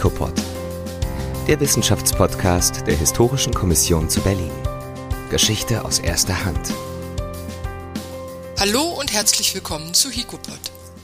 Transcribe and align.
HICOPOD, 0.00 0.32
der 1.46 1.60
Wissenschaftspodcast 1.60 2.86
der 2.86 2.96
Historischen 2.96 3.52
Kommission 3.52 4.08
zu 4.08 4.22
Berlin. 4.22 4.50
Geschichte 5.28 5.84
aus 5.84 5.98
erster 5.98 6.42
Hand. 6.42 6.72
Hallo 8.58 8.80
und 8.98 9.12
herzlich 9.12 9.54
willkommen 9.54 9.92
zu 9.92 10.08
HICOPOD. 10.08 10.58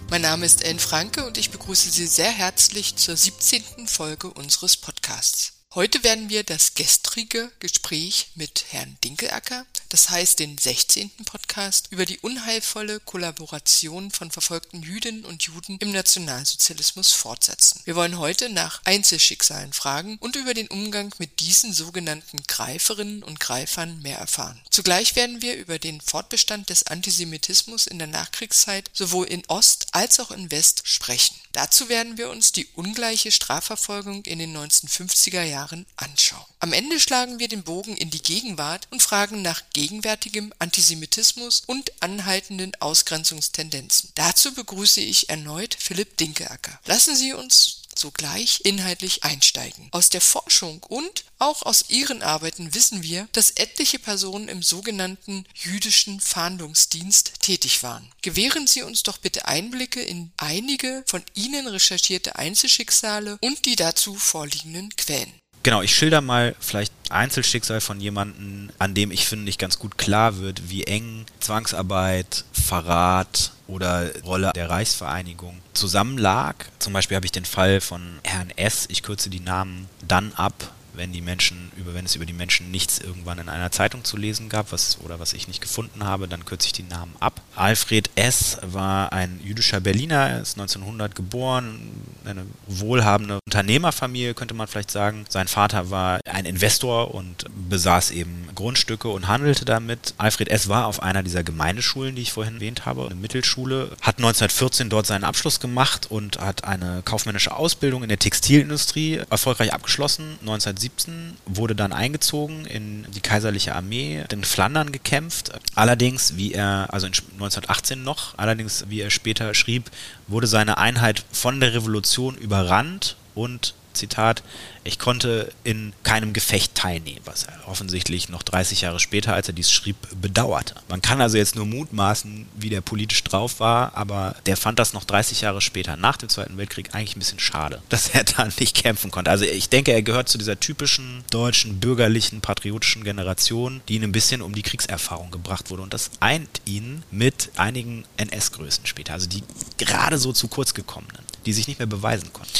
Mein 0.08 0.22
Name 0.22 0.46
ist 0.46 0.64
Ellen 0.64 0.78
Franke 0.78 1.26
und 1.26 1.36
ich 1.36 1.50
begrüße 1.50 1.90
Sie 1.90 2.06
sehr 2.06 2.30
herzlich 2.30 2.96
zur 2.96 3.18
17. 3.18 3.86
Folge 3.86 4.30
unseres 4.30 4.78
Podcasts. 4.78 5.52
Heute 5.74 6.02
werden 6.02 6.30
wir 6.30 6.42
das 6.42 6.72
gestrige 6.72 7.52
Gespräch 7.60 8.28
mit 8.34 8.64
Herrn 8.70 8.96
Dinkelacker, 9.04 9.66
das 9.96 10.10
heißt 10.10 10.40
den 10.40 10.58
16. 10.58 11.10
Podcast 11.24 11.88
über 11.88 12.04
die 12.04 12.18
unheilvolle 12.18 13.00
Kollaboration 13.00 14.10
von 14.10 14.30
verfolgten 14.30 14.82
Jüdinnen 14.82 15.24
und 15.24 15.44
Juden 15.44 15.78
im 15.78 15.90
Nationalsozialismus 15.90 17.12
fortsetzen. 17.12 17.80
Wir 17.86 17.96
wollen 17.96 18.18
heute 18.18 18.50
nach 18.50 18.82
Einzelschicksalen 18.84 19.72
fragen 19.72 20.18
und 20.20 20.36
über 20.36 20.52
den 20.52 20.68
Umgang 20.68 21.14
mit 21.16 21.40
diesen 21.40 21.72
sogenannten 21.72 22.42
Greiferinnen 22.46 23.22
und 23.22 23.40
Greifern 23.40 24.02
mehr 24.02 24.18
erfahren. 24.18 24.60
Zugleich 24.68 25.16
werden 25.16 25.40
wir 25.40 25.56
über 25.56 25.78
den 25.78 26.02
Fortbestand 26.02 26.68
des 26.68 26.82
Antisemitismus 26.82 27.86
in 27.86 27.98
der 27.98 28.08
Nachkriegszeit 28.08 28.90
sowohl 28.92 29.24
in 29.28 29.46
Ost 29.46 29.86
als 29.92 30.20
auch 30.20 30.30
in 30.30 30.50
West 30.50 30.82
sprechen. 30.84 31.36
Dazu 31.52 31.88
werden 31.88 32.18
wir 32.18 32.28
uns 32.28 32.52
die 32.52 32.66
ungleiche 32.74 33.32
Strafverfolgung 33.32 34.26
in 34.26 34.40
den 34.40 34.54
1950er 34.54 35.42
Jahren 35.42 35.86
anschauen. 35.96 36.44
Am 36.60 36.74
Ende 36.74 37.00
schlagen 37.00 37.38
wir 37.38 37.48
den 37.48 37.62
Bogen 37.62 37.96
in 37.96 38.10
die 38.10 38.20
Gegenwart 38.20 38.88
und 38.90 39.02
fragen 39.02 39.40
nach 39.40 39.62
gegenwärtigem 39.86 40.52
Antisemitismus 40.58 41.62
und 41.66 41.92
anhaltenden 42.02 42.72
Ausgrenzungstendenzen. 42.80 44.10
Dazu 44.16 44.52
begrüße 44.52 45.00
ich 45.00 45.28
erneut 45.28 45.76
Philipp 45.78 46.16
Dinkeacker. 46.16 46.80
Lassen 46.86 47.14
Sie 47.14 47.32
uns 47.32 47.82
sogleich 47.98 48.62
inhaltlich 48.64 49.24
einsteigen. 49.24 49.88
Aus 49.92 50.10
der 50.10 50.20
Forschung 50.20 50.82
und 50.82 51.24
auch 51.38 51.62
aus 51.62 51.86
ihren 51.88 52.22
Arbeiten 52.22 52.74
wissen 52.74 53.02
wir, 53.02 53.28
dass 53.32 53.52
etliche 53.52 53.98
Personen 53.98 54.48
im 54.48 54.62
sogenannten 54.62 55.46
jüdischen 55.54 56.20
Fahndungsdienst 56.20 57.40
tätig 57.40 57.82
waren. 57.82 58.10
Gewähren 58.22 58.66
Sie 58.66 58.82
uns 58.82 59.02
doch 59.02 59.18
bitte 59.18 59.46
Einblicke 59.46 60.02
in 60.02 60.32
einige 60.36 61.04
von 61.06 61.22
Ihnen 61.34 61.66
recherchierte 61.68 62.36
Einzelschicksale 62.36 63.38
und 63.40 63.64
die 63.64 63.76
dazu 63.76 64.14
vorliegenden 64.14 64.94
Quellen. 64.96 65.32
Genau, 65.66 65.82
ich 65.82 65.96
schilder 65.96 66.20
mal 66.20 66.54
vielleicht 66.60 66.92
Einzelschicksal 67.10 67.80
von 67.80 68.00
jemandem, 68.00 68.70
an 68.78 68.94
dem 68.94 69.10
ich 69.10 69.26
finde 69.26 69.46
nicht 69.46 69.58
ganz 69.58 69.80
gut 69.80 69.98
klar 69.98 70.38
wird, 70.38 70.70
wie 70.70 70.84
eng 70.84 71.26
Zwangsarbeit, 71.40 72.44
Verrat 72.52 73.50
oder 73.66 74.12
Rolle 74.22 74.52
der 74.54 74.70
Reichsvereinigung 74.70 75.58
zusammenlag. 75.72 76.54
Zum 76.78 76.92
Beispiel 76.92 77.16
habe 77.16 77.26
ich 77.26 77.32
den 77.32 77.44
Fall 77.44 77.80
von 77.80 78.20
Herrn 78.22 78.52
S., 78.54 78.86
ich 78.90 79.02
kürze 79.02 79.28
die 79.28 79.40
Namen 79.40 79.88
dann 80.06 80.32
ab, 80.34 80.54
wenn 80.96 81.12
die 81.12 81.20
Menschen 81.20 81.70
über 81.76 81.94
wenn 81.94 82.04
es 82.04 82.14
über 82.14 82.26
die 82.26 82.32
Menschen 82.32 82.70
nichts 82.70 82.98
irgendwann 82.98 83.38
in 83.38 83.48
einer 83.48 83.70
Zeitung 83.70 84.04
zu 84.04 84.16
lesen 84.16 84.48
gab, 84.48 84.72
was 84.72 84.98
oder 85.04 85.18
was 85.18 85.32
ich 85.32 85.48
nicht 85.48 85.60
gefunden 85.60 86.04
habe, 86.04 86.28
dann 86.28 86.44
kürze 86.44 86.66
ich 86.66 86.72
die 86.72 86.82
Namen 86.82 87.14
ab. 87.20 87.40
Alfred 87.54 88.10
S. 88.14 88.58
war 88.62 89.12
ein 89.12 89.40
jüdischer 89.42 89.80
Berliner, 89.80 90.28
er 90.28 90.42
ist 90.42 90.58
1900 90.58 91.14
geboren, 91.14 91.90
eine 92.24 92.44
wohlhabende 92.66 93.38
Unternehmerfamilie 93.46 94.34
könnte 94.34 94.54
man 94.54 94.66
vielleicht 94.66 94.90
sagen. 94.90 95.24
Sein 95.28 95.48
Vater 95.48 95.90
war 95.90 96.20
ein 96.24 96.44
Investor 96.44 97.14
und 97.14 97.46
besaß 97.68 98.10
eben 98.10 98.48
Grundstücke 98.54 99.08
und 99.08 99.28
handelte 99.28 99.64
damit. 99.64 100.14
Alfred 100.18 100.48
S. 100.48 100.68
war 100.68 100.86
auf 100.86 101.02
einer 101.02 101.22
dieser 101.22 101.44
Gemeindeschulen, 101.44 102.14
die 102.16 102.22
ich 102.22 102.32
vorhin 102.32 102.56
erwähnt 102.56 102.86
habe, 102.86 103.06
eine 103.06 103.14
Mittelschule, 103.14 103.90
hat 104.00 104.18
1914 104.18 104.90
dort 104.90 105.06
seinen 105.06 105.24
Abschluss 105.24 105.60
gemacht 105.60 106.10
und 106.10 106.40
hat 106.40 106.64
eine 106.64 107.02
kaufmännische 107.04 107.54
Ausbildung 107.54 108.02
in 108.02 108.08
der 108.08 108.18
Textilindustrie 108.18 109.20
erfolgreich 109.30 109.72
abgeschlossen. 109.72 110.38
1917 110.40 110.85
1917, 110.86 111.36
wurde 111.46 111.74
dann 111.74 111.92
eingezogen 111.92 112.64
in 112.66 113.06
die 113.14 113.20
kaiserliche 113.20 113.74
Armee, 113.74 114.24
in 114.32 114.44
Flandern 114.44 114.92
gekämpft. 114.92 115.52
Allerdings, 115.74 116.36
wie 116.36 116.52
er, 116.52 116.88
also 116.90 117.06
1918 117.06 118.02
noch, 118.02 118.38
allerdings, 118.38 118.84
wie 118.88 119.00
er 119.00 119.10
später 119.10 119.54
schrieb, 119.54 119.90
wurde 120.26 120.46
seine 120.46 120.78
Einheit 120.78 121.24
von 121.32 121.60
der 121.60 121.74
Revolution 121.74 122.36
überrannt 122.36 123.16
und 123.34 123.74
Zitat, 123.96 124.42
ich 124.84 124.98
konnte 124.98 125.52
in 125.64 125.92
keinem 126.04 126.32
Gefecht 126.32 126.74
teilnehmen, 126.74 127.20
was 127.24 127.44
er 127.44 127.66
offensichtlich 127.66 128.28
noch 128.28 128.42
30 128.42 128.82
Jahre 128.82 129.00
später, 129.00 129.34
als 129.34 129.48
er 129.48 129.54
dies 129.54 129.72
schrieb, 129.72 129.96
bedauerte. 130.20 130.74
Man 130.88 131.02
kann 131.02 131.20
also 131.20 131.36
jetzt 131.36 131.56
nur 131.56 131.66
mutmaßen, 131.66 132.46
wie 132.54 132.70
der 132.70 132.80
politisch 132.80 133.24
drauf 133.24 133.58
war, 133.58 133.96
aber 133.96 134.36
der 134.46 134.56
fand 134.56 134.78
das 134.78 134.92
noch 134.92 135.04
30 135.04 135.40
Jahre 135.40 135.60
später, 135.60 135.96
nach 135.96 136.16
dem 136.16 136.28
Zweiten 136.28 136.56
Weltkrieg, 136.56 136.94
eigentlich 136.94 137.16
ein 137.16 137.20
bisschen 137.20 137.40
schade, 137.40 137.82
dass 137.88 138.10
er 138.10 138.24
da 138.36 138.46
nicht 138.58 138.76
kämpfen 138.76 139.10
konnte. 139.10 139.30
Also 139.30 139.44
ich 139.44 139.68
denke, 139.68 139.92
er 139.92 140.02
gehört 140.02 140.28
zu 140.28 140.38
dieser 140.38 140.60
typischen 140.60 141.24
deutschen, 141.30 141.80
bürgerlichen, 141.80 142.40
patriotischen 142.40 143.02
Generation, 143.02 143.80
die 143.88 143.96
ihn 143.96 144.04
ein 144.04 144.12
bisschen 144.12 144.42
um 144.42 144.54
die 144.54 144.62
Kriegserfahrung 144.62 145.30
gebracht 145.30 145.70
wurde. 145.70 145.82
Und 145.82 145.94
das 145.94 146.10
eint 146.20 146.60
ihn 146.64 147.02
mit 147.10 147.50
einigen 147.56 148.04
NS-Größen 148.16 148.86
später, 148.86 149.14
also 149.14 149.28
die 149.28 149.42
gerade 149.78 150.18
so 150.18 150.32
zu 150.32 150.48
kurz 150.48 150.74
gekommenen, 150.74 151.24
die 151.44 151.52
sich 151.52 151.66
nicht 151.66 151.78
mehr 151.78 151.86
beweisen 151.86 152.32
konnten. 152.32 152.52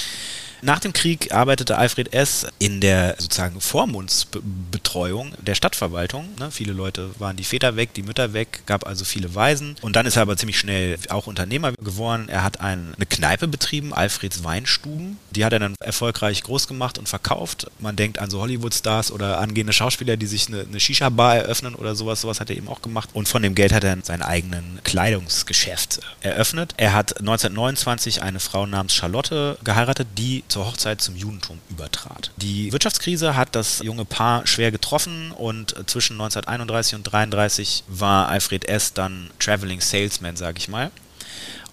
Nach 0.63 0.81
dem 0.81 0.93
Krieg 0.93 1.33
arbeitete 1.33 1.77
Alfred 1.77 2.15
S. 2.15 2.47
in 2.59 2.81
der 2.81 3.17
sozusagen 3.19 3.61
Vormundsbetreuung 3.61 5.33
der 5.41 5.55
Stadtverwaltung. 5.55 6.29
Ne? 6.39 6.51
Viele 6.51 6.73
Leute 6.73 7.11
waren 7.19 7.37
die 7.37 7.45
Väter 7.45 7.77
weg, 7.77 7.93
die 7.95 8.03
Mütter 8.03 8.33
weg, 8.33 8.63
gab 8.67 8.87
also 8.87 9.05
viele 9.05 9.35
Waisen. 9.35 9.77
Und 9.83 9.97
dann 9.97 10.07
ist 10.07 10.17
er 10.17 10.23
aber 10.23 10.37
ziemlich 10.37 10.59
schnell 10.59 10.99
auch 11.11 11.27
Unternehmer 11.27 11.73
geworden. 11.73 12.29
Er 12.29 12.43
hat 12.43 12.61
ein, 12.61 12.95
eine 12.97 13.07
Kneipe 13.07 13.49
betrieben, 13.49 13.93
Alfreds 13.93 14.45
Weinstuben. 14.45 15.19
Die 15.31 15.45
hat 15.45 15.53
er 15.53 15.59
dann 15.59 15.75
erfolgreich 15.81 16.43
groß 16.43 16.69
gemacht 16.69 16.99
und 16.99 17.09
verkauft. 17.09 17.67
Man 17.79 17.97
denkt 17.97 18.19
an 18.19 18.31
so 18.31 18.41
Hollywood-Stars 18.41 19.13
oder 19.13 19.39
angehende 19.39 19.73
Schauspieler, 19.73 20.17
die 20.17 20.27
sich 20.27 20.49
eine, 20.49 20.63
eine 20.63 20.81
Shisha-Bar 20.81 21.37
eröffnen 21.37 21.75
oder 21.75 21.95
sowas. 21.95 22.23
Sowas 22.23 22.41
hat 22.41 22.51
er 22.51 22.57
eben 22.57 22.69
auch 22.69 22.81
gemacht. 22.81 23.11
Und 23.13 23.29
von 23.29 23.43
dem 23.43 23.55
Geld 23.55 23.73
hat 23.73 23.85
er 23.85 23.97
sein 24.03 24.23
eigenen 24.23 24.81
Kleidungsgeschäft 24.85 26.01
eröffnet. 26.21 26.75
Er 26.77 26.95
hat 26.95 27.19
1929 27.19 28.23
eine 28.23 28.41
Frau 28.41 28.67
namens 28.67 28.95
Charlotte 28.95 29.59
geheiratet, 29.63 30.09
die 30.17 30.45
zur 30.49 30.67
Hochzeit 30.67 31.01
zum 31.01 31.17
Judentum 31.17 31.61
übertrat. 31.71 32.31
Die 32.37 32.73
Wirtschaftskrise 32.73 33.37
hat 33.37 33.55
das 33.55 33.81
junge 33.81 34.05
Paar 34.05 34.47
schwer 34.47 34.71
getroffen 34.71 35.33
und 35.33 35.71
zwischen 35.89 36.15
1931 36.15 36.95
und 36.95 37.09
1933 37.09 37.85
war 37.89 38.29
Alfred 38.29 38.69
S. 38.69 38.93
dann 38.93 39.31
Traveling 39.39 39.81
Salesman, 39.81 40.37
sage 40.37 40.59
ich 40.59 40.69
mal. 40.69 40.91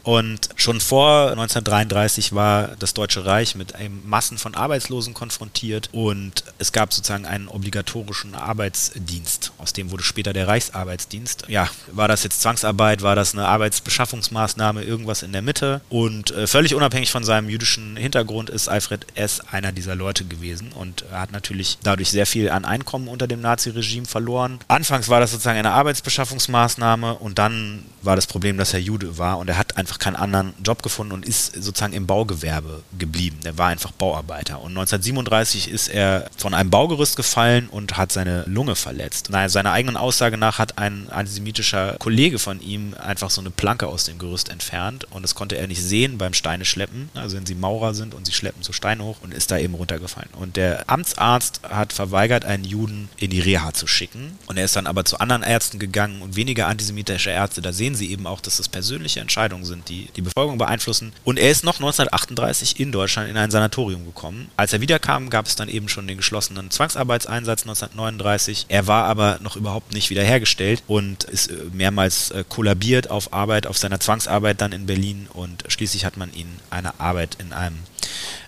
Und 0.03 0.49
schon 0.55 0.81
vor 0.81 1.31
1933 1.31 2.33
war 2.33 2.69
das 2.77 2.93
Deutsche 2.93 3.25
Reich 3.25 3.55
mit 3.55 3.73
Massen 4.05 4.37
von 4.37 4.53
Arbeitslosen 4.53 5.13
konfrontiert 5.13 5.89
und 5.93 6.43
es 6.59 6.73
gab 6.73 6.93
sozusagen 6.93 7.25
einen 7.25 7.47
obligatorischen 7.47 8.35
Arbeitsdienst. 8.35 9.53
Aus 9.57 9.71
dem 9.73 9.91
wurde 9.91 10.03
später 10.03 10.33
der 10.33 10.47
Reichsarbeitsdienst. 10.47 11.45
Ja, 11.47 11.69
war 11.91 12.07
das 12.07 12.23
jetzt 12.23 12.41
Zwangsarbeit, 12.41 13.01
war 13.01 13.15
das 13.15 13.33
eine 13.33 13.47
Arbeitsbeschaffungsmaßnahme, 13.47 14.83
irgendwas 14.83 15.23
in 15.23 15.31
der 15.31 15.41
Mitte? 15.41 15.81
Und 15.89 16.31
äh, 16.31 16.47
völlig 16.47 16.75
unabhängig 16.75 17.09
von 17.09 17.23
seinem 17.23 17.49
jüdischen 17.49 17.95
Hintergrund 17.95 18.49
ist 18.49 18.67
Alfred 18.67 19.05
S. 19.15 19.39
einer 19.51 19.71
dieser 19.71 19.95
Leute 19.95 20.25
gewesen 20.25 20.73
und 20.73 21.05
hat 21.11 21.31
natürlich 21.31 21.77
dadurch 21.81 22.11
sehr 22.11 22.25
viel 22.25 22.49
an 22.49 22.65
Einkommen 22.65 23.07
unter 23.07 23.27
dem 23.27 23.41
Naziregime 23.41 24.05
verloren. 24.05 24.59
Anfangs 24.67 25.07
war 25.07 25.21
das 25.21 25.31
sozusagen 25.31 25.59
eine 25.59 25.71
Arbeitsbeschaffungsmaßnahme 25.71 27.15
und 27.15 27.39
dann 27.39 27.85
war 28.01 28.15
das 28.15 28.27
Problem, 28.27 28.57
dass 28.57 28.73
er 28.73 28.81
Jude 28.81 29.17
war 29.17 29.37
und 29.37 29.49
er 29.49 29.57
hat 29.57 29.77
einfach 29.77 29.92
keinen 29.99 30.15
anderen 30.15 30.53
Job 30.63 30.83
gefunden 30.83 31.13
und 31.13 31.25
ist 31.25 31.53
sozusagen 31.55 31.93
im 31.93 32.07
Baugewerbe 32.07 32.83
geblieben. 32.97 33.39
Er 33.43 33.57
war 33.57 33.67
einfach 33.67 33.91
Bauarbeiter. 33.91 34.61
Und 34.61 34.71
1937 34.71 35.69
ist 35.69 35.87
er 35.87 36.29
von 36.37 36.53
einem 36.53 36.69
Baugerüst 36.69 37.15
gefallen 37.15 37.67
und 37.69 37.97
hat 37.97 38.11
seine 38.11 38.43
Lunge 38.47 38.75
verletzt. 38.75 39.29
Naja, 39.29 39.49
seiner 39.49 39.71
eigenen 39.71 39.97
Aussage 39.97 40.37
nach 40.37 40.59
hat 40.59 40.77
ein 40.77 41.09
antisemitischer 41.09 41.95
Kollege 41.99 42.39
von 42.39 42.61
ihm 42.61 42.93
einfach 43.01 43.29
so 43.29 43.41
eine 43.41 43.51
Planke 43.51 43.87
aus 43.87 44.05
dem 44.05 44.19
Gerüst 44.19 44.49
entfernt 44.49 45.05
und 45.11 45.21
das 45.23 45.35
konnte 45.35 45.57
er 45.57 45.67
nicht 45.67 45.81
sehen 45.81 46.17
beim 46.17 46.33
Steine 46.33 46.65
schleppen. 46.65 47.09
Also 47.13 47.37
wenn 47.37 47.45
sie 47.45 47.55
Maurer 47.55 47.93
sind 47.93 48.13
und 48.13 48.25
sie 48.25 48.33
schleppen 48.33 48.63
so 48.63 48.73
Steine 48.73 49.03
hoch 49.03 49.17
und 49.21 49.33
ist 49.33 49.51
da 49.51 49.57
eben 49.57 49.73
runtergefallen. 49.73 50.29
Und 50.33 50.55
der 50.55 50.89
Amtsarzt 50.89 51.61
hat 51.63 51.93
verweigert, 51.93 52.45
einen 52.45 52.63
Juden 52.63 53.09
in 53.17 53.29
die 53.29 53.39
Reha 53.39 53.73
zu 53.73 53.87
schicken. 53.87 54.37
Und 54.47 54.57
er 54.57 54.65
ist 54.65 54.75
dann 54.75 54.87
aber 54.87 55.05
zu 55.05 55.19
anderen 55.19 55.43
Ärzten 55.43 55.79
gegangen 55.79 56.21
und 56.21 56.35
weniger 56.35 56.67
antisemitische 56.67 57.29
Ärzte. 57.29 57.61
Da 57.61 57.73
sehen 57.73 57.95
sie 57.95 58.11
eben 58.11 58.27
auch, 58.27 58.41
dass 58.41 58.57
das 58.57 58.69
persönliche 58.69 59.19
Entscheidungen 59.19 59.65
sind, 59.65 59.82
die 59.83 60.09
die 60.15 60.21
Bevölkerung 60.21 60.57
beeinflussen. 60.57 61.13
Und 61.23 61.39
er 61.39 61.51
ist 61.51 61.63
noch 61.63 61.75
1938 61.75 62.79
in 62.79 62.91
Deutschland 62.91 63.29
in 63.29 63.37
ein 63.37 63.51
Sanatorium 63.51 64.05
gekommen. 64.05 64.49
Als 64.57 64.73
er 64.73 64.81
wiederkam, 64.81 65.29
gab 65.29 65.45
es 65.45 65.55
dann 65.55 65.69
eben 65.69 65.89
schon 65.89 66.07
den 66.07 66.17
geschlossenen 66.17 66.71
Zwangsarbeitseinsatz 66.71 67.63
1939. 67.63 68.65
Er 68.69 68.87
war 68.87 69.05
aber 69.05 69.39
noch 69.41 69.55
überhaupt 69.55 69.93
nicht 69.93 70.09
wiederhergestellt 70.09 70.83
und 70.87 71.23
ist 71.25 71.51
äh, 71.51 71.55
mehrmals 71.71 72.31
äh, 72.31 72.43
kollabiert 72.47 73.09
auf 73.09 73.33
Arbeit, 73.33 73.67
auf 73.67 73.77
seiner 73.77 73.99
Zwangsarbeit 73.99 74.61
dann 74.61 74.71
in 74.71 74.85
Berlin 74.85 75.27
und 75.33 75.63
schließlich 75.67 76.05
hat 76.05 76.17
man 76.17 76.33
ihn 76.33 76.47
eine 76.69 76.99
Arbeit 76.99 77.37
in 77.39 77.53
einem 77.53 77.77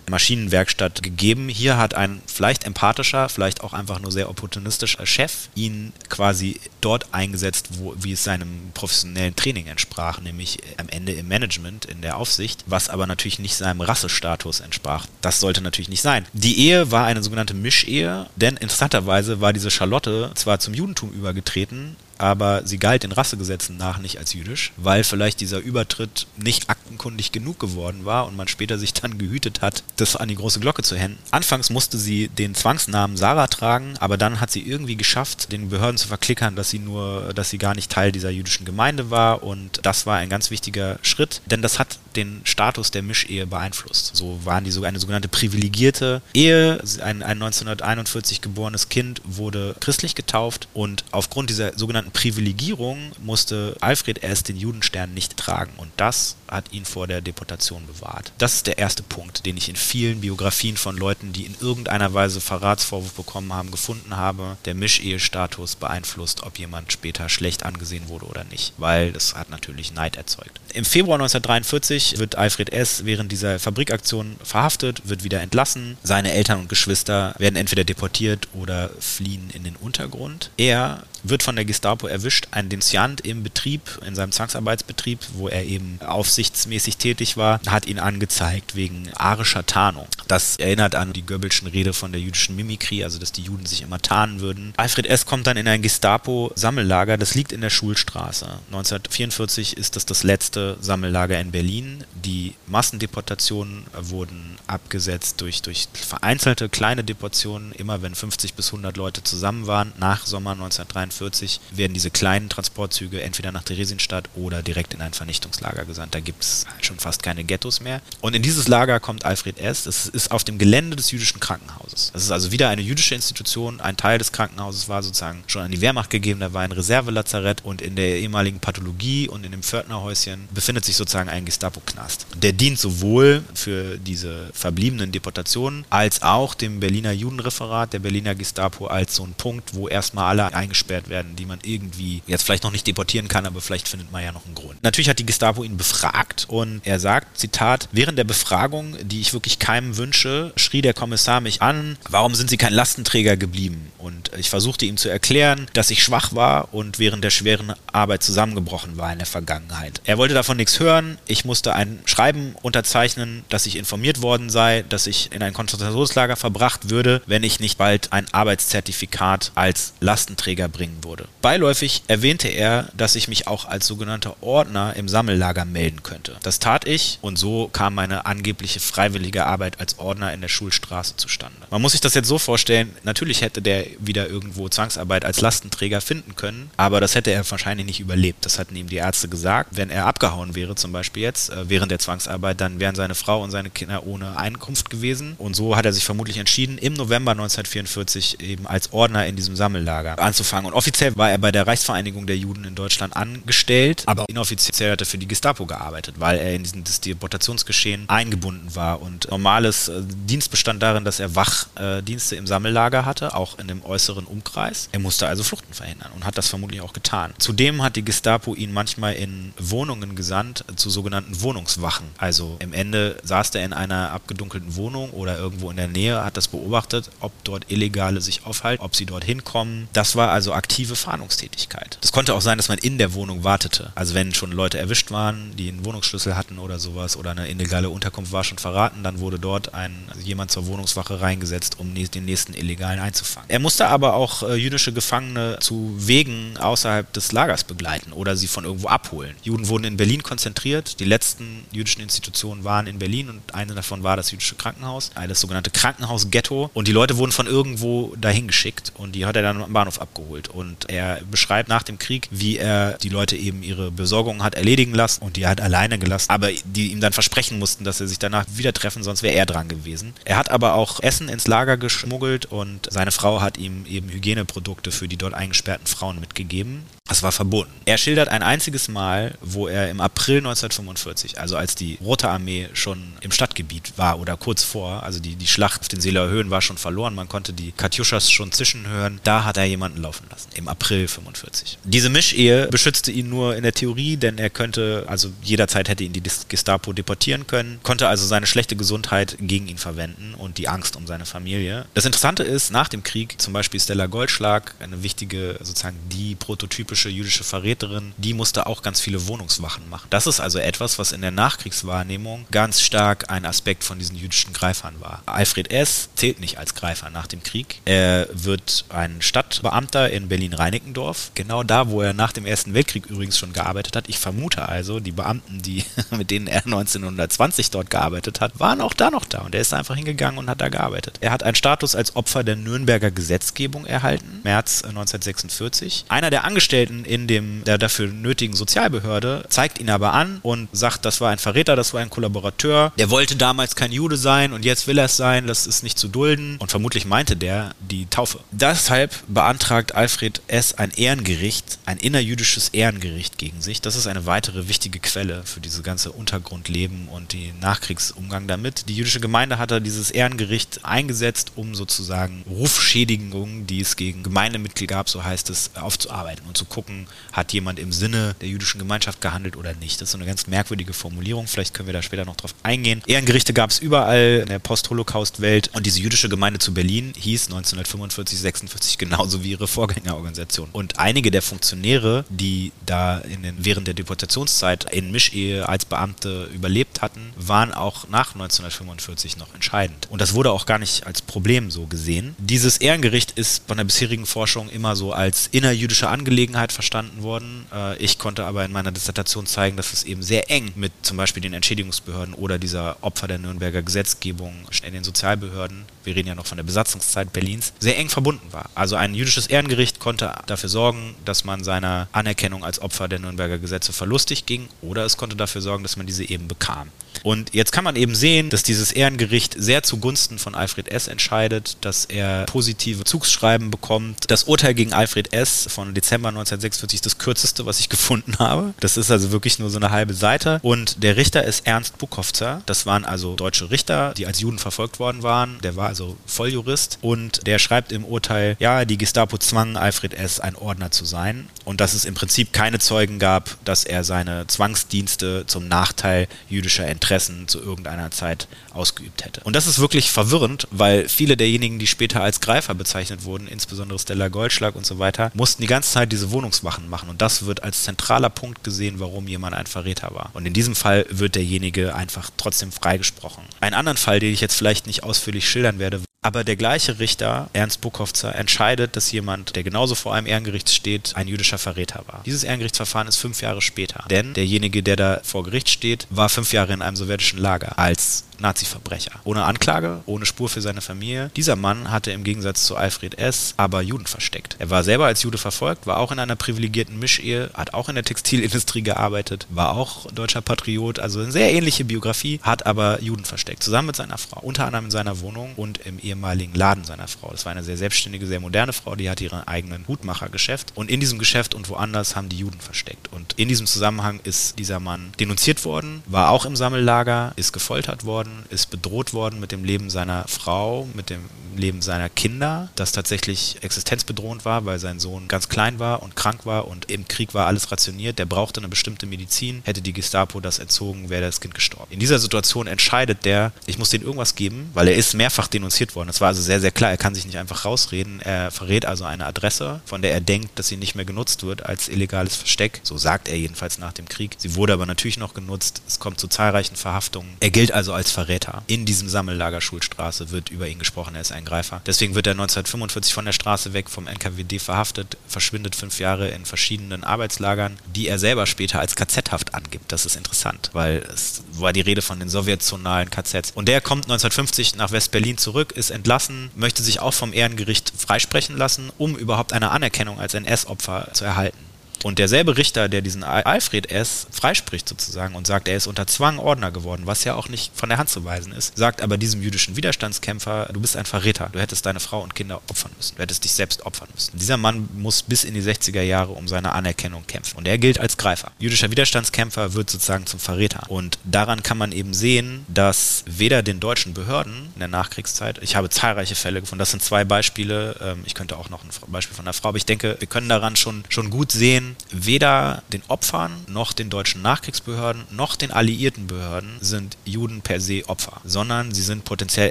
Maschinenwerkstatt 0.08 1.02
gegeben. 1.02 1.48
Hier 1.48 1.76
hat 1.76 1.94
ein 1.94 2.20
vielleicht 2.26 2.64
empathischer, 2.64 3.28
vielleicht 3.28 3.62
auch 3.62 3.72
einfach 3.72 4.00
nur 4.00 4.12
sehr 4.12 4.30
opportunistischer 4.30 5.06
Chef 5.06 5.48
ihn 5.54 5.92
quasi 6.08 6.60
dort 6.80 7.12
eingesetzt, 7.12 7.68
wo, 7.78 7.94
wie 7.98 8.12
es 8.12 8.24
seinem 8.24 8.70
professionellen 8.74 9.36
Training 9.36 9.66
entsprach, 9.66 10.20
nämlich 10.20 10.58
am 10.76 10.88
Ende 10.88 11.12
im 11.12 11.28
Management, 11.28 11.84
in 11.84 12.00
der 12.00 12.16
Aufsicht, 12.16 12.64
was 12.66 12.88
aber 12.88 13.06
natürlich 13.06 13.38
nicht 13.38 13.56
seinem 13.56 13.80
Rassestatus 13.80 14.60
entsprach. 14.60 15.06
Das 15.20 15.40
sollte 15.40 15.60
natürlich 15.60 15.88
nicht 15.88 16.02
sein. 16.02 16.26
Die 16.32 16.58
Ehe 16.58 16.90
war 16.90 17.06
eine 17.06 17.22
sogenannte 17.22 17.54
Mischehe, 17.54 18.26
denn 18.36 18.56
interessanterweise 18.56 19.40
war 19.40 19.52
diese 19.52 19.70
Charlotte 19.70 20.30
zwar 20.34 20.60
zum 20.60 20.74
Judentum 20.74 21.12
übergetreten, 21.12 21.96
aber 22.18 22.62
sie 22.64 22.78
galt 22.78 23.02
den 23.02 23.12
Rassegesetzen 23.12 23.76
nach 23.76 23.98
nicht 23.98 24.18
als 24.18 24.32
jüdisch, 24.32 24.72
weil 24.76 25.04
vielleicht 25.04 25.40
dieser 25.40 25.58
Übertritt 25.58 26.26
nicht 26.36 26.70
aktenkundig 26.70 27.32
genug 27.32 27.58
geworden 27.58 28.04
war 28.04 28.26
und 28.26 28.36
man 28.36 28.48
später 28.48 28.78
sich 28.78 28.94
dann 28.94 29.18
gehütet 29.18 29.60
hat, 29.60 29.82
das 29.96 30.16
an 30.16 30.28
die 30.28 30.36
große 30.36 30.60
Glocke 30.60 30.82
zu 30.82 30.96
hängen. 30.96 31.18
Anfangs 31.30 31.70
musste 31.70 31.98
sie 31.98 32.28
den 32.28 32.54
Zwangsnamen 32.54 33.16
Sarah 33.16 33.46
tragen, 33.46 33.94
aber 33.98 34.16
dann 34.16 34.40
hat 34.40 34.50
sie 34.50 34.62
irgendwie 34.62 34.96
geschafft, 34.96 35.52
den 35.52 35.68
Behörden 35.68 35.98
zu 35.98 36.08
verklickern, 36.08 36.56
dass 36.56 36.70
sie 36.70 36.78
nur, 36.78 37.32
dass 37.34 37.50
sie 37.50 37.58
gar 37.58 37.74
nicht 37.74 37.90
Teil 37.90 38.12
dieser 38.12 38.30
jüdischen 38.30 38.64
Gemeinde 38.64 39.10
war 39.10 39.42
und 39.42 39.80
das 39.82 40.06
war 40.06 40.16
ein 40.16 40.28
ganz 40.28 40.50
wichtiger 40.50 40.98
Schritt, 41.02 41.42
denn 41.46 41.62
das 41.62 41.78
hat 41.78 41.98
den 42.16 42.40
Status 42.44 42.90
der 42.90 43.02
Mischehe 43.02 43.46
beeinflusst. 43.46 44.16
So 44.16 44.40
waren 44.44 44.64
die 44.64 44.70
sogar 44.70 44.88
eine 44.88 44.98
sogenannte 44.98 45.28
privilegierte 45.28 46.22
Ehe. 46.32 46.80
Ein, 47.02 47.22
ein 47.22 47.42
1941 47.42 48.40
geborenes 48.40 48.88
Kind 48.88 49.20
wurde 49.24 49.76
christlich 49.80 50.14
getauft 50.14 50.68
und 50.74 51.04
aufgrund 51.10 51.50
dieser 51.50 51.78
sogenannten 51.78 52.05
sogenannten 52.06 52.10
Privilegierung 52.10 53.12
musste 53.22 53.76
Alfred 53.80 54.22
S. 54.22 54.42
den 54.42 54.56
Judenstern 54.56 55.14
nicht 55.14 55.36
tragen 55.36 55.72
und 55.76 55.90
das 55.96 56.36
hat 56.48 56.72
ihn 56.72 56.84
vor 56.84 57.06
der 57.06 57.20
Deportation 57.20 57.86
bewahrt. 57.86 58.32
Das 58.38 58.54
ist 58.54 58.66
der 58.66 58.78
erste 58.78 59.02
Punkt, 59.02 59.46
den 59.46 59.56
ich 59.56 59.68
in 59.68 59.76
vielen 59.76 60.20
Biografien 60.20 60.76
von 60.76 60.96
Leuten, 60.96 61.32
die 61.32 61.44
in 61.44 61.56
irgendeiner 61.60 62.14
Weise 62.14 62.40
Verratsvorwurf 62.40 63.12
bekommen 63.12 63.52
haben, 63.52 63.70
gefunden 63.70 64.16
habe. 64.16 64.56
Der 64.64 64.74
Mischehestatus 64.74 65.76
beeinflusst, 65.76 66.42
ob 66.44 66.58
jemand 66.58 66.92
später 66.92 67.28
schlecht 67.28 67.64
angesehen 67.64 68.08
wurde 68.08 68.26
oder 68.26 68.44
nicht, 68.44 68.72
weil 68.78 69.12
das 69.12 69.34
hat 69.34 69.50
natürlich 69.50 69.92
Neid 69.92 70.16
erzeugt. 70.16 70.60
Im 70.72 70.84
Februar 70.84 71.16
1943 71.16 72.18
wird 72.18 72.36
Alfred 72.36 72.72
S. 72.72 73.04
während 73.04 73.32
dieser 73.32 73.58
Fabrikaktion 73.58 74.36
verhaftet, 74.42 75.02
wird 75.08 75.24
wieder 75.24 75.40
entlassen. 75.40 75.96
Seine 76.02 76.32
Eltern 76.32 76.60
und 76.60 76.68
Geschwister 76.68 77.34
werden 77.38 77.56
entweder 77.56 77.84
deportiert 77.84 78.48
oder 78.52 78.90
fliehen 79.00 79.50
in 79.52 79.64
den 79.64 79.76
Untergrund. 79.76 80.50
Er 80.56 81.02
wird 81.28 81.42
von 81.42 81.56
der 81.56 81.64
Gestapo 81.64 82.06
erwischt, 82.06 82.48
ein 82.50 82.68
Denunziant 82.68 83.20
im 83.22 83.42
Betrieb, 83.42 83.80
in 84.06 84.14
seinem 84.14 84.32
Zwangsarbeitsbetrieb, 84.32 85.20
wo 85.34 85.48
er 85.48 85.64
eben 85.64 85.98
aufsichtsmäßig 86.04 86.98
tätig 86.98 87.36
war, 87.36 87.60
hat 87.66 87.86
ihn 87.86 87.98
angezeigt 87.98 88.76
wegen 88.76 89.08
arischer 89.14 89.66
Tarnung. 89.66 90.06
Das 90.28 90.56
erinnert 90.56 90.94
an 90.94 91.12
die 91.12 91.24
Goebbelschen 91.24 91.68
Rede 91.68 91.92
von 91.92 92.12
der 92.12 92.20
jüdischen 92.20 92.56
Mimikrie, 92.56 93.04
also 93.04 93.18
dass 93.18 93.32
die 93.32 93.42
Juden 93.42 93.66
sich 93.66 93.82
immer 93.82 93.98
tarnen 93.98 94.40
würden. 94.40 94.72
Alfred 94.76 95.06
S. 95.06 95.26
kommt 95.26 95.46
dann 95.46 95.56
in 95.56 95.68
ein 95.68 95.82
Gestapo-Sammellager, 95.82 97.16
das 97.16 97.34
liegt 97.34 97.52
in 97.52 97.60
der 97.60 97.70
Schulstraße. 97.70 98.46
1944 98.66 99.76
ist 99.76 99.96
das 99.96 100.06
das 100.06 100.22
letzte 100.22 100.76
Sammellager 100.80 101.40
in 101.40 101.50
Berlin. 101.50 102.04
Die 102.14 102.54
Massendeportationen 102.66 103.84
wurden 103.98 104.56
abgesetzt 104.66 105.40
durch, 105.40 105.62
durch 105.62 105.88
vereinzelte 105.92 106.68
kleine 106.68 107.04
Deportationen, 107.04 107.72
immer 107.72 108.02
wenn 108.02 108.14
50 108.14 108.54
bis 108.54 108.68
100 108.68 108.96
Leute 108.96 109.22
zusammen 109.22 109.66
waren, 109.66 109.92
nach 109.98 110.26
Sommer 110.26 110.52
1943 110.52 111.15
1941 111.20 111.60
werden 111.72 111.94
diese 111.94 112.10
kleinen 112.10 112.48
Transportzüge 112.48 113.22
entweder 113.22 113.52
nach 113.52 113.62
Theresienstadt 113.62 114.28
oder 114.34 114.62
direkt 114.62 114.94
in 114.94 115.00
ein 115.00 115.12
Vernichtungslager 115.12 115.84
gesandt. 115.84 116.14
Da 116.14 116.20
gibt 116.20 116.42
es 116.42 116.66
halt 116.70 116.84
schon 116.84 116.98
fast 116.98 117.22
keine 117.22 117.44
Ghettos 117.44 117.80
mehr. 117.80 118.00
Und 118.20 118.34
in 118.34 118.42
dieses 118.42 118.68
Lager 118.68 119.00
kommt 119.00 119.24
Alfred 119.24 119.58
S. 119.58 119.86
Es 119.86 120.06
ist 120.06 120.30
auf 120.30 120.44
dem 120.44 120.58
Gelände 120.58 120.96
des 120.96 121.10
jüdischen 121.10 121.40
Krankenhauses. 121.40 122.10
Das 122.12 122.22
ist 122.22 122.30
also 122.30 122.52
wieder 122.52 122.68
eine 122.68 122.82
jüdische 122.82 123.14
Institution. 123.14 123.80
Ein 123.80 123.96
Teil 123.96 124.18
des 124.18 124.32
Krankenhauses 124.32 124.88
war 124.88 125.02
sozusagen 125.02 125.44
schon 125.46 125.62
an 125.62 125.70
die 125.70 125.80
Wehrmacht 125.80 126.10
gegeben. 126.10 126.40
Da 126.40 126.52
war 126.52 126.62
ein 126.62 126.72
Reservelazarett 126.72 127.64
und 127.64 127.82
in 127.82 127.96
der 127.96 128.18
ehemaligen 128.18 128.60
Pathologie 128.60 129.28
und 129.28 129.44
in 129.44 129.52
dem 129.52 129.62
Pförtnerhäuschen 129.62 130.48
befindet 130.52 130.84
sich 130.84 130.96
sozusagen 130.96 131.28
ein 131.28 131.44
Gestapo-Knast. 131.44 132.26
Der 132.36 132.52
dient 132.52 132.78
sowohl 132.78 133.42
für 133.54 133.98
diese 133.98 134.50
verbliebenen 134.52 135.12
Deportationen 135.12 135.84
als 135.90 136.22
auch 136.22 136.54
dem 136.54 136.80
Berliner 136.80 137.12
Judenreferat 137.12 137.92
der 137.92 137.98
Berliner 138.00 138.34
Gestapo 138.34 138.86
als 138.86 139.16
so 139.16 139.24
ein 139.24 139.34
Punkt, 139.34 139.74
wo 139.74 139.88
erstmal 139.88 140.26
alle 140.26 140.54
eingesperrt 140.54 141.05
eingesperrt 141.06 141.08
werden, 141.08 141.36
die 141.36 141.46
man 141.46 141.58
irgendwie 141.62 142.22
jetzt 142.26 142.42
vielleicht 142.42 142.64
noch 142.64 142.72
nicht 142.72 142.86
deportieren 142.86 143.28
kann, 143.28 143.46
aber 143.46 143.60
vielleicht 143.60 143.88
findet 143.88 144.12
man 144.12 144.22
ja 144.22 144.32
noch 144.32 144.44
einen 144.44 144.54
Grund. 144.54 144.82
Natürlich 144.82 145.08
hat 145.08 145.18
die 145.18 145.26
Gestapo 145.26 145.64
ihn 145.64 145.76
befragt 145.76 146.46
und 146.48 146.80
er 146.84 146.98
sagt, 146.98 147.38
Zitat, 147.38 147.88
während 147.92 148.18
der 148.18 148.24
Befragung, 148.24 148.96
die 149.02 149.20
ich 149.20 149.32
wirklich 149.32 149.58
keinem 149.58 149.96
wünsche, 149.96 150.52
schrie 150.56 150.82
der 150.82 150.94
Kommissar 150.94 151.40
mich 151.40 151.62
an, 151.62 151.96
warum 152.08 152.34
sind 152.34 152.50
Sie 152.50 152.56
kein 152.56 152.72
Lastenträger 152.72 153.36
geblieben? 153.36 153.90
Und 153.98 154.30
ich 154.36 154.50
versuchte 154.50 154.84
ihm 154.84 154.96
zu 154.96 155.08
erklären, 155.08 155.66
dass 155.72 155.90
ich 155.90 156.02
schwach 156.02 156.34
war 156.34 156.72
und 156.74 156.98
während 156.98 157.24
der 157.24 157.30
schweren 157.30 157.74
Arbeit 157.92 158.22
zusammengebrochen 158.22 158.96
war 158.96 159.12
in 159.12 159.18
der 159.18 159.26
Vergangenheit. 159.26 160.00
Er 160.04 160.18
wollte 160.18 160.34
davon 160.34 160.56
nichts 160.56 160.78
hören. 160.80 161.18
Ich 161.26 161.44
musste 161.44 161.74
ein 161.74 162.00
Schreiben 162.04 162.54
unterzeichnen, 162.62 163.44
dass 163.48 163.66
ich 163.66 163.76
informiert 163.76 164.22
worden 164.22 164.50
sei, 164.50 164.84
dass 164.88 165.06
ich 165.06 165.32
in 165.32 165.42
ein 165.42 165.52
Konzentrationslager 165.52 166.36
verbracht 166.36 166.90
würde, 166.90 167.22
wenn 167.26 167.42
ich 167.42 167.60
nicht 167.60 167.78
bald 167.78 168.12
ein 168.12 168.26
Arbeitszertifikat 168.32 169.52
als 169.54 169.94
Lastenträger 170.00 170.68
bringe 170.68 170.95
bringen 170.96 171.04
wurde. 171.04 171.28
Beiläufig 171.42 172.02
erwähnte 172.08 172.48
er, 172.48 172.88
dass 172.96 173.14
ich 173.14 173.28
mich 173.28 173.46
auch 173.46 173.66
als 173.66 173.86
sogenannter 173.86 174.36
Ordner 174.42 174.94
im 174.96 175.08
Sammellager 175.08 175.64
melden 175.64 176.02
könnte. 176.02 176.36
Das 176.42 176.58
tat 176.58 176.86
ich 176.86 177.18
und 177.22 177.38
so 177.38 177.68
kam 177.72 177.94
meine 177.94 178.26
angebliche 178.26 178.80
freiwillige 178.80 179.46
Arbeit 179.46 179.80
als 179.80 179.98
Ordner 179.98 180.32
in 180.32 180.40
der 180.40 180.48
Schulstraße 180.48 181.16
zustande. 181.16 181.56
Man 181.70 181.82
muss 181.82 181.92
sich 181.92 182.00
das 182.00 182.14
jetzt 182.14 182.28
so 182.28 182.38
vorstellen, 182.38 182.94
natürlich 183.04 183.42
hätte 183.42 183.62
der 183.62 183.86
wieder 183.98 184.28
irgendwo 184.28 184.68
Zwangsarbeit 184.68 185.24
als 185.24 185.40
Lastenträger 185.40 186.00
finden 186.00 186.36
können, 186.36 186.70
aber 186.76 187.00
das 187.00 187.14
hätte 187.14 187.30
er 187.30 187.48
wahrscheinlich 187.50 187.86
nicht 187.86 188.00
überlebt. 188.00 188.44
Das 188.44 188.58
hatten 188.58 188.76
ihm 188.76 188.88
die 188.88 188.96
Ärzte 188.96 189.28
gesagt. 189.28 189.70
Wenn 189.76 189.90
er 189.90 190.06
abgehauen 190.06 190.54
wäre, 190.54 190.74
zum 190.74 190.92
Beispiel 190.92 191.22
jetzt, 191.22 191.50
äh, 191.50 191.68
während 191.68 191.90
der 191.90 191.98
Zwangsarbeit, 191.98 192.60
dann 192.60 192.80
wären 192.80 192.94
seine 192.94 193.14
Frau 193.14 193.42
und 193.42 193.50
seine 193.50 193.70
Kinder 193.70 194.06
ohne 194.06 194.36
Einkunft 194.36 194.90
gewesen. 194.90 195.34
Und 195.38 195.54
so 195.54 195.76
hat 195.76 195.84
er 195.84 195.92
sich 195.92 196.04
vermutlich 196.04 196.38
entschieden, 196.38 196.78
im 196.78 196.94
November 196.94 197.32
1944 197.32 198.40
eben 198.40 198.66
als 198.66 198.92
Ordner 198.92 199.26
in 199.26 199.36
diesem 199.36 199.56
Sammellager 199.56 200.18
anzufangen. 200.18 200.66
Und 200.66 200.75
offiziell 200.76 201.16
war 201.16 201.30
er 201.30 201.38
bei 201.38 201.50
der 201.50 201.66
Reichsvereinigung 201.66 202.26
der 202.26 202.36
Juden 202.36 202.64
in 202.64 202.74
Deutschland 202.74 203.16
angestellt, 203.16 204.02
aber 204.06 204.26
inoffiziell 204.28 204.92
hat 204.92 205.00
er 205.00 205.06
für 205.06 205.18
die 205.18 205.26
Gestapo 205.26 205.66
gearbeitet, 205.66 206.16
weil 206.18 206.38
er 206.38 206.54
in 206.54 206.62
diesem 206.62 206.84
Deportationsgeschehen 206.84 208.08
eingebunden 208.08 208.74
war. 208.74 209.00
Und 209.00 209.30
normales 209.30 209.88
äh, 209.88 210.02
Dienst 210.04 210.50
bestand 210.50 210.82
darin, 210.82 211.04
dass 211.04 211.18
er 211.18 211.34
Wachdienste 211.34 212.34
äh, 212.34 212.38
im 212.38 212.46
Sammellager 212.46 213.04
hatte, 213.04 213.34
auch 213.34 213.58
in 213.58 213.68
dem 213.68 213.84
äußeren 213.84 214.26
Umkreis. 214.26 214.88
Er 214.92 214.98
musste 214.98 215.26
also 215.26 215.42
Fluchten 215.42 215.72
verhindern 215.72 216.12
und 216.14 216.24
hat 216.24 216.36
das 216.36 216.48
vermutlich 216.48 216.80
auch 216.82 216.92
getan. 216.92 217.32
Zudem 217.38 217.82
hat 217.82 217.96
die 217.96 218.04
Gestapo 218.04 218.54
ihn 218.54 218.72
manchmal 218.72 219.14
in 219.14 219.52
Wohnungen 219.58 220.14
gesandt 220.14 220.64
zu 220.76 220.90
sogenannten 220.90 221.40
Wohnungswachen. 221.40 222.06
Also 222.18 222.56
im 222.58 222.72
Ende 222.72 223.16
saß 223.22 223.54
er 223.54 223.64
in 223.64 223.72
einer 223.72 224.10
abgedunkelten 224.12 224.76
Wohnung 224.76 225.10
oder 225.10 225.38
irgendwo 225.38 225.70
in 225.70 225.76
der 225.76 225.88
Nähe, 225.88 226.24
hat 226.24 226.36
das 226.36 226.48
beobachtet, 226.48 227.10
ob 227.20 227.32
dort 227.44 227.70
Illegale 227.70 228.20
sich 228.20 228.44
aufhalten, 228.44 228.84
ob 228.84 228.94
sie 228.94 229.06
dort 229.06 229.24
hinkommen. 229.24 229.88
Das 229.92 230.16
war 230.16 230.30
also 230.30 230.52
aktive 230.66 230.96
Fahndungstätigkeit. 230.96 231.96
Es 232.02 232.10
konnte 232.10 232.34
auch 232.34 232.40
sein, 232.40 232.56
dass 232.56 232.68
man 232.68 232.78
in 232.78 232.98
der 232.98 233.14
Wohnung 233.14 233.44
wartete. 233.44 233.92
Also 233.94 234.14
wenn 234.14 234.34
schon 234.34 234.50
Leute 234.50 234.78
erwischt 234.78 235.12
waren, 235.12 235.54
die 235.56 235.68
einen 235.68 235.84
Wohnungsschlüssel 235.84 236.36
hatten 236.36 236.58
oder 236.58 236.80
sowas 236.80 237.16
oder 237.16 237.30
eine 237.30 237.48
illegale 237.48 237.88
Unterkunft 237.88 238.32
war 238.32 238.42
schon 238.42 238.58
verraten, 238.58 239.04
dann 239.04 239.20
wurde 239.20 239.38
dort 239.38 239.74
ein 239.74 239.94
also 240.08 240.22
jemand 240.22 240.50
zur 240.50 240.66
Wohnungswache 240.66 241.20
reingesetzt, 241.20 241.78
um 241.78 241.94
den 241.94 242.24
nächsten 242.24 242.52
Illegalen 242.52 242.98
einzufangen. 242.98 243.48
Er 243.48 243.60
musste 243.60 243.86
aber 243.86 244.14
auch 244.14 244.42
äh, 244.42 244.56
jüdische 244.56 244.92
Gefangene 244.92 245.58
zu 245.60 245.94
Wegen 245.98 246.56
außerhalb 246.56 247.12
des 247.12 247.30
Lagers 247.30 247.62
begleiten 247.62 248.12
oder 248.12 248.36
sie 248.36 248.48
von 248.48 248.64
irgendwo 248.64 248.88
abholen. 248.88 249.36
Juden 249.44 249.68
wurden 249.68 249.84
in 249.84 249.96
Berlin 249.96 250.24
konzentriert. 250.24 250.98
Die 250.98 251.04
letzten 251.04 251.64
jüdischen 251.70 252.02
Institutionen 252.02 252.64
waren 252.64 252.88
in 252.88 252.98
Berlin 252.98 253.30
und 253.30 253.54
eine 253.54 253.74
davon 253.74 254.02
war 254.02 254.16
das 254.16 254.32
jüdische 254.32 254.56
Krankenhaus, 254.56 255.12
das 255.28 255.40
sogenannte 255.40 255.70
Krankenhaus-Ghetto. 255.70 256.70
Und 256.74 256.88
die 256.88 256.92
Leute 256.92 257.18
wurden 257.18 257.30
von 257.30 257.46
irgendwo 257.46 258.16
dahin 258.16 258.48
geschickt 258.48 258.92
und 258.96 259.14
die 259.14 259.26
hat 259.26 259.36
er 259.36 259.42
dann 259.42 259.62
am 259.62 259.72
Bahnhof 259.72 260.00
abgeholt. 260.00 260.48
Und 260.56 260.88
er 260.88 261.20
beschreibt 261.30 261.68
nach 261.68 261.82
dem 261.82 261.98
Krieg, 261.98 262.28
wie 262.30 262.56
er 262.56 262.94
die 262.98 263.10
Leute 263.10 263.36
eben 263.36 263.62
ihre 263.62 263.90
Besorgungen 263.90 264.42
hat 264.42 264.54
erledigen 264.54 264.94
lassen 264.94 265.22
und 265.22 265.36
die 265.36 265.46
hat 265.46 265.60
alleine 265.60 265.98
gelassen, 265.98 266.30
aber 266.30 266.48
die 266.64 266.92
ihm 266.92 267.00
dann 267.00 267.12
versprechen 267.12 267.58
mussten, 267.58 267.84
dass 267.84 267.98
sie 267.98 268.08
sich 268.08 268.18
danach 268.18 268.46
wieder 268.54 268.72
treffen, 268.72 269.02
sonst 269.02 269.22
wäre 269.22 269.34
er 269.34 269.46
dran 269.46 269.68
gewesen. 269.68 270.14
Er 270.24 270.38
hat 270.38 270.50
aber 270.50 270.74
auch 270.74 271.00
Essen 271.00 271.28
ins 271.28 271.46
Lager 271.46 271.76
geschmuggelt 271.76 272.46
und 272.46 272.88
seine 272.90 273.12
Frau 273.12 273.40
hat 273.42 273.58
ihm 273.58 273.84
eben 273.86 274.08
Hygieneprodukte 274.08 274.90
für 274.90 275.08
die 275.08 275.18
dort 275.18 275.34
eingesperrten 275.34 275.86
Frauen 275.86 276.20
mitgegeben. 276.20 276.84
Das 277.08 277.22
war 277.22 277.30
verboten. 277.30 277.70
Er 277.84 277.98
schildert 277.98 278.28
ein 278.28 278.42
einziges 278.42 278.88
Mal, 278.88 279.34
wo 279.40 279.68
er 279.68 279.90
im 279.90 280.00
April 280.00 280.38
1945, 280.38 281.38
also 281.38 281.56
als 281.56 281.76
die 281.76 281.98
Rote 282.02 282.28
Armee 282.28 282.68
schon 282.72 283.12
im 283.20 283.30
Stadtgebiet 283.30 283.92
war 283.96 284.18
oder 284.18 284.36
kurz 284.36 284.64
vor, 284.64 285.04
also 285.04 285.20
die, 285.20 285.36
die 285.36 285.46
Schlacht 285.46 285.82
auf 285.82 285.88
den 285.88 286.00
Seeler 286.00 286.28
Höhen 286.28 286.50
war 286.50 286.62
schon 286.62 286.78
verloren, 286.78 287.14
man 287.14 287.28
konnte 287.28 287.52
die 287.52 287.72
Katjuschas 287.72 288.30
schon 288.30 288.50
zwischenhören, 288.50 289.20
da 289.22 289.44
hat 289.44 289.56
er 289.56 289.64
jemanden 289.64 290.02
laufen 290.02 290.26
lassen, 290.30 290.48
im 290.54 290.66
April 290.66 291.06
45. 291.06 291.78
Diese 291.84 292.08
Mischehe 292.08 292.66
beschützte 292.68 293.12
ihn 293.12 293.28
nur 293.28 293.56
in 293.56 293.62
der 293.62 293.72
Theorie, 293.72 294.16
denn 294.16 294.38
er 294.38 294.50
könnte, 294.50 295.04
also 295.06 295.30
jederzeit 295.42 295.88
hätte 295.88 296.02
ihn 296.02 296.12
die 296.12 296.22
Gestapo 296.48 296.92
deportieren 296.92 297.46
können, 297.46 297.78
konnte 297.84 298.08
also 298.08 298.26
seine 298.26 298.46
schlechte 298.46 298.74
Gesundheit 298.74 299.36
gegen 299.40 299.68
ihn 299.68 299.78
verwenden 299.78 300.34
und 300.34 300.58
die 300.58 300.68
Angst 300.68 300.96
um 300.96 301.06
seine 301.06 301.24
Familie. 301.24 301.86
Das 301.94 302.04
Interessante 302.04 302.42
ist, 302.42 302.72
nach 302.72 302.88
dem 302.88 303.04
Krieg, 303.04 303.40
zum 303.40 303.52
Beispiel 303.52 303.78
Stella 303.78 304.06
Goldschlag, 304.06 304.74
eine 304.80 305.04
wichtige, 305.04 305.56
sozusagen 305.60 305.98
die 306.10 306.34
prototypische 306.34 306.95
jüdische 307.04 307.44
Verräterin, 307.44 308.12
die 308.16 308.34
musste 308.34 308.66
auch 308.66 308.82
ganz 308.82 309.00
viele 309.00 309.26
Wohnungswachen 309.26 309.88
machen. 309.88 310.06
Das 310.10 310.26
ist 310.26 310.40
also 310.40 310.58
etwas, 310.58 310.98
was 310.98 311.12
in 311.12 311.20
der 311.20 311.30
Nachkriegswahrnehmung 311.30 312.46
ganz 312.50 312.80
stark 312.80 313.30
ein 313.30 313.44
Aspekt 313.44 313.84
von 313.84 313.98
diesen 313.98 314.16
jüdischen 314.16 314.52
Greifern 314.52 314.94
war. 315.00 315.22
Alfred 315.26 315.70
S. 315.70 316.08
zählt 316.14 316.40
nicht 316.40 316.58
als 316.58 316.74
Greifer 316.74 317.10
nach 317.10 317.26
dem 317.26 317.42
Krieg. 317.42 317.80
Er 317.84 318.28
wird 318.32 318.84
ein 318.88 319.20
Stadtbeamter 319.20 320.10
in 320.10 320.28
Berlin-Reinickendorf, 320.28 321.32
genau 321.34 321.62
da, 321.62 321.88
wo 321.90 322.00
er 322.02 322.12
nach 322.12 322.32
dem 322.32 322.46
Ersten 322.46 322.74
Weltkrieg 322.74 323.06
übrigens 323.06 323.38
schon 323.38 323.52
gearbeitet 323.52 323.96
hat. 323.96 324.08
Ich 324.08 324.18
vermute 324.18 324.68
also, 324.68 325.00
die 325.00 325.12
Beamten, 325.12 325.62
die, 325.62 325.84
mit 326.10 326.30
denen 326.30 326.46
er 326.46 326.64
1920 326.64 327.70
dort 327.70 327.90
gearbeitet 327.90 328.40
hat, 328.40 328.58
waren 328.58 328.80
auch 328.80 328.94
da 328.94 329.10
noch 329.10 329.24
da 329.24 329.38
und 329.40 329.54
er 329.54 329.60
ist 329.60 329.74
einfach 329.74 329.96
hingegangen 329.96 330.38
und 330.38 330.48
hat 330.48 330.60
da 330.60 330.68
gearbeitet. 330.68 331.18
Er 331.20 331.32
hat 331.32 331.42
einen 331.42 331.54
Status 331.54 331.94
als 331.94 332.16
Opfer 332.16 332.44
der 332.44 332.56
Nürnberger 332.56 333.10
Gesetzgebung 333.10 333.86
erhalten, 333.86 334.40
März 334.44 334.82
1946. 334.84 336.04
Einer 336.08 336.30
der 336.30 336.44
Angestellten 336.44 336.85
in 336.86 337.26
dem 337.26 337.64
der 337.64 337.78
dafür 337.78 338.08
nötigen 338.08 338.54
Sozialbehörde 338.54 339.44
zeigt 339.48 339.78
ihn 339.78 339.90
aber 339.90 340.12
an 340.12 340.40
und 340.42 340.68
sagt, 340.72 341.04
das 341.04 341.20
war 341.20 341.30
ein 341.30 341.38
Verräter, 341.38 341.76
das 341.76 341.94
war 341.94 342.00
ein 342.00 342.10
Kollaborateur. 342.10 342.92
Der 342.98 343.10
wollte 343.10 343.36
damals 343.36 343.76
kein 343.76 343.92
Jude 343.92 344.16
sein 344.16 344.52
und 344.52 344.64
jetzt 344.64 344.86
will 344.86 344.98
er 344.98 345.06
es 345.06 345.16
sein, 345.16 345.46
das 345.46 345.66
ist 345.66 345.82
nicht 345.82 345.98
zu 345.98 346.08
dulden. 346.08 346.56
Und 346.58 346.70
vermutlich 346.70 347.04
meinte 347.04 347.36
der 347.36 347.74
die 347.80 348.06
Taufe. 348.06 348.40
Deshalb 348.50 349.14
beantragt 349.28 349.94
Alfred 349.94 350.40
S. 350.48 350.74
ein 350.74 350.90
Ehrengericht, 350.90 351.78
ein 351.86 351.98
innerjüdisches 351.98 352.70
Ehrengericht 352.70 353.38
gegen 353.38 353.60
sich. 353.60 353.80
Das 353.80 353.96
ist 353.96 354.06
eine 354.06 354.26
weitere 354.26 354.68
wichtige 354.68 354.98
Quelle 354.98 355.42
für 355.44 355.60
diese 355.60 355.82
ganze 355.82 356.12
Untergrundleben 356.12 357.08
und 357.08 357.32
den 357.32 357.58
Nachkriegsumgang 357.60 358.46
damit. 358.46 358.88
Die 358.88 358.96
jüdische 358.96 359.20
Gemeinde 359.20 359.58
hat 359.58 359.70
da 359.70 359.80
dieses 359.80 360.10
Ehrengericht 360.10 360.84
eingesetzt, 360.84 361.52
um 361.56 361.74
sozusagen 361.74 362.44
Rufschädigungen, 362.48 363.66
die 363.66 363.80
es 363.80 363.96
gegen 363.96 364.22
Gemeindemitglieder 364.22 364.96
gab, 364.96 365.08
so 365.08 365.24
heißt 365.24 365.50
es, 365.50 365.70
aufzuarbeiten 365.74 366.46
und 366.46 366.56
zu 366.56 366.64
gucken, 366.76 367.06
hat 367.32 367.54
jemand 367.54 367.78
im 367.78 367.90
Sinne 367.90 368.36
der 368.42 368.48
jüdischen 368.48 368.78
Gemeinschaft 368.78 369.22
gehandelt 369.22 369.56
oder 369.56 369.72
nicht. 369.72 369.98
Das 369.98 370.08
ist 370.08 370.12
so 370.12 370.18
eine 370.18 370.26
ganz 370.26 370.46
merkwürdige 370.46 370.92
Formulierung, 370.92 371.46
vielleicht 371.46 371.72
können 371.72 371.86
wir 371.86 371.94
da 371.94 372.02
später 372.02 372.26
noch 372.26 372.36
drauf 372.36 372.54
eingehen. 372.62 373.02
Ehrengerichte 373.06 373.54
gab 373.54 373.70
es 373.70 373.78
überall 373.78 374.40
in 374.42 374.48
der 374.48 374.58
Post-Holocaust-Welt 374.58 375.70
und 375.72 375.86
diese 375.86 376.00
jüdische 376.00 376.28
Gemeinde 376.28 376.58
zu 376.58 376.74
Berlin 376.74 377.14
hieß 377.16 377.46
1945, 377.46 378.38
46 378.38 378.98
genauso 378.98 379.42
wie 379.42 379.52
ihre 379.52 379.66
Vorgängerorganisation. 379.66 380.68
Und 380.72 380.98
einige 380.98 381.30
der 381.30 381.40
Funktionäre, 381.40 382.26
die 382.28 382.72
da 382.84 383.20
den, 383.20 383.56
während 383.56 383.86
der 383.86 383.94
Deportationszeit 383.94 384.92
in 384.92 385.10
Mischehe 385.10 385.66
als 385.66 385.86
Beamte 385.86 386.50
überlebt 386.54 387.00
hatten, 387.00 387.32
waren 387.36 387.72
auch 387.72 388.06
nach 388.08 388.34
1945 388.34 389.38
noch 389.38 389.54
entscheidend. 389.54 390.08
Und 390.10 390.20
das 390.20 390.34
wurde 390.34 390.50
auch 390.50 390.66
gar 390.66 390.78
nicht 390.78 391.06
als 391.06 391.22
Problem 391.22 391.70
so 391.70 391.86
gesehen. 391.86 392.36
Dieses 392.38 392.76
Ehrengericht 392.76 393.30
ist 393.30 393.62
von 393.66 393.78
der 393.78 393.84
bisherigen 393.84 394.26
Forschung 394.26 394.68
immer 394.68 394.94
so 394.94 395.14
als 395.14 395.48
innerjüdische 395.52 396.08
Angelegenheit 396.08 396.65
verstanden 396.72 397.22
worden. 397.22 397.66
Äh, 397.72 397.96
ich 397.98 398.18
konnte 398.18 398.44
aber 398.44 398.64
in 398.64 398.72
meiner 398.72 398.92
Dissertation 398.92 399.46
zeigen, 399.46 399.76
dass 399.76 399.92
es 399.92 400.04
eben 400.04 400.22
sehr 400.22 400.50
eng 400.50 400.72
mit 400.74 400.92
zum 401.02 401.16
Beispiel 401.16 401.42
den 401.42 401.54
Entschädigungsbehörden 401.54 402.34
oder 402.34 402.58
dieser 402.58 402.96
Opfer 403.00 403.28
der 403.28 403.38
Nürnberger 403.38 403.82
Gesetzgebung 403.82 404.54
in 404.82 404.92
den 404.92 405.04
Sozialbehörden, 405.04 405.84
wir 406.04 406.16
reden 406.16 406.28
ja 406.28 406.34
noch 406.34 406.46
von 406.46 406.56
der 406.56 406.64
Besatzungszeit 406.64 407.32
Berlins, 407.32 407.72
sehr 407.78 407.98
eng 407.98 408.08
verbunden 408.08 408.52
war. 408.52 408.70
Also 408.74 408.96
ein 408.96 409.14
jüdisches 409.14 409.46
Ehrengericht 409.46 409.98
konnte 410.00 410.34
dafür 410.46 410.68
sorgen, 410.68 411.14
dass 411.24 411.44
man 411.44 411.64
seiner 411.64 412.08
Anerkennung 412.12 412.64
als 412.64 412.80
Opfer 412.80 413.08
der 413.08 413.18
Nürnberger 413.18 413.58
Gesetze 413.58 413.92
verlustig 413.92 414.46
ging 414.46 414.68
oder 414.82 415.04
es 415.04 415.16
konnte 415.16 415.36
dafür 415.36 415.60
sorgen, 415.60 415.82
dass 415.82 415.96
man 415.96 416.06
diese 416.06 416.28
eben 416.28 416.48
bekam. 416.48 416.90
Und 417.22 417.54
jetzt 417.54 417.72
kann 417.72 417.84
man 417.84 417.96
eben 417.96 418.14
sehen, 418.14 418.50
dass 418.50 418.62
dieses 418.62 418.92
Ehrengericht 418.92 419.54
sehr 419.58 419.82
zugunsten 419.82 420.38
von 420.38 420.54
Alfred 420.54 420.88
S. 420.88 421.08
entscheidet, 421.08 421.76
dass 421.80 422.04
er 422.04 422.44
positive 422.46 423.04
Zugsschreiben 423.04 423.70
bekommt. 423.70 424.30
Das 424.30 424.44
Urteil 424.44 424.74
gegen 424.74 424.92
Alfred 424.92 425.32
S. 425.32 425.66
von 425.70 425.94
Dezember 425.94 426.28
1946 426.28 426.98
ist 426.98 427.06
das 427.06 427.18
kürzeste, 427.18 427.66
was 427.66 427.80
ich 427.80 427.88
gefunden 427.96 428.38
habe. 428.38 428.74
Das 428.80 428.96
ist 428.96 429.10
also 429.10 429.32
wirklich 429.32 429.58
nur 429.58 429.70
so 429.70 429.78
eine 429.78 429.90
halbe 429.90 430.14
Seite. 430.14 430.60
Und 430.62 431.02
der 431.02 431.16
Richter 431.16 431.44
ist 431.44 431.66
Ernst 431.66 431.98
Buchowzer. 431.98 432.62
Das 432.66 432.86
waren 432.86 433.04
also 433.04 433.34
deutsche 433.34 433.70
Richter, 433.70 434.14
die 434.16 434.26
als 434.26 434.40
Juden 434.40 434.58
verfolgt 434.58 434.98
worden 434.98 435.22
waren. 435.22 435.58
Der 435.62 435.76
war 435.76 435.88
also 435.88 436.16
Volljurist. 436.26 436.98
Und 437.02 437.46
der 437.46 437.58
schreibt 437.58 437.92
im 437.92 438.04
Urteil, 438.04 438.56
ja, 438.58 438.84
die 438.84 438.98
Gestapo 438.98 439.38
zwang 439.38 439.76
Alfred 439.76 440.14
S. 440.14 440.40
ein 440.40 440.56
Ordner 440.56 440.90
zu 440.90 441.04
sein. 441.04 441.48
Und 441.64 441.80
dass 441.80 441.94
es 441.94 442.04
im 442.04 442.14
Prinzip 442.14 442.52
keine 442.52 442.78
Zeugen 442.78 443.18
gab, 443.18 443.56
dass 443.64 443.84
er 443.84 444.04
seine 444.04 444.46
Zwangsdienste 444.46 445.44
zum 445.46 445.68
Nachteil 445.68 446.28
jüdischer 446.48 446.86
Interessen 447.06 447.46
zu 447.46 447.60
irgendeiner 447.60 448.10
Zeit 448.10 448.48
ausgeübt 448.74 449.24
hätte. 449.24 449.40
Und 449.44 449.54
das 449.54 449.68
ist 449.68 449.78
wirklich 449.78 450.10
verwirrend, 450.10 450.66
weil 450.72 451.08
viele 451.08 451.36
derjenigen, 451.36 451.78
die 451.78 451.86
später 451.86 452.20
als 452.20 452.40
Greifer 452.40 452.74
bezeichnet 452.74 453.22
wurden, 453.22 453.46
insbesondere 453.46 454.00
Stella 454.00 454.26
Goldschlag 454.26 454.74
und 454.74 454.84
so 454.84 454.98
weiter, 454.98 455.30
mussten 455.32 455.62
die 455.62 455.68
ganze 455.68 455.92
Zeit 455.92 456.10
diese 456.10 456.32
Wohnungswachen 456.32 456.88
machen. 456.88 457.08
Und 457.08 457.22
das 457.22 457.46
wird 457.46 457.62
als 457.62 457.84
zentraler 457.84 458.28
Punkt 458.28 458.64
gesehen, 458.64 458.98
warum 458.98 459.28
jemand 459.28 459.54
ein 459.54 459.66
Verräter 459.66 460.12
war. 460.14 460.30
Und 460.34 460.46
in 460.46 460.52
diesem 460.52 460.74
Fall 460.74 461.06
wird 461.08 461.36
derjenige 461.36 461.94
einfach 461.94 462.30
trotzdem 462.36 462.72
freigesprochen. 462.72 463.44
Einen 463.60 463.76
anderen 463.76 463.98
Fall, 463.98 464.18
den 464.18 464.32
ich 464.32 464.40
jetzt 464.40 464.56
vielleicht 464.56 464.88
nicht 464.88 465.04
ausführlich 465.04 465.48
schildern 465.48 465.78
werde, 465.78 466.00
aber 466.26 466.42
der 466.42 466.56
gleiche 466.56 466.98
Richter, 466.98 467.48
Ernst 467.52 467.82
Buchowzer, 467.82 468.34
entscheidet, 468.34 468.96
dass 468.96 469.12
jemand, 469.12 469.54
der 469.54 469.62
genauso 469.62 469.94
vor 469.94 470.12
einem 470.12 470.26
Ehrengericht 470.26 470.68
steht, 470.70 471.12
ein 471.14 471.28
jüdischer 471.28 471.56
Verräter 471.56 472.02
war. 472.08 472.22
Dieses 472.26 472.42
Ehrengerichtsverfahren 472.42 473.06
ist 473.06 473.18
fünf 473.18 473.42
Jahre 473.42 473.62
später. 473.62 474.04
Denn 474.10 474.34
derjenige, 474.34 474.82
der 474.82 474.96
da 474.96 475.20
vor 475.22 475.44
Gericht 475.44 475.68
steht, 475.68 476.08
war 476.10 476.28
fünf 476.28 476.52
Jahre 476.52 476.72
in 476.72 476.82
einem 476.82 476.96
sowjetischen 476.96 477.38
Lager 477.38 477.78
als 477.78 478.24
Nazi-Verbrecher. 478.40 479.12
Ohne 479.24 479.44
Anklage, 479.44 480.02
ohne 480.04 480.26
Spur 480.26 480.48
für 480.48 480.60
seine 480.60 480.80
Familie. 480.80 481.30
Dieser 481.36 481.56
Mann 481.56 481.90
hatte 481.90 482.10
im 482.10 482.24
Gegensatz 482.24 482.66
zu 482.66 482.76
Alfred 482.76 483.18
S. 483.18 483.54
aber 483.56 483.80
Juden 483.80 484.06
versteckt. 484.06 484.56
Er 484.58 484.68
war 484.68 484.84
selber 484.84 485.06
als 485.06 485.22
Jude 485.22 485.38
verfolgt, 485.38 485.86
war 485.86 485.98
auch 485.98 486.12
in 486.12 486.18
einer 486.18 486.36
privilegierten 486.36 486.98
Mischehe, 486.98 487.50
hat 487.54 487.72
auch 487.72 487.88
in 487.88 487.94
der 487.94 488.04
Textilindustrie 488.04 488.82
gearbeitet, 488.82 489.46
war 489.48 489.76
auch 489.76 490.10
deutscher 490.12 490.42
Patriot, 490.42 490.98
also 490.98 491.20
eine 491.20 491.32
sehr 491.32 491.52
ähnliche 491.52 491.84
Biografie, 491.84 492.40
hat 492.42 492.66
aber 492.66 493.00
Juden 493.00 493.24
versteckt, 493.24 493.62
zusammen 493.62 493.86
mit 493.86 493.96
seiner 493.96 494.18
Frau, 494.18 494.40
unter 494.40 494.66
anderem 494.66 494.86
in 494.86 494.90
seiner 494.90 495.20
Wohnung 495.20 495.54
und 495.56 495.78
im 495.86 495.98
ehemaligen 495.98 496.15
Laden 496.54 496.84
seiner 496.84 497.08
Frau. 497.08 497.30
Das 497.30 497.44
war 497.44 497.52
eine 497.52 497.62
sehr 497.62 497.76
selbstständige, 497.76 498.26
sehr 498.26 498.40
moderne 498.40 498.72
Frau, 498.72 498.96
die 498.96 499.10
hatte 499.10 499.24
ihren 499.24 499.46
eigenen 499.46 499.86
Hutmachergeschäft 499.88 500.72
und 500.74 500.90
in 500.90 501.00
diesem 501.00 501.18
Geschäft 501.18 501.54
und 501.54 501.68
woanders 501.68 502.16
haben 502.16 502.28
die 502.28 502.38
Juden 502.38 502.60
versteckt. 502.60 503.12
Und 503.12 503.34
in 503.36 503.48
diesem 503.48 503.66
Zusammenhang 503.66 504.20
ist 504.24 504.58
dieser 504.58 504.80
Mann 504.80 505.12
denunziert 505.18 505.64
worden, 505.64 506.02
war 506.06 506.30
auch 506.30 506.44
im 506.44 506.56
Sammellager, 506.56 507.32
ist 507.36 507.52
gefoltert 507.52 508.04
worden, 508.04 508.44
ist 508.50 508.70
bedroht 508.70 509.12
worden 509.12 509.40
mit 509.40 509.52
dem 509.52 509.64
Leben 509.64 509.90
seiner 509.90 510.24
Frau, 510.28 510.88
mit 510.94 511.10
dem 511.10 511.20
Leben 511.56 511.82
seiner 511.82 512.08
Kinder, 512.08 512.68
das 512.76 512.92
tatsächlich 512.92 513.56
existenzbedrohend 513.62 514.44
war, 514.44 514.64
weil 514.64 514.78
sein 514.78 515.00
Sohn 515.00 515.28
ganz 515.28 515.48
klein 515.48 515.78
war 515.78 516.02
und 516.02 516.16
krank 516.16 516.46
war 516.46 516.68
und 516.68 516.90
im 516.90 517.08
Krieg 517.08 517.34
war 517.34 517.46
alles 517.46 517.72
rationiert. 517.72 518.18
Der 518.18 518.26
brauchte 518.26 518.60
eine 518.60 518.68
bestimmte 518.68 519.06
Medizin. 519.06 519.62
Hätte 519.64 519.82
die 519.82 519.92
Gestapo 519.92 520.40
das 520.40 520.58
entzogen, 520.58 521.08
wäre 521.08 521.22
das 521.22 521.40
Kind 521.40 521.54
gestorben. 521.54 521.90
In 521.90 522.00
dieser 522.00 522.18
Situation 522.18 522.66
entscheidet 522.66 523.24
der, 523.24 523.52
ich 523.66 523.78
muss 523.78 523.90
denen 523.90 524.04
irgendwas 524.04 524.34
geben, 524.34 524.70
weil 524.74 524.88
er 524.88 524.96
ist 524.96 525.14
mehrfach 525.14 525.48
denunziert 525.48 525.94
worden. 525.94 526.05
Das 526.06 526.20
war 526.20 526.28
also 526.28 526.42
sehr, 526.42 526.60
sehr 526.60 526.70
klar. 526.70 526.90
Er 526.90 526.98
kann 526.98 527.14
sich 527.14 527.24
nicht 527.24 527.38
einfach 527.38 527.64
rausreden. 527.64 528.20
Er 528.20 528.50
verrät 528.50 528.84
also 528.84 529.04
eine 529.04 529.26
Adresse, 529.26 529.80
von 529.86 530.02
der 530.02 530.12
er 530.12 530.20
denkt, 530.20 530.58
dass 530.58 530.68
sie 530.68 530.76
nicht 530.76 530.94
mehr 530.94 531.04
genutzt 531.04 531.44
wird 531.44 531.64
als 531.64 531.88
illegales 531.88 532.36
Versteck. 532.36 532.80
So 532.82 532.98
sagt 532.98 533.28
er 533.28 533.38
jedenfalls 533.38 533.78
nach 533.78 533.92
dem 533.92 534.08
Krieg. 534.08 534.36
Sie 534.38 534.54
wurde 534.54 534.74
aber 534.74 534.86
natürlich 534.86 535.16
noch 535.16 535.32
genutzt. 535.32 535.80
Es 535.88 535.98
kommt 535.98 536.20
zu 536.20 536.28
zahlreichen 536.28 536.76
Verhaftungen. 536.76 537.36
Er 537.40 537.50
gilt 537.50 537.72
also 537.72 537.92
als 537.94 538.10
Verräter. 538.10 538.62
In 538.66 538.84
diesem 538.84 539.08
Sammellager 539.08 539.60
Schulstraße 539.60 540.30
wird 540.30 540.50
über 540.50 540.68
ihn 540.68 540.78
gesprochen. 540.78 541.14
Er 541.14 541.22
ist 541.22 541.32
ein 541.32 541.46
Angreifer. 541.46 541.80
Deswegen 541.86 542.14
wird 542.14 542.26
er 542.26 542.32
1945 542.32 543.14
von 543.14 543.24
der 543.24 543.32
Straße 543.32 543.72
weg 543.72 543.88
vom 543.88 544.08
NKWD 544.08 544.60
verhaftet, 544.60 545.16
verschwindet 545.28 545.76
fünf 545.76 546.00
Jahre 546.00 546.28
in 546.28 546.44
verschiedenen 546.44 547.04
Arbeitslagern, 547.04 547.78
die 547.94 548.08
er 548.08 548.18
selber 548.18 548.46
später 548.46 548.80
als 548.80 548.96
KZ-Haft 548.96 549.54
angibt. 549.54 549.92
Das 549.92 550.04
ist 550.04 550.16
interessant, 550.16 550.70
weil 550.72 551.06
es 551.12 551.44
war 551.52 551.72
die 551.72 551.80
Rede 551.80 552.02
von 552.02 552.18
den 552.18 552.28
sowjetzonalen 552.28 553.10
KZs. 553.10 553.52
Und 553.54 553.68
der 553.68 553.80
kommt 553.80 554.06
1950 554.06 554.74
nach 554.74 554.90
West-Berlin 554.90 555.38
zurück, 555.38 555.72
ist 555.72 555.85
entlassen, 555.90 556.50
möchte 556.54 556.82
sich 556.82 557.00
auch 557.00 557.14
vom 557.14 557.32
Ehrengericht 557.32 557.92
freisprechen 557.96 558.56
lassen, 558.56 558.90
um 558.98 559.16
überhaupt 559.16 559.52
eine 559.52 559.70
Anerkennung 559.70 560.20
als 560.20 560.34
NS-Opfer 560.34 561.08
zu 561.12 561.24
erhalten. 561.24 561.58
Und 562.04 562.18
derselbe 562.18 562.56
Richter, 562.56 562.88
der 562.88 563.02
diesen 563.02 563.24
Alfred 563.24 563.90
S. 563.90 564.26
freispricht 564.30 564.88
sozusagen 564.88 565.34
und 565.34 565.46
sagt, 565.46 565.68
er 565.68 565.76
ist 565.76 565.86
unter 565.86 566.06
Zwang 566.06 566.38
Ordner 566.38 566.70
geworden, 566.70 567.02
was 567.06 567.24
ja 567.24 567.34
auch 567.34 567.48
nicht 567.48 567.72
von 567.74 567.88
der 567.88 567.98
Hand 567.98 568.08
zu 568.08 568.24
weisen 568.24 568.52
ist, 568.52 568.76
sagt 568.76 569.02
aber 569.02 569.16
diesem 569.16 569.42
jüdischen 569.42 569.76
Widerstandskämpfer, 569.76 570.70
du 570.72 570.80
bist 570.80 570.96
ein 570.96 571.06
Verräter, 571.06 571.48
du 571.52 571.60
hättest 571.60 571.86
deine 571.86 572.00
Frau 572.00 572.22
und 572.22 572.34
Kinder 572.34 572.60
opfern 572.68 572.92
müssen, 572.96 573.16
du 573.16 573.22
hättest 573.22 573.44
dich 573.44 573.52
selbst 573.52 573.84
opfern 573.86 574.08
müssen. 574.14 574.38
Dieser 574.38 574.56
Mann 574.56 574.88
muss 574.94 575.22
bis 575.22 575.44
in 575.44 575.54
die 575.54 575.62
60er 575.62 576.02
Jahre 576.02 576.32
um 576.32 576.48
seine 576.48 576.72
Anerkennung 576.72 577.26
kämpfen 577.26 577.56
und 577.56 577.66
er 577.66 577.78
gilt 577.78 577.98
als 577.98 578.16
Greifer. 578.16 578.52
Jüdischer 578.58 578.90
Widerstandskämpfer 578.90 579.74
wird 579.74 579.90
sozusagen 579.90 580.26
zum 580.26 580.40
Verräter. 580.40 580.84
Und 580.88 581.18
daran 581.24 581.62
kann 581.62 581.78
man 581.78 581.92
eben 581.92 582.14
sehen, 582.14 582.64
dass 582.68 583.24
weder 583.26 583.62
den 583.62 583.80
deutschen 583.80 584.14
Behörden 584.14 584.70
in 584.74 584.78
der 584.78 584.88
Nachkriegszeit, 584.88 585.58
ich 585.62 585.76
habe 585.76 585.90
zahlreiche 585.90 586.34
Fälle 586.34 586.60
gefunden, 586.60 586.80
das 586.80 586.90
sind 586.90 587.02
zwei 587.02 587.24
Beispiele, 587.24 587.96
ähm, 588.00 588.22
ich 588.24 588.34
könnte 588.34 588.56
auch 588.56 588.70
noch 588.70 588.84
ein 588.84 588.90
Beispiel 589.08 589.36
von 589.36 589.44
einer 589.44 589.52
Frau, 589.52 589.70
aber 589.70 589.78
ich 589.78 589.86
denke, 589.86 590.16
wir 590.18 590.28
können 590.28 590.48
daran 590.48 590.76
schon, 590.76 591.04
schon 591.08 591.30
gut 591.30 591.52
sehen, 591.52 591.85
weder 592.10 592.82
den 592.92 593.02
Opfern 593.08 593.52
noch 593.68 593.92
den 593.92 594.10
deutschen 594.10 594.42
Nachkriegsbehörden 594.42 595.24
noch 595.30 595.56
den 595.56 595.70
alliierten 595.70 596.26
Behörden 596.26 596.76
sind 596.80 597.16
Juden 597.24 597.60
per 597.60 597.80
se 597.80 598.02
Opfer, 598.08 598.40
sondern 598.44 598.92
sie 598.94 599.02
sind 599.02 599.24
potenziell 599.24 599.70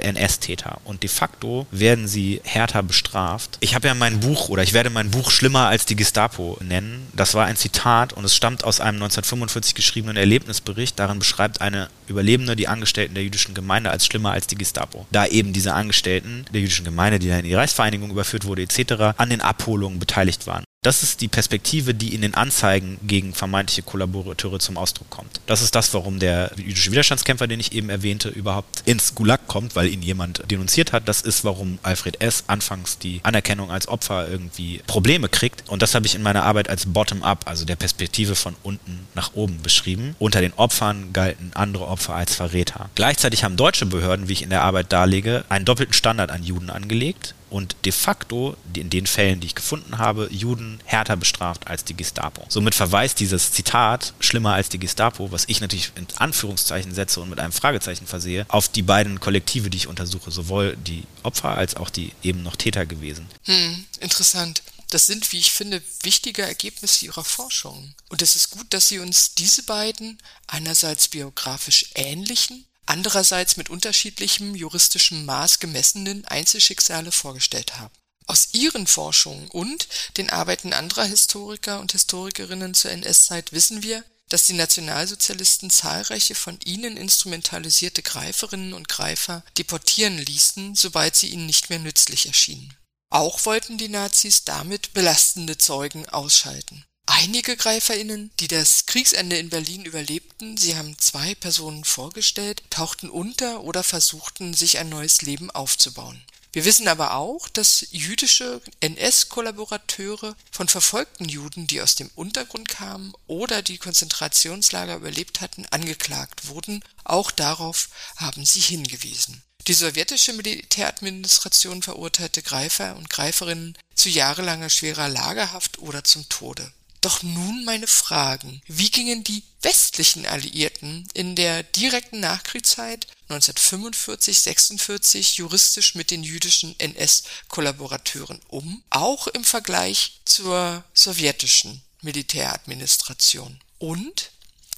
NS-Täter 0.00 0.78
und 0.84 1.02
de 1.02 1.10
facto 1.10 1.66
werden 1.70 2.08
sie 2.08 2.40
härter 2.44 2.82
bestraft. 2.82 3.58
Ich 3.60 3.74
habe 3.74 3.88
ja 3.88 3.94
mein 3.94 4.20
Buch 4.20 4.48
oder 4.48 4.62
ich 4.62 4.72
werde 4.72 4.90
mein 4.90 5.10
Buch 5.10 5.30
schlimmer 5.30 5.66
als 5.66 5.86
die 5.86 5.96
Gestapo 5.96 6.58
nennen. 6.62 7.08
Das 7.14 7.34
war 7.34 7.46
ein 7.46 7.56
Zitat 7.56 8.12
und 8.12 8.24
es 8.24 8.34
stammt 8.34 8.64
aus 8.64 8.80
einem 8.80 8.96
1945 8.96 9.74
geschriebenen 9.74 10.16
Erlebnisbericht. 10.16 10.98
Darin 10.98 11.18
beschreibt 11.18 11.60
eine 11.60 11.88
Überlebende 12.06 12.56
die 12.56 12.68
Angestellten 12.68 13.14
der 13.14 13.24
jüdischen 13.24 13.54
Gemeinde 13.54 13.90
als 13.90 14.06
schlimmer 14.06 14.32
als 14.32 14.46
die 14.46 14.56
Gestapo. 14.56 15.06
Da 15.10 15.26
eben 15.26 15.52
diese 15.52 15.74
Angestellten 15.74 16.44
der 16.52 16.60
jüdischen 16.60 16.84
Gemeinde, 16.84 17.18
die 17.18 17.28
dann 17.28 17.40
in 17.40 17.46
die 17.46 17.54
Reichsvereinigung 17.54 18.10
überführt 18.10 18.44
wurde 18.44 18.62
etc., 18.62 19.14
an 19.16 19.30
den 19.30 19.40
Abholungen 19.40 19.98
beteiligt 19.98 20.46
waren. 20.46 20.64
Das 20.86 21.02
ist 21.02 21.20
die 21.20 21.26
Perspektive, 21.26 21.94
die 21.94 22.14
in 22.14 22.22
den 22.22 22.34
Anzeigen 22.34 22.98
gegen 23.02 23.34
vermeintliche 23.34 23.82
Kollaborateure 23.82 24.60
zum 24.60 24.76
Ausdruck 24.76 25.10
kommt. 25.10 25.40
Das 25.46 25.60
ist 25.60 25.74
das, 25.74 25.92
warum 25.94 26.20
der 26.20 26.52
jüdische 26.56 26.92
Widerstandskämpfer, 26.92 27.48
den 27.48 27.58
ich 27.58 27.72
eben 27.72 27.90
erwähnte, 27.90 28.28
überhaupt 28.28 28.84
ins 28.84 29.16
Gulag 29.16 29.48
kommt, 29.48 29.74
weil 29.74 29.88
ihn 29.88 30.00
jemand 30.00 30.48
denunziert 30.48 30.92
hat. 30.92 31.08
Das 31.08 31.22
ist, 31.22 31.42
warum 31.42 31.80
Alfred 31.82 32.20
S. 32.20 32.44
anfangs 32.46 32.98
die 32.98 33.18
Anerkennung 33.24 33.72
als 33.72 33.88
Opfer 33.88 34.28
irgendwie 34.28 34.80
Probleme 34.86 35.28
kriegt. 35.28 35.68
Und 35.68 35.82
das 35.82 35.92
habe 35.96 36.06
ich 36.06 36.14
in 36.14 36.22
meiner 36.22 36.44
Arbeit 36.44 36.68
als 36.68 36.86
Bottom-up, 36.86 37.48
also 37.48 37.64
der 37.64 37.74
Perspektive 37.74 38.36
von 38.36 38.54
unten 38.62 39.08
nach 39.16 39.34
oben 39.34 39.62
beschrieben. 39.62 40.14
Unter 40.20 40.40
den 40.40 40.52
Opfern 40.52 41.12
galten 41.12 41.50
andere 41.54 41.88
Opfer 41.88 42.14
als 42.14 42.36
Verräter. 42.36 42.90
Gleichzeitig 42.94 43.42
haben 43.42 43.56
deutsche 43.56 43.86
Behörden, 43.86 44.28
wie 44.28 44.34
ich 44.34 44.42
in 44.42 44.50
der 44.50 44.62
Arbeit 44.62 44.92
darlege, 44.92 45.44
einen 45.48 45.64
doppelten 45.64 45.94
Standard 45.94 46.30
an 46.30 46.44
Juden 46.44 46.70
angelegt 46.70 47.34
und 47.50 47.76
de 47.84 47.92
facto, 47.92 48.56
in 48.74 48.90
den 48.90 49.06
Fällen, 49.06 49.40
die 49.40 49.46
ich 49.46 49.54
gefunden 49.54 49.98
habe, 49.98 50.28
Juden 50.30 50.80
härter 50.84 51.16
bestraft 51.16 51.66
als 51.68 51.84
die 51.84 51.96
Gestapo. 51.96 52.44
Somit 52.48 52.74
verweist 52.74 53.20
dieses 53.20 53.52
Zitat, 53.52 54.14
schlimmer 54.20 54.54
als 54.54 54.68
die 54.68 54.78
Gestapo, 54.78 55.30
was 55.30 55.44
ich 55.46 55.60
natürlich 55.60 55.92
in 55.94 56.06
Anführungszeichen 56.16 56.94
setze 56.94 57.20
und 57.20 57.30
mit 57.30 57.40
einem 57.40 57.52
Fragezeichen 57.52 58.06
versehe, 58.06 58.46
auf 58.48 58.68
die 58.68 58.82
beiden 58.82 59.20
Kollektive, 59.20 59.70
die 59.70 59.78
ich 59.78 59.86
untersuche, 59.86 60.30
sowohl 60.30 60.76
die 60.76 61.04
Opfer 61.22 61.56
als 61.56 61.76
auch 61.76 61.90
die 61.90 62.12
eben 62.22 62.42
noch 62.42 62.56
Täter 62.56 62.86
gewesen. 62.86 63.26
Hm, 63.44 63.84
interessant. 64.00 64.62
Das 64.90 65.06
sind, 65.06 65.32
wie 65.32 65.38
ich 65.38 65.50
finde, 65.50 65.82
wichtige 66.02 66.42
Ergebnisse 66.42 67.06
Ihrer 67.06 67.24
Forschung. 67.24 67.94
Und 68.08 68.22
es 68.22 68.36
ist 68.36 68.50
gut, 68.50 68.66
dass 68.70 68.88
Sie 68.88 69.00
uns 69.00 69.34
diese 69.34 69.64
beiden 69.64 70.18
einerseits 70.46 71.08
biografisch 71.08 71.86
ähnlichen, 71.96 72.64
andererseits 72.86 73.56
mit 73.56 73.70
unterschiedlichem 73.70 74.54
juristischem 74.54 75.24
Maß 75.24 75.58
gemessenen 75.58 76.24
Einzelschicksale 76.24 77.12
vorgestellt 77.12 77.78
haben. 77.78 77.94
Aus 78.26 78.48
ihren 78.52 78.86
Forschungen 78.86 79.48
und 79.48 79.86
den 80.16 80.30
Arbeiten 80.30 80.72
anderer 80.72 81.04
Historiker 81.04 81.80
und 81.80 81.92
Historikerinnen 81.92 82.74
zur 82.74 82.90
NS-Zeit 82.90 83.52
wissen 83.52 83.82
wir, 83.82 84.04
dass 84.28 84.46
die 84.46 84.54
Nationalsozialisten 84.54 85.70
zahlreiche 85.70 86.34
von 86.34 86.58
ihnen 86.64 86.96
instrumentalisierte 86.96 88.02
Greiferinnen 88.02 88.72
und 88.72 88.88
Greifer 88.88 89.44
deportieren 89.56 90.18
ließen, 90.18 90.74
sobald 90.74 91.14
sie 91.14 91.28
ihnen 91.28 91.46
nicht 91.46 91.70
mehr 91.70 91.78
nützlich 91.78 92.26
erschienen. 92.26 92.76
Auch 93.10 93.44
wollten 93.46 93.78
die 93.78 93.88
Nazis 93.88 94.44
damit 94.44 94.92
belastende 94.92 95.58
Zeugen 95.58 96.08
ausschalten. 96.08 96.84
Einige 97.18 97.56
GreiferInnen, 97.56 98.30
die 98.40 98.46
das 98.46 98.84
Kriegsende 98.84 99.38
in 99.38 99.48
Berlin 99.48 99.86
überlebten, 99.86 100.58
sie 100.58 100.76
haben 100.76 100.98
zwei 100.98 101.34
Personen 101.34 101.82
vorgestellt, 101.82 102.62
tauchten 102.68 103.08
unter 103.08 103.62
oder 103.62 103.82
versuchten, 103.82 104.52
sich 104.52 104.76
ein 104.76 104.90
neues 104.90 105.22
Leben 105.22 105.50
aufzubauen. 105.50 106.22
Wir 106.52 106.66
wissen 106.66 106.88
aber 106.88 107.14
auch, 107.14 107.48
dass 107.48 107.86
jüdische 107.90 108.60
NS-Kollaborateure 108.80 110.36
von 110.50 110.68
verfolgten 110.68 111.26
Juden, 111.26 111.66
die 111.66 111.80
aus 111.80 111.94
dem 111.94 112.10
Untergrund 112.16 112.68
kamen 112.68 113.14
oder 113.26 113.62
die 113.62 113.78
Konzentrationslager 113.78 114.96
überlebt 114.96 115.40
hatten, 115.40 115.64
angeklagt 115.70 116.48
wurden. 116.48 116.84
Auch 117.02 117.30
darauf 117.30 117.88
haben 118.16 118.44
sie 118.44 118.60
hingewiesen. 118.60 119.42
Die 119.68 119.74
sowjetische 119.74 120.34
Militäradministration 120.34 121.82
verurteilte 121.82 122.42
Greifer 122.42 122.94
und 122.94 123.08
Greiferinnen 123.08 123.78
zu 123.94 124.10
jahrelanger 124.10 124.68
schwerer 124.68 125.08
Lagerhaft 125.08 125.78
oder 125.78 126.04
zum 126.04 126.28
Tode. 126.28 126.70
Doch 127.00 127.22
nun 127.22 127.64
meine 127.64 127.86
Fragen. 127.86 128.60
Wie 128.66 128.90
gingen 128.90 129.22
die 129.22 129.44
westlichen 129.62 130.26
Alliierten 130.26 131.06
in 131.14 131.36
der 131.36 131.62
direkten 131.62 132.20
Nachkriegszeit 132.20 133.06
1945-46 133.28 135.36
juristisch 135.36 135.94
mit 135.94 136.10
den 136.10 136.22
jüdischen 136.22 136.78
NS-Kollaborateuren 136.78 138.40
um, 138.48 138.82
auch 138.90 139.26
im 139.28 139.44
Vergleich 139.44 140.20
zur 140.24 140.84
sowjetischen 140.94 141.82
Militäradministration? 142.02 143.60
Und 143.78 144.30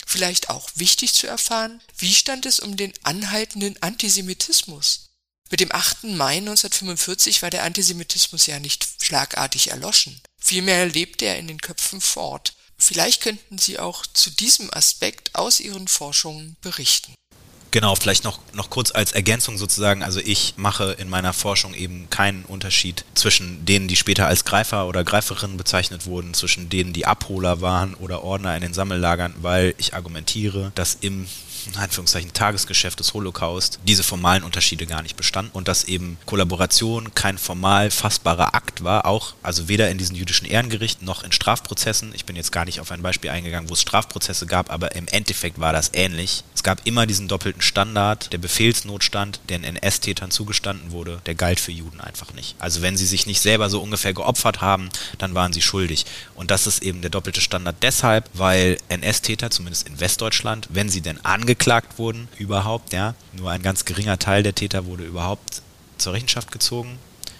vielleicht 0.07 0.51
auch 0.51 0.71
wichtig 0.75 1.13
zu 1.13 1.27
erfahren, 1.27 1.81
wie 1.99 2.15
stand 2.15 2.47
es 2.47 2.61
um 2.61 2.77
den 2.77 2.93
anhaltenden 3.03 3.81
Antisemitismus? 3.83 5.08
Mit 5.51 5.61
dem 5.61 5.73
8. 5.73 6.05
Mai 6.05 6.39
1945 6.39 7.43
war 7.43 7.51
der 7.51 7.65
Antisemitismus 7.65 8.47
ja 8.47 8.61
nicht 8.61 8.87
schlagartig 9.01 9.71
erloschen. 9.71 10.21
Vielmehr 10.39 10.87
lebte 10.87 11.25
er 11.25 11.39
in 11.39 11.49
den 11.49 11.61
Köpfen 11.61 12.01
fort. 12.01 12.55
Vielleicht 12.77 13.23
könnten 13.23 13.59
Sie 13.59 13.79
auch 13.79 14.07
zu 14.07 14.31
diesem 14.31 14.73
Aspekt 14.73 15.35
aus 15.35 15.61
Ihren 15.61 15.89
Forschungen 15.89 16.57
berichten. 16.61 17.15
Genau, 17.71 17.95
vielleicht 17.97 18.25
noch, 18.25 18.41
noch 18.55 18.71
kurz 18.71 18.93
als 18.93 19.13
Ergänzung 19.13 19.59
sozusagen. 19.59 20.03
Also 20.03 20.21
ich 20.21 20.55
mache 20.57 20.93
in 20.93 21.09
meiner 21.11 21.35
Forschung 21.35 21.75
eben 21.75 22.09
keinen 22.09 22.45
Unterschied 22.45 23.05
zwischen 23.15 23.65
denen, 23.67 23.89
die 23.89 23.97
später 23.97 24.27
als 24.27 24.45
Greifer 24.47 24.87
oder 24.87 25.05
Greiferinnen 25.05 25.59
bezeichnet 25.59 26.07
wurden, 26.07 26.33
zwischen 26.33 26.71
denen, 26.71 26.95
die 26.95 27.05
Abholer 27.05 27.61
waren 27.61 27.95
oder 27.95 28.25
Ordner 28.25 28.55
in 28.55 28.63
den 28.63 28.73
Sammellagern, 28.73 29.35
weil 29.43 29.75
ich 29.77 29.93
argumentiere, 29.93 30.73
dass 30.75 30.97
im 31.01 31.27
Anführungszeichen 31.77 32.33
Tagesgeschäft 32.33 33.01
des 33.01 33.15
Holocaust 33.15 33.79
diese 33.87 34.03
formalen 34.03 34.43
Unterschiede 34.43 34.87
gar 34.87 35.03
nicht 35.03 35.17
bestanden 35.17 35.53
und 35.53 35.69
dass 35.69 35.85
eben 35.85 36.19
Kollaboration 36.27 37.15
kein 37.15 37.39
formal 37.39 37.91
fassbarer 37.91 38.55
Akt 38.55 38.83
war, 38.83 39.05
auch 39.05 39.35
also 39.43 39.69
weder 39.69 39.91
in 39.91 39.99
diesen 39.99 40.17
jüdischen 40.17 40.47
Ehrengerichten 40.47 41.07
noch 41.07 41.23
in 41.23 41.33
Strafprozessen. 41.33 42.13
Ich 42.15 42.25
bin 42.25 42.37
jetzt 42.37 42.53
gar 42.53 42.65
nicht 42.65 42.81
auf 42.81 42.91
ein 42.91 43.03
Beispiel 43.03 43.31
eingegangen, 43.31 43.69
wo 43.69 43.75
es 43.75 43.83
Strafprozesse 43.83 44.47
gab, 44.47 44.71
aber 44.71 44.95
im 44.95 45.07
Endeffekt 45.09 45.61
war 45.61 45.73
das 45.73 45.91
ähnlich. 45.93 46.43
Es 46.55 46.63
gab 46.63 46.87
immer 46.87 47.07
diesen 47.07 47.29
doppelten 47.29 47.63
Standard, 47.63 48.33
der 48.33 48.39
Befehlsnotstand, 48.39 49.41
der 49.49 49.59
den 49.59 49.77
NS-Tätern 49.77 50.31
zugestanden 50.31 50.93
wurde, 50.93 51.21
der 51.27 51.35
galt 51.35 51.61
für 51.61 51.73
Juden 51.73 52.01
einfach 52.01 52.33
nicht. 52.33 52.57
Also 52.59 52.83
wenn 52.83 52.97
sie 52.97 53.07
sich 53.07 53.27
nicht 53.27 53.41
selber 53.41 53.69
so 53.71 53.83
ungefähr 53.83 54.15
geopfert 54.15 54.61
haben, 54.61 54.89
dann 55.19 55.35
waren 55.35 55.53
sie 55.53 55.63
schuldig. 55.63 56.07
Und 56.35 56.51
das 56.51 56.67
ist 56.67 56.83
eben 56.83 57.01
der 57.03 57.11
doppelte 57.11 57.41
Standard 57.41 57.77
deshalb, 57.83 58.31
weil 58.33 58.79
NS-Täter, 58.89 59.51
zumindest 59.51 59.89
in 59.89 60.01
Westdeutschland, 60.01 60.69
wenn 60.71 60.89
sie 60.89 61.01
denn 61.01 61.25
angeklagt 61.25 61.58
angeklagt 61.59 61.99
wurden 61.99 62.29
überhaupt, 62.39 62.93
ja. 62.93 63.15
Nur 63.33 63.51
ein 63.51 63.63
ganz 63.63 63.85
geringer 63.85 64.19
Teil 64.19 64.45
der 64.45 64.55
Täter 64.55 64.87
wurde 64.87 65.05
überhaupt 65.05 65.63
zur 65.99 66.13
Rechenschaft 66.13 66.53
gezogen 66.53 66.99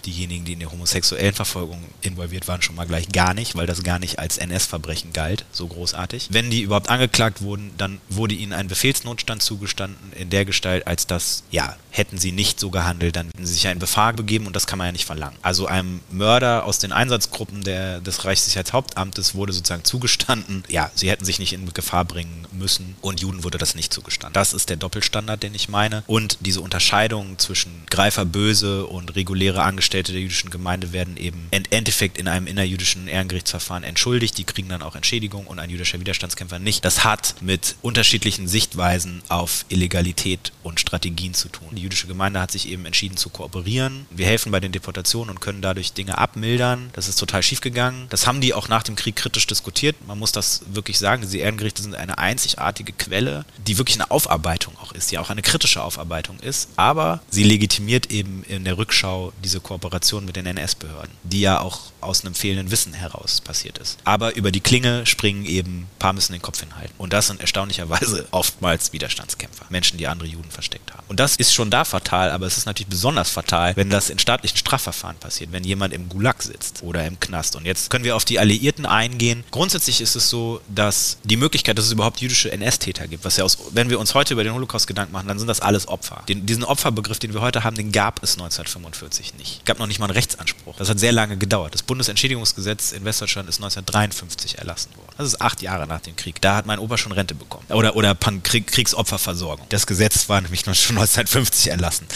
diejenigen, 0.09 0.45
die 0.45 0.55
in 0.55 0.61
der 0.61 0.73
homosexuellen 0.73 1.35
Verfolgung 1.35 1.85
involviert 2.01 2.49
waren, 2.49 2.63
schon 2.63 2.77
mal 2.77 2.87
gleich 2.87 3.09
gar 3.09 3.35
nicht, 3.35 3.55
weil 3.55 3.67
das 3.67 3.83
gar 3.83 3.99
nicht 3.99 4.19
als 4.19 4.39
NS-Verbrechen 4.39 5.13
galt, 5.13 5.45
so 5.53 5.67
großartig. 5.67 6.29
Wenn 6.31 6.51
die 6.51 6.63
überhaupt 6.63 6.89
angeklagt 6.89 7.43
wurden, 7.43 7.71
dann 7.77 8.01
wurde 8.09 8.35
ihnen 8.35 8.53
ein 8.53 8.69
Befehlsnotstand 8.69 9.43
zugestanden 9.43 10.13
in 10.15 10.31
der 10.31 10.45
Gestalt, 10.45 10.87
als 10.87 11.07
das, 11.07 11.43
ja, 11.51 11.77
hätten 11.91 12.19
sie 12.19 12.33
nicht 12.33 12.61
so 12.61 12.71
gehandelt, 12.71 13.17
dann 13.17 13.27
hätten 13.27 13.47
sie 13.47 13.55
sich 13.55 13.67
einen 13.67 13.81
Befahren 13.81 14.17
begeben 14.17 14.47
und 14.47 14.57
das 14.57 14.67
kann 14.67 14.79
man 14.79 14.87
ja 14.87 14.93
nicht 14.93 15.05
verlangen. 15.05 15.37
Also 15.43 15.67
einem 15.67 16.01
Mörder 16.11 16.65
aus 16.65 16.79
den 16.79 16.93
Einsatzgruppen 16.93 17.63
der, 17.63 18.01
des 18.01 18.25
Reichssicherheitshauptamtes 18.25 19.35
wurde 19.35 19.53
sozusagen 19.53 19.85
zugestanden, 19.85 20.65
ja, 20.69 20.91
sie 20.95 21.11
hätten 21.11 21.25
sich 21.25 21.39
nicht 21.39 21.53
in 21.53 21.73
Gefahr 21.73 22.05
bringen 22.05 22.47
müssen 22.53 22.97
und 23.01 23.21
Juden 23.21 23.45
wurde 23.45 23.59
das 23.59 23.75
nicht 23.75 23.93
zugestanden. 23.93 24.33
Das 24.33 24.53
ist 24.53 24.71
der 24.71 24.77
Doppelstandard, 24.77 25.43
den 25.43 25.55
ich 25.55 25.69
meine. 25.69 26.03
Und 26.07 26.39
diese 26.41 26.61
Unterscheidung 26.61 27.39
zwischen 27.39 27.83
Greifer 27.91 28.25
böse 28.25 28.87
und 28.87 29.17
reguläre 29.17 29.63
Angestellte 29.63 29.98
Angestellte 29.99 30.13
der 30.13 30.23
jüdischen 30.23 30.51
Gemeinde 30.51 30.93
werden 30.93 31.17
eben 31.17 31.49
im 31.51 31.65
Endeffekt 31.71 32.19
in 32.19 32.29
einem 32.29 32.47
innerjüdischen 32.47 33.09
Ehrengerichtsverfahren 33.09 33.83
entschuldigt. 33.83 34.39
Die 34.39 34.45
kriegen 34.45 34.69
dann 34.69 34.83
auch 34.83 34.95
Entschädigung 34.95 35.49
und 35.49 35.59
ein 35.59 35.71
jüdischer 35.71 35.99
Widerstandskämpfer 35.99 36.61
nicht. 36.61 36.85
Das 36.85 37.03
hat 37.03 37.35
mit 37.41 37.75
unterschiedlichen 37.83 38.47
Sichtweisen 38.47 39.23
auf 39.29 39.65
Illegalität 39.69 40.53
und 40.63 40.79
Strategien 40.79 41.35
zu 41.35 41.49
tun. 41.49 41.71
Die 41.73 41.83
jüdische 41.83 42.07
Gemeinde 42.07 42.41
hat 42.41 42.53
sich 42.53 42.69
eben 42.69 42.87
entschieden 42.87 43.17
zu 43.17 43.29
kooperieren. 43.29 44.07
Wir 44.11 44.27
helfen 44.27 44.53
bei 44.53 44.61
den 44.61 44.71
Deportationen 44.71 45.31
und 45.31 45.41
können 45.41 45.63
dadurch 45.63 45.93
Dinge 45.95 46.17
abmildern. 46.17 46.91
Das 46.93 47.09
ist 47.09 47.17
total 47.17 47.43
schiefgegangen. 47.43 48.07
Das 48.11 48.29
haben 48.29 48.41
die 48.41 48.55
auch 48.55 48.69
nach 48.69 48.85
dem 48.85 48.95
Krieg 48.95 49.17
kritisch 49.17 49.49
diskutiert. 49.49 49.97
Man 50.07 50.19
muss 50.21 50.31
das 50.31 50.63
wirklich 50.73 50.99
sagen. 50.99 51.23
Diese 51.23 51.39
Ehrengerichte 51.39 51.83
sind 51.83 51.97
eine 51.97 52.19
einzigartige 52.19 52.93
Quelle, 52.93 53.45
die 53.67 53.79
wirklich 53.79 53.97
eine 53.97 54.13
Aufarbeitung 54.13 54.75
auch 54.81 54.93
ist, 54.93 55.11
die 55.11 55.19
auch 55.19 55.31
eine 55.31 55.43
kritische 55.43 55.83
Aufarbeitung 55.83 56.39
ist. 56.39 56.69
Aber 56.77 57.21
sie 57.31 57.43
legitimiert 57.43 58.13
eben 58.13 58.45
in 58.45 58.65
der 58.65 58.79
Rückschau 58.79 59.33
diese 59.43 59.59
Kooperation 59.59 59.88
mit 60.27 60.37
den 60.37 60.47
NS-Behörden, 60.47 61.13
die 61.25 61.41
ja 61.41 61.61
auch 61.61 61.81
aus 62.01 62.25
einem 62.25 62.35
fehlenden 62.35 62.71
Wissen 62.71 62.93
heraus 62.93 63.41
passiert 63.41 63.79
ist. 63.79 63.99
Aber 64.05 64.37
über 64.37 64.53
die 64.53 64.61
Klinge 64.61 65.07
springen 65.07 65.45
eben 65.45 65.81
ein 65.81 65.89
paar 65.99 66.13
müssen 66.13 66.33
den 66.33 66.43
Kopf 66.43 66.61
hinhalten. 66.61 66.95
Und 66.99 67.13
das 67.13 67.27
sind 67.27 67.41
erstaunlicherweise 67.41 68.27
oftmals 68.31 68.93
Widerstandskämpfer, 68.93 69.67
Menschen, 69.71 69.99
die 69.99 70.07
andere 70.07 70.29
Juden 70.29 70.51
versteckt 70.51 70.93
haben. 70.93 71.05
Und 71.09 71.21
das 71.21 71.37
ist 71.37 71.53
schon 71.53 71.71
da 71.71 71.85
fatal, 71.85 72.31
aber 72.31 72.47
es 72.47 72.57
ist 72.57 72.67
natürlich 72.67 72.89
besonders 72.89 73.31
fatal, 73.31 73.75
wenn 73.77 73.91
das 73.91 74.11
in 74.11 74.19
staatlichen 74.19 74.57
Strafverfahren 74.57 75.17
passiert, 75.17 75.53
wenn 75.53 75.65
jemand 75.65 75.93
im 75.93 76.09
Gulag 76.09 76.43
sitzt 76.43 76.83
oder 76.83 77.07
im 77.07 77.19
Knast. 77.19 77.57
Und 77.57 77.65
jetzt 77.65 77.91
können 77.91 78.05
wir 78.05 78.17
auf 78.17 78.25
die 78.25 78.39
Alliierten 78.39 78.87
eingehen. 78.87 79.45
Grundsätzlich 79.51 80.01
ist 80.01 80.17
es 80.17 80.31
so, 80.31 80.61
dass 80.69 81.19
die 81.25 81.37
Möglichkeit, 81.37 81.79
dass 81.79 81.87
es 81.87 81.93
überhaupt 81.93 82.21
jüdische 82.21 82.53
NS-Täter 82.53 83.09
gibt, 83.09 83.25
was 83.25 83.37
ja 83.37 83.45
aus, 83.45 83.59
wenn 83.73 83.91
wir 83.91 83.99
uns 83.99 84.15
heute 84.15 84.35
über 84.35 84.45
den 84.45 84.55
Holocaust 84.55 84.87
Gedanken 84.87 85.13
machen, 85.13 85.29
dann 85.29 85.39
sind 85.39 85.49
das 85.49 85.61
alles 85.61 85.89
Opfer. 85.89 86.23
Den, 86.29 86.47
diesen 86.47 86.65
Opferbegriff, 86.65 87.19
den 87.19 87.35
wir 87.35 87.41
heute 87.41 87.65
haben, 87.65 87.77
den 87.77 87.93
gab 87.93 88.23
es 88.23 88.33
1945 88.35 89.35
nicht. 89.35 89.65
Es 89.69 89.71
gab 89.71 89.81
noch 89.81 89.87
nicht 89.87 89.99
mal 89.99 90.07
einen 90.07 90.15
Rechtsanspruch. 90.15 90.77
Das 90.77 90.89
hat 90.89 90.99
sehr 90.99 91.13
lange 91.13 91.37
gedauert. 91.37 91.75
Das 91.75 91.83
Bundesentschädigungsgesetz 91.83 92.93
in 92.93 93.05
Westdeutschland 93.05 93.51
ist 93.51 93.57
1953 93.57 94.57
erlassen 94.57 94.97
worden. 94.97 95.11
Das 95.19 95.27
ist 95.27 95.43
acht 95.43 95.61
Jahre 95.61 95.87
nach 95.87 96.01
dem 96.01 96.17
Krieg. 96.17 96.41
Da 96.41 96.57
hat 96.57 96.65
mein 96.65 96.79
Opa 96.79 96.97
schon 96.97 97.13
Rente 97.13 97.35
bekommen. 97.35 97.67
Oder, 97.69 97.95
oder 97.95 98.15
Kriegsopferversorgung. 98.15 99.67
Das 99.69 99.87
Gesetz 99.87 100.27
war 100.31 100.41
nämlich 100.41 100.61
schon 100.61 100.73
1950 100.73 101.71
erlassen. 101.71 102.07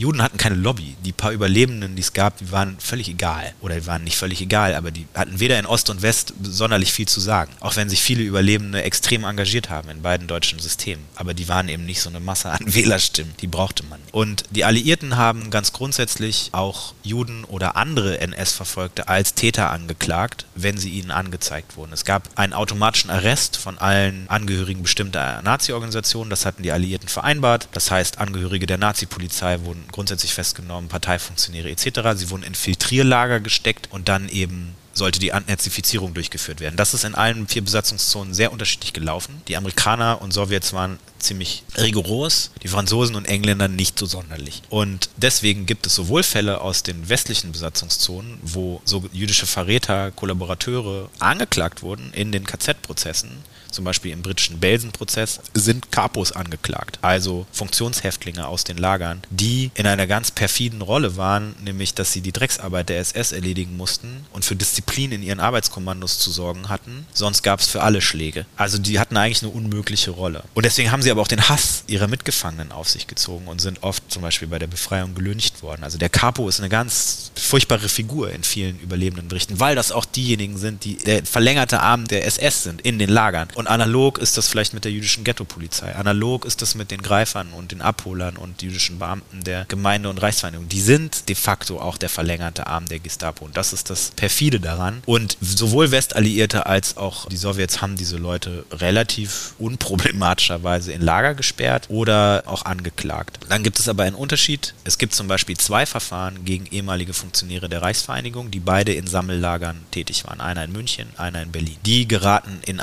Juden 0.00 0.22
hatten 0.22 0.38
keine 0.38 0.54
Lobby. 0.54 0.96
Die 1.04 1.12
paar 1.12 1.30
Überlebenden, 1.30 1.94
die 1.94 2.00
es 2.00 2.14
gab, 2.14 2.38
die 2.38 2.50
waren 2.50 2.78
völlig 2.80 3.10
egal. 3.10 3.52
Oder 3.60 3.74
die 3.74 3.86
waren 3.86 4.02
nicht 4.02 4.16
völlig 4.16 4.40
egal, 4.40 4.74
aber 4.74 4.90
die 4.90 5.06
hatten 5.14 5.40
weder 5.40 5.58
in 5.58 5.66
Ost 5.66 5.90
und 5.90 6.00
West 6.00 6.32
sonderlich 6.42 6.90
viel 6.90 7.06
zu 7.06 7.20
sagen. 7.20 7.52
Auch 7.60 7.76
wenn 7.76 7.90
sich 7.90 8.00
viele 8.00 8.22
Überlebende 8.22 8.82
extrem 8.82 9.24
engagiert 9.24 9.68
haben 9.68 9.90
in 9.90 10.00
beiden 10.00 10.26
deutschen 10.26 10.58
Systemen. 10.58 11.04
Aber 11.16 11.34
die 11.34 11.48
waren 11.48 11.68
eben 11.68 11.84
nicht 11.84 12.00
so 12.00 12.08
eine 12.08 12.18
Masse 12.18 12.48
an 12.48 12.60
Wählerstimmen. 12.64 13.34
Die 13.42 13.46
brauchte 13.46 13.84
man. 13.84 14.00
Und 14.10 14.44
die 14.48 14.64
Alliierten 14.64 15.18
haben 15.18 15.50
ganz 15.50 15.74
grundsätzlich 15.74 16.48
auch 16.52 16.94
Juden 17.02 17.44
oder 17.44 17.76
andere 17.76 18.20
NS-Verfolgte 18.20 19.06
als 19.08 19.34
Täter 19.34 19.70
angeklagt, 19.70 20.46
wenn 20.54 20.78
sie 20.78 20.88
ihnen 20.88 21.10
angezeigt 21.10 21.76
wurden. 21.76 21.92
Es 21.92 22.06
gab 22.06 22.30
einen 22.36 22.54
automatischen 22.54 23.10
Arrest 23.10 23.58
von 23.58 23.76
allen 23.76 24.30
Angehörigen 24.30 24.82
bestimmter 24.82 25.42
Nazi-Organisationen. 25.42 26.30
Das 26.30 26.46
hatten 26.46 26.62
die 26.62 26.72
Alliierten 26.72 27.10
vereinbart. 27.10 27.68
Das 27.72 27.90
heißt, 27.90 28.16
Angehörige 28.16 28.66
der 28.66 28.78
Nazi-Polizei 28.78 29.60
wurden 29.60 29.89
grundsätzlich 29.92 30.34
festgenommen, 30.34 30.88
Parteifunktionäre 30.88 31.70
etc. 31.70 32.00
Sie 32.14 32.30
wurden 32.30 32.42
in 32.42 32.54
Filtrierlager 32.54 33.40
gesteckt 33.40 33.88
und 33.90 34.08
dann 34.08 34.28
eben 34.28 34.74
sollte 34.92 35.20
die 35.20 35.30
Entnazifizierung 35.30 36.14
durchgeführt 36.14 36.60
werden. 36.60 36.76
Das 36.76 36.94
ist 36.94 37.04
in 37.04 37.14
allen 37.14 37.46
vier 37.48 37.62
Besatzungszonen 37.62 38.34
sehr 38.34 38.52
unterschiedlich 38.52 38.92
gelaufen. 38.92 39.40
Die 39.48 39.56
Amerikaner 39.56 40.20
und 40.20 40.32
Sowjets 40.32 40.72
waren 40.72 40.98
ziemlich 41.18 41.62
rigoros, 41.76 42.50
die 42.62 42.68
Franzosen 42.68 43.14
und 43.14 43.26
Engländer 43.26 43.68
nicht 43.68 43.98
so 43.98 44.06
sonderlich. 44.06 44.62
Und 44.68 45.10
deswegen 45.16 45.66
gibt 45.66 45.86
es 45.86 45.94
sowohl 45.94 46.22
Fälle 46.22 46.60
aus 46.60 46.82
den 46.82 47.08
westlichen 47.08 47.52
Besatzungszonen, 47.52 48.38
wo 48.42 48.82
so 48.84 49.04
jüdische 49.12 49.46
Verräter, 49.46 50.10
Kollaborateure 50.10 51.08
angeklagt 51.18 51.82
wurden 51.82 52.12
in 52.12 52.32
den 52.32 52.44
KZ-Prozessen, 52.44 53.30
zum 53.70 53.84
Beispiel 53.84 54.12
im 54.12 54.22
britischen 54.22 54.60
Belsen-Prozess, 54.60 55.40
sind 55.54 55.92
Kapos 55.92 56.32
angeklagt, 56.32 56.98
also 57.02 57.46
Funktionshäftlinge 57.52 58.46
aus 58.46 58.64
den 58.64 58.78
Lagern, 58.78 59.22
die 59.30 59.70
in 59.74 59.86
einer 59.86 60.06
ganz 60.06 60.30
perfiden 60.30 60.82
Rolle 60.82 61.16
waren, 61.16 61.54
nämlich 61.62 61.94
dass 61.94 62.12
sie 62.12 62.20
die 62.20 62.32
Drecksarbeit 62.32 62.88
der 62.88 62.98
SS 62.98 63.32
erledigen 63.32 63.76
mussten 63.76 64.26
und 64.32 64.44
für 64.44 64.56
Disziplin 64.56 65.12
in 65.12 65.22
ihren 65.22 65.40
Arbeitskommandos 65.40 66.18
zu 66.18 66.30
sorgen 66.30 66.68
hatten, 66.68 67.06
sonst 67.12 67.42
gab 67.42 67.60
es 67.60 67.66
für 67.66 67.82
alle 67.82 68.00
Schläge. 68.00 68.46
Also 68.56 68.78
die 68.78 68.98
hatten 68.98 69.16
eigentlich 69.16 69.42
eine 69.42 69.52
unmögliche 69.52 70.10
Rolle. 70.10 70.44
Und 70.54 70.64
deswegen 70.64 70.90
haben 70.92 71.02
sie 71.02 71.10
aber 71.10 71.22
auch 71.22 71.28
den 71.28 71.48
Hass 71.48 71.84
ihrer 71.86 72.08
Mitgefangenen 72.08 72.72
auf 72.72 72.88
sich 72.88 73.06
gezogen 73.06 73.46
und 73.46 73.60
sind 73.60 73.82
oft 73.82 74.02
zum 74.10 74.22
Beispiel 74.22 74.48
bei 74.48 74.58
der 74.58 74.66
Befreiung 74.66 75.14
gelüncht 75.14 75.62
worden. 75.62 75.84
Also 75.84 75.98
der 75.98 76.08
Capo 76.08 76.48
ist 76.48 76.60
eine 76.60 76.68
ganz 76.68 77.32
furchtbare 77.34 77.88
Figur 77.88 78.30
in 78.30 78.44
vielen 78.44 78.78
überlebenden 78.80 79.28
Berichten, 79.28 79.60
weil 79.60 79.74
das 79.74 79.92
auch 79.92 80.04
diejenigen 80.04 80.58
sind, 80.58 80.84
die 80.84 80.96
der 80.96 81.24
verlängerte 81.24 81.80
Arm 81.80 82.06
der 82.06 82.26
SS 82.26 82.62
sind 82.62 82.80
in 82.82 82.98
den 82.98 83.10
Lagern. 83.10 83.48
Und 83.60 83.66
analog 83.66 84.16
ist 84.16 84.38
das 84.38 84.48
vielleicht 84.48 84.72
mit 84.72 84.86
der 84.86 84.90
jüdischen 84.90 85.22
Ghetto-Polizei. 85.22 85.94
Analog 85.94 86.46
ist 86.46 86.62
das 86.62 86.74
mit 86.74 86.90
den 86.90 87.02
Greifern 87.02 87.52
und 87.52 87.72
den 87.72 87.82
Abholern 87.82 88.38
und 88.38 88.62
jüdischen 88.62 88.98
Beamten 88.98 89.44
der 89.44 89.66
Gemeinde- 89.66 90.08
und 90.08 90.16
Reichsvereinigung. 90.16 90.66
Die 90.66 90.80
sind 90.80 91.28
de 91.28 91.34
facto 91.34 91.78
auch 91.78 91.98
der 91.98 92.08
verlängerte 92.08 92.68
Arm 92.68 92.86
der 92.86 93.00
Gestapo. 93.00 93.44
Und 93.44 93.58
das 93.58 93.74
ist 93.74 93.90
das 93.90 94.12
perfide 94.16 94.60
daran. 94.60 95.02
Und 95.04 95.36
sowohl 95.42 95.90
Westalliierte 95.90 96.64
als 96.64 96.96
auch 96.96 97.28
die 97.28 97.36
Sowjets 97.36 97.82
haben 97.82 97.96
diese 97.96 98.16
Leute 98.16 98.64
relativ 98.72 99.52
unproblematischerweise 99.58 100.92
in 100.92 101.02
Lager 101.02 101.34
gesperrt 101.34 101.84
oder 101.90 102.44
auch 102.46 102.64
angeklagt. 102.64 103.40
Dann 103.50 103.62
gibt 103.62 103.78
es 103.78 103.90
aber 103.90 104.04
einen 104.04 104.16
Unterschied. 104.16 104.72
Es 104.84 104.96
gibt 104.96 105.14
zum 105.14 105.28
Beispiel 105.28 105.58
zwei 105.58 105.84
Verfahren 105.84 106.46
gegen 106.46 106.64
ehemalige 106.64 107.12
Funktionäre 107.12 107.68
der 107.68 107.82
Reichsvereinigung, 107.82 108.50
die 108.50 108.60
beide 108.60 108.94
in 108.94 109.06
Sammellagern 109.06 109.82
tätig 109.90 110.24
waren. 110.24 110.40
Einer 110.40 110.64
in 110.64 110.72
München, 110.72 111.08
einer 111.18 111.42
in 111.42 111.52
Berlin. 111.52 111.76
Die 111.84 112.08
geraten 112.08 112.60
in 112.64 112.80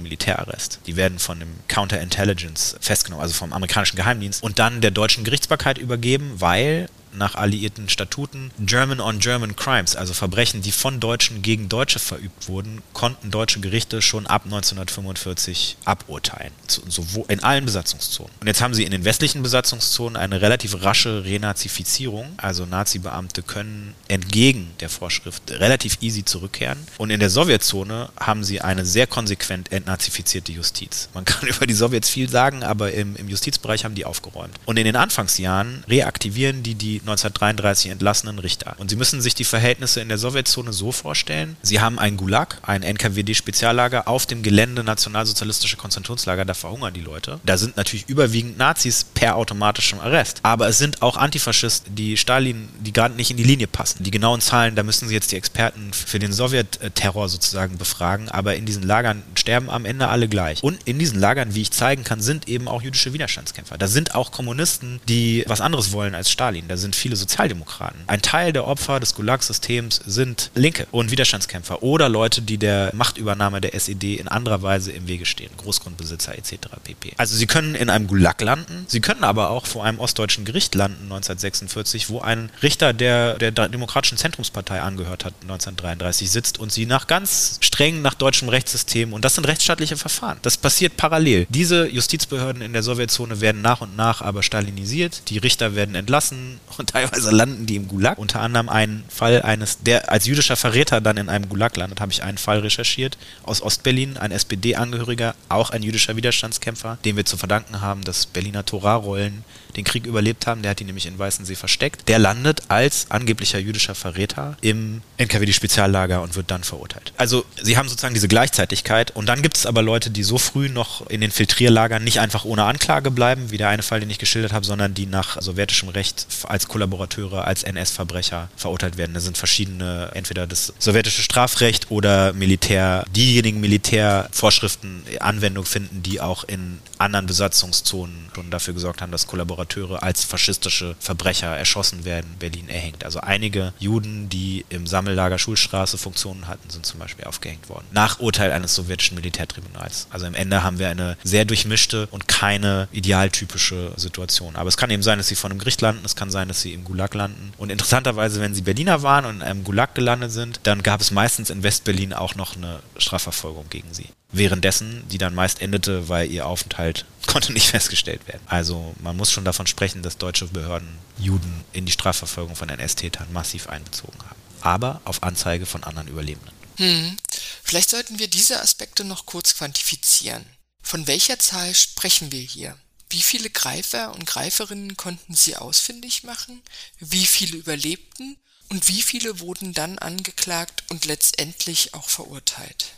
amerikanischen 0.00 0.02
Militärarrest. 0.02 0.80
Die 0.86 0.96
werden 0.96 1.18
von 1.18 1.38
dem 1.38 1.48
Counterintelligence 1.68 2.76
festgenommen, 2.80 3.22
also 3.22 3.34
vom 3.34 3.52
amerikanischen 3.52 3.96
Geheimdienst 3.96 4.42
und 4.42 4.58
dann 4.58 4.80
der 4.80 4.90
deutschen 4.90 5.24
Gerichtsbarkeit 5.24 5.78
übergeben, 5.78 6.32
weil 6.38 6.88
nach 7.12 7.34
alliierten 7.34 7.88
Statuten 7.88 8.50
German 8.58 9.00
on 9.00 9.18
German 9.18 9.56
Crimes, 9.56 9.96
also 9.96 10.14
Verbrechen, 10.14 10.62
die 10.62 10.72
von 10.72 11.00
Deutschen 11.00 11.42
gegen 11.42 11.68
Deutsche 11.68 11.98
verübt 11.98 12.48
wurden, 12.48 12.82
konnten 12.92 13.30
deutsche 13.30 13.60
Gerichte 13.60 14.02
schon 14.02 14.26
ab 14.26 14.42
1945 14.44 15.76
aburteilen. 15.84 16.52
So, 16.66 17.04
in 17.28 17.42
allen 17.42 17.64
Besatzungszonen. 17.64 18.32
Und 18.40 18.46
jetzt 18.46 18.60
haben 18.60 18.74
sie 18.74 18.84
in 18.84 18.90
den 18.90 19.04
westlichen 19.04 19.42
Besatzungszonen 19.42 20.16
eine 20.16 20.40
relativ 20.40 20.82
rasche 20.82 21.24
Renazifizierung. 21.24 22.26
Also 22.36 22.66
Nazi-Beamte 22.66 23.42
können 23.42 23.94
entgegen 24.08 24.70
der 24.80 24.88
Vorschrift 24.88 25.50
relativ 25.50 25.98
easy 26.00 26.24
zurückkehren. 26.24 26.78
Und 26.98 27.10
in 27.10 27.20
der 27.20 27.30
Sowjetzone 27.30 28.10
haben 28.18 28.44
sie 28.44 28.60
eine 28.60 28.84
sehr 28.86 29.06
konsequent 29.06 29.72
entnazifizierte 29.72 30.52
Justiz. 30.52 31.08
Man 31.14 31.24
kann 31.24 31.48
über 31.48 31.66
die 31.66 31.74
Sowjets 31.74 32.08
viel 32.08 32.28
sagen, 32.28 32.62
aber 32.62 32.92
im, 32.92 33.16
im 33.16 33.28
Justizbereich 33.28 33.84
haben 33.84 33.94
die 33.94 34.04
aufgeräumt. 34.04 34.58
Und 34.66 34.76
in 34.76 34.84
den 34.84 34.96
Anfangsjahren 34.96 35.84
reaktivieren 35.88 36.62
die 36.62 36.74
die 36.74 36.99
1933 37.00 37.90
entlassenen 37.90 38.38
Richter. 38.38 38.74
Und 38.78 38.90
Sie 38.90 38.96
müssen 38.96 39.20
sich 39.20 39.34
die 39.34 39.44
Verhältnisse 39.44 40.00
in 40.00 40.08
der 40.08 40.18
Sowjetzone 40.18 40.72
so 40.72 40.92
vorstellen. 40.92 41.56
Sie 41.62 41.80
haben 41.80 41.98
ein 41.98 42.16
Gulag, 42.16 42.58
ein 42.62 42.82
NKWD-Speziallager 42.82 44.08
auf 44.08 44.26
dem 44.26 44.42
Gelände 44.42 44.84
nationalsozialistische 44.84 45.76
Konzentrationslager, 45.76 46.44
da 46.44 46.54
verhungern 46.54 46.94
die 46.94 47.00
Leute. 47.00 47.40
Da 47.44 47.56
sind 47.58 47.76
natürlich 47.76 48.08
überwiegend 48.08 48.58
Nazis 48.58 49.04
per 49.04 49.36
automatischem 49.36 50.00
Arrest. 50.00 50.40
Aber 50.42 50.68
es 50.68 50.78
sind 50.78 51.02
auch 51.02 51.16
Antifaschisten, 51.16 51.94
die 51.94 52.16
Stalin, 52.16 52.68
die 52.80 52.92
gerade 52.92 53.14
nicht 53.14 53.30
in 53.30 53.36
die 53.36 53.44
Linie 53.44 53.66
passen. 53.66 54.02
Die 54.02 54.10
genauen 54.10 54.40
Zahlen, 54.40 54.76
da 54.76 54.82
müssen 54.82 55.08
Sie 55.08 55.14
jetzt 55.14 55.32
die 55.32 55.36
Experten 55.36 55.92
für 55.92 56.18
den 56.18 56.32
Sowjetterror 56.32 57.28
sozusagen 57.28 57.78
befragen. 57.78 58.28
Aber 58.28 58.56
in 58.56 58.66
diesen 58.66 58.82
Lagern 58.82 59.22
sterben 59.34 59.70
am 59.70 59.84
Ende 59.84 60.08
alle 60.08 60.28
gleich. 60.28 60.62
Und 60.62 60.82
in 60.84 60.98
diesen 60.98 61.18
Lagern, 61.18 61.54
wie 61.54 61.62
ich 61.62 61.70
zeigen 61.70 62.04
kann, 62.04 62.20
sind 62.20 62.48
eben 62.48 62.68
auch 62.68 62.82
jüdische 62.82 63.12
Widerstandskämpfer. 63.12 63.78
Da 63.78 63.88
sind 63.88 64.14
auch 64.14 64.32
Kommunisten, 64.32 65.00
die 65.08 65.44
was 65.46 65.60
anderes 65.60 65.92
wollen 65.92 66.14
als 66.14 66.30
Stalin. 66.30 66.68
Da 66.68 66.76
sind 66.76 66.89
sind 66.90 66.96
viele 66.96 67.14
Sozialdemokraten. 67.14 68.00
Ein 68.08 68.20
Teil 68.20 68.52
der 68.52 68.66
Opfer 68.66 68.98
des 68.98 69.14
Gulag-Systems 69.14 70.00
sind 70.06 70.50
Linke 70.54 70.88
und 70.90 71.12
Widerstandskämpfer 71.12 71.82
oder 71.84 72.08
Leute, 72.08 72.42
die 72.42 72.58
der 72.58 72.90
Machtübernahme 72.94 73.60
der 73.60 73.74
SED 73.74 74.16
in 74.16 74.26
anderer 74.26 74.62
Weise 74.62 74.90
im 74.90 75.06
Wege 75.06 75.24
stehen. 75.24 75.50
Großgrundbesitzer 75.56 76.36
etc. 76.36 76.56
pp. 76.82 77.12
Also 77.16 77.36
sie 77.36 77.46
können 77.46 77.76
in 77.76 77.90
einem 77.90 78.08
Gulag 78.08 78.40
landen, 78.40 78.86
sie 78.88 79.00
können 79.00 79.22
aber 79.22 79.50
auch 79.50 79.66
vor 79.66 79.84
einem 79.84 80.00
ostdeutschen 80.00 80.44
Gericht 80.44 80.74
landen 80.74 81.04
1946, 81.04 82.10
wo 82.10 82.20
ein 82.20 82.50
Richter, 82.62 82.92
der 82.92 83.34
der 83.34 83.52
Demokratischen 83.52 84.18
Zentrumspartei 84.18 84.80
angehört 84.80 85.24
hat, 85.24 85.34
1933 85.42 86.30
sitzt 86.30 86.58
und 86.58 86.72
sie 86.72 86.86
nach 86.86 87.06
ganz 87.06 87.58
streng 87.60 88.02
nach 88.02 88.14
deutschem 88.14 88.48
Rechtssystem 88.48 89.12
und 89.12 89.24
das 89.24 89.36
sind 89.36 89.46
rechtsstaatliche 89.46 89.96
Verfahren. 89.96 90.38
Das 90.42 90.56
passiert 90.56 90.96
parallel. 90.96 91.46
Diese 91.50 91.86
Justizbehörden 91.86 92.62
in 92.62 92.72
der 92.72 92.82
Sowjetzone 92.82 93.40
werden 93.40 93.62
nach 93.62 93.80
und 93.80 93.96
nach 93.96 94.22
aber 94.22 94.42
stalinisiert, 94.42 95.22
die 95.28 95.38
Richter 95.38 95.76
werden 95.76 95.94
entlassen, 96.00 96.58
und 96.80 96.90
teilweise 96.90 97.30
landen 97.30 97.66
die 97.66 97.76
im 97.76 97.88
Gulag. 97.88 98.18
Unter 98.18 98.40
anderem 98.40 98.68
einen 98.68 99.04
Fall 99.08 99.42
eines, 99.42 99.78
der 99.78 100.10
als 100.10 100.26
jüdischer 100.26 100.56
Verräter 100.56 101.00
dann 101.00 101.16
in 101.16 101.28
einem 101.28 101.48
Gulag 101.48 101.76
landet, 101.76 102.00
habe 102.00 102.12
ich 102.12 102.22
einen 102.22 102.38
Fall 102.38 102.58
recherchiert 102.58 103.16
aus 103.44 103.62
Ostberlin, 103.62 104.16
ein 104.16 104.32
SPD-Angehöriger, 104.32 105.34
auch 105.48 105.70
ein 105.70 105.82
jüdischer 105.82 106.16
Widerstandskämpfer, 106.16 106.98
dem 107.04 107.16
wir 107.16 107.24
zu 107.24 107.36
verdanken 107.36 107.80
haben, 107.80 108.02
dass 108.02 108.26
Berliner 108.26 108.64
Torarollen 108.64 109.44
den 109.76 109.84
Krieg 109.84 110.06
überlebt 110.06 110.46
haben. 110.46 110.62
Der 110.62 110.72
hat 110.72 110.80
ihn 110.80 110.86
nämlich 110.86 111.06
in 111.06 111.18
Weißensee 111.18 111.54
versteckt. 111.54 112.08
Der 112.08 112.18
landet 112.18 112.62
als 112.68 113.10
angeblicher 113.10 113.58
jüdischer 113.58 113.94
Verräter 113.94 114.56
im 114.60 115.02
NKWD-Speziallager 115.18 116.22
und 116.22 116.36
wird 116.36 116.50
dann 116.50 116.64
verurteilt. 116.64 117.12
Also 117.16 117.44
sie 117.60 117.76
haben 117.76 117.88
sozusagen 117.88 118.14
diese 118.14 118.28
Gleichzeitigkeit 118.28 119.10
und 119.10 119.26
dann 119.26 119.42
gibt 119.42 119.56
es 119.56 119.66
aber 119.66 119.82
Leute, 119.82 120.10
die 120.10 120.22
so 120.22 120.38
früh 120.38 120.68
noch 120.68 121.06
in 121.08 121.20
den 121.20 121.30
Filtrierlagern 121.30 122.02
nicht 122.02 122.20
einfach 122.20 122.44
ohne 122.44 122.64
Anklage 122.64 123.10
bleiben, 123.10 123.50
wie 123.50 123.58
der 123.58 123.68
eine 123.68 123.82
Fall, 123.82 124.00
den 124.00 124.10
ich 124.10 124.18
geschildert 124.18 124.52
habe, 124.52 124.64
sondern 124.64 124.94
die 124.94 125.06
nach 125.06 125.40
sowjetischem 125.40 125.88
Recht 125.90 126.26
als 126.44 126.68
Kollaborateure, 126.68 127.46
als 127.46 127.62
NS-Verbrecher 127.62 128.48
verurteilt 128.56 128.96
werden. 128.96 129.14
Da 129.14 129.20
sind 129.20 129.38
verschiedene, 129.38 130.10
entweder 130.14 130.46
das 130.46 130.72
sowjetische 130.78 131.22
Strafrecht 131.22 131.90
oder 131.90 132.32
Militär, 132.32 133.04
diejenigen 133.14 133.60
Militärvorschriften 133.60 135.02
Anwendung 135.20 135.64
finden, 135.64 136.02
die 136.02 136.20
auch 136.20 136.44
in 136.44 136.78
anderen 136.98 137.26
Besatzungszonen 137.26 138.30
schon 138.34 138.50
dafür 138.50 138.74
gesorgt 138.74 139.02
haben, 139.02 139.12
dass 139.12 139.26
Kollaborateure 139.70 140.02
als 140.02 140.24
faschistische 140.24 140.96
Verbrecher 140.98 141.56
erschossen 141.56 142.04
werden, 142.04 142.36
Berlin 142.38 142.68
erhängt. 142.68 143.04
Also 143.04 143.20
einige 143.20 143.72
Juden, 143.78 144.28
die 144.28 144.64
im 144.68 144.86
Sammellager 144.86 145.38
Schulstraße 145.38 145.98
Funktionen 145.98 146.48
hatten, 146.48 146.68
sind 146.70 146.86
zum 146.86 146.98
Beispiel 146.98 147.24
aufgehängt 147.24 147.68
worden. 147.68 147.86
Nach 147.92 148.20
Urteil 148.20 148.52
eines 148.52 148.74
sowjetischen 148.74 149.16
Militärtribunals. 149.16 150.06
Also 150.10 150.26
am 150.26 150.34
Ende 150.34 150.62
haben 150.62 150.78
wir 150.78 150.88
eine 150.88 151.16
sehr 151.22 151.44
durchmischte 151.44 152.08
und 152.10 152.28
keine 152.28 152.88
idealtypische 152.92 153.92
Situation. 153.96 154.56
Aber 154.56 154.68
es 154.68 154.76
kann 154.76 154.90
eben 154.90 155.02
sein, 155.02 155.18
dass 155.18 155.28
sie 155.28 155.36
vor 155.36 155.50
einem 155.50 155.58
Gericht 155.58 155.80
landen, 155.80 156.04
es 156.04 156.16
kann 156.16 156.30
sein, 156.30 156.48
dass 156.48 156.60
sie 156.60 156.72
im 156.72 156.84
Gulag 156.84 157.14
landen. 157.14 157.52
Und 157.58 157.70
interessanterweise, 157.70 158.40
wenn 158.40 158.54
sie 158.54 158.62
Berliner 158.62 159.02
waren 159.02 159.24
und 159.24 159.36
in 159.36 159.42
einem 159.42 159.64
Gulag 159.64 159.94
gelandet 159.94 160.32
sind, 160.32 160.60
dann 160.64 160.82
gab 160.82 161.00
es 161.00 161.10
meistens 161.10 161.50
in 161.50 161.62
Westberlin 161.62 162.12
auch 162.12 162.34
noch 162.34 162.56
eine 162.56 162.80
Strafverfolgung 162.98 163.66
gegen 163.70 163.92
sie 163.92 164.06
währenddessen, 164.32 165.06
die 165.08 165.18
dann 165.18 165.34
meist 165.34 165.60
endete, 165.60 166.08
weil 166.08 166.30
ihr 166.30 166.46
Aufenthalt 166.46 167.04
konnte 167.26 167.52
nicht 167.52 167.68
festgestellt 167.68 168.26
werden. 168.26 168.42
Also 168.46 168.94
man 169.00 169.16
muss 169.16 169.30
schon 169.30 169.44
davon 169.44 169.66
sprechen, 169.66 170.02
dass 170.02 170.18
deutsche 170.18 170.46
Behörden 170.46 170.88
Juden 171.18 171.64
in 171.72 171.86
die 171.86 171.92
Strafverfolgung 171.92 172.56
von 172.56 172.68
NS-Tätern 172.68 173.32
massiv 173.32 173.68
einbezogen 173.68 174.18
haben. 174.18 174.40
Aber 174.62 175.00
auf 175.04 175.22
Anzeige 175.22 175.66
von 175.66 175.84
anderen 175.84 176.08
Überlebenden. 176.08 176.54
Hm. 176.76 177.16
Vielleicht 177.62 177.90
sollten 177.90 178.18
wir 178.18 178.28
diese 178.28 178.60
Aspekte 178.60 179.04
noch 179.04 179.26
kurz 179.26 179.54
quantifizieren. 179.54 180.44
Von 180.82 181.06
welcher 181.06 181.38
Zahl 181.38 181.74
sprechen 181.74 182.32
wir 182.32 182.40
hier? 182.40 182.76
Wie 183.10 183.22
viele 183.22 183.50
Greifer 183.50 184.14
und 184.14 184.24
Greiferinnen 184.24 184.96
konnten 184.96 185.34
Sie 185.34 185.56
ausfindig 185.56 186.22
machen? 186.22 186.62
Wie 186.98 187.26
viele 187.26 187.56
überlebten? 187.56 188.36
Und 188.68 188.86
wie 188.88 189.02
viele 189.02 189.40
wurden 189.40 189.74
dann 189.74 189.98
angeklagt 189.98 190.84
und 190.90 191.04
letztendlich 191.04 191.92
auch 191.94 192.08
verurteilt? 192.08 192.92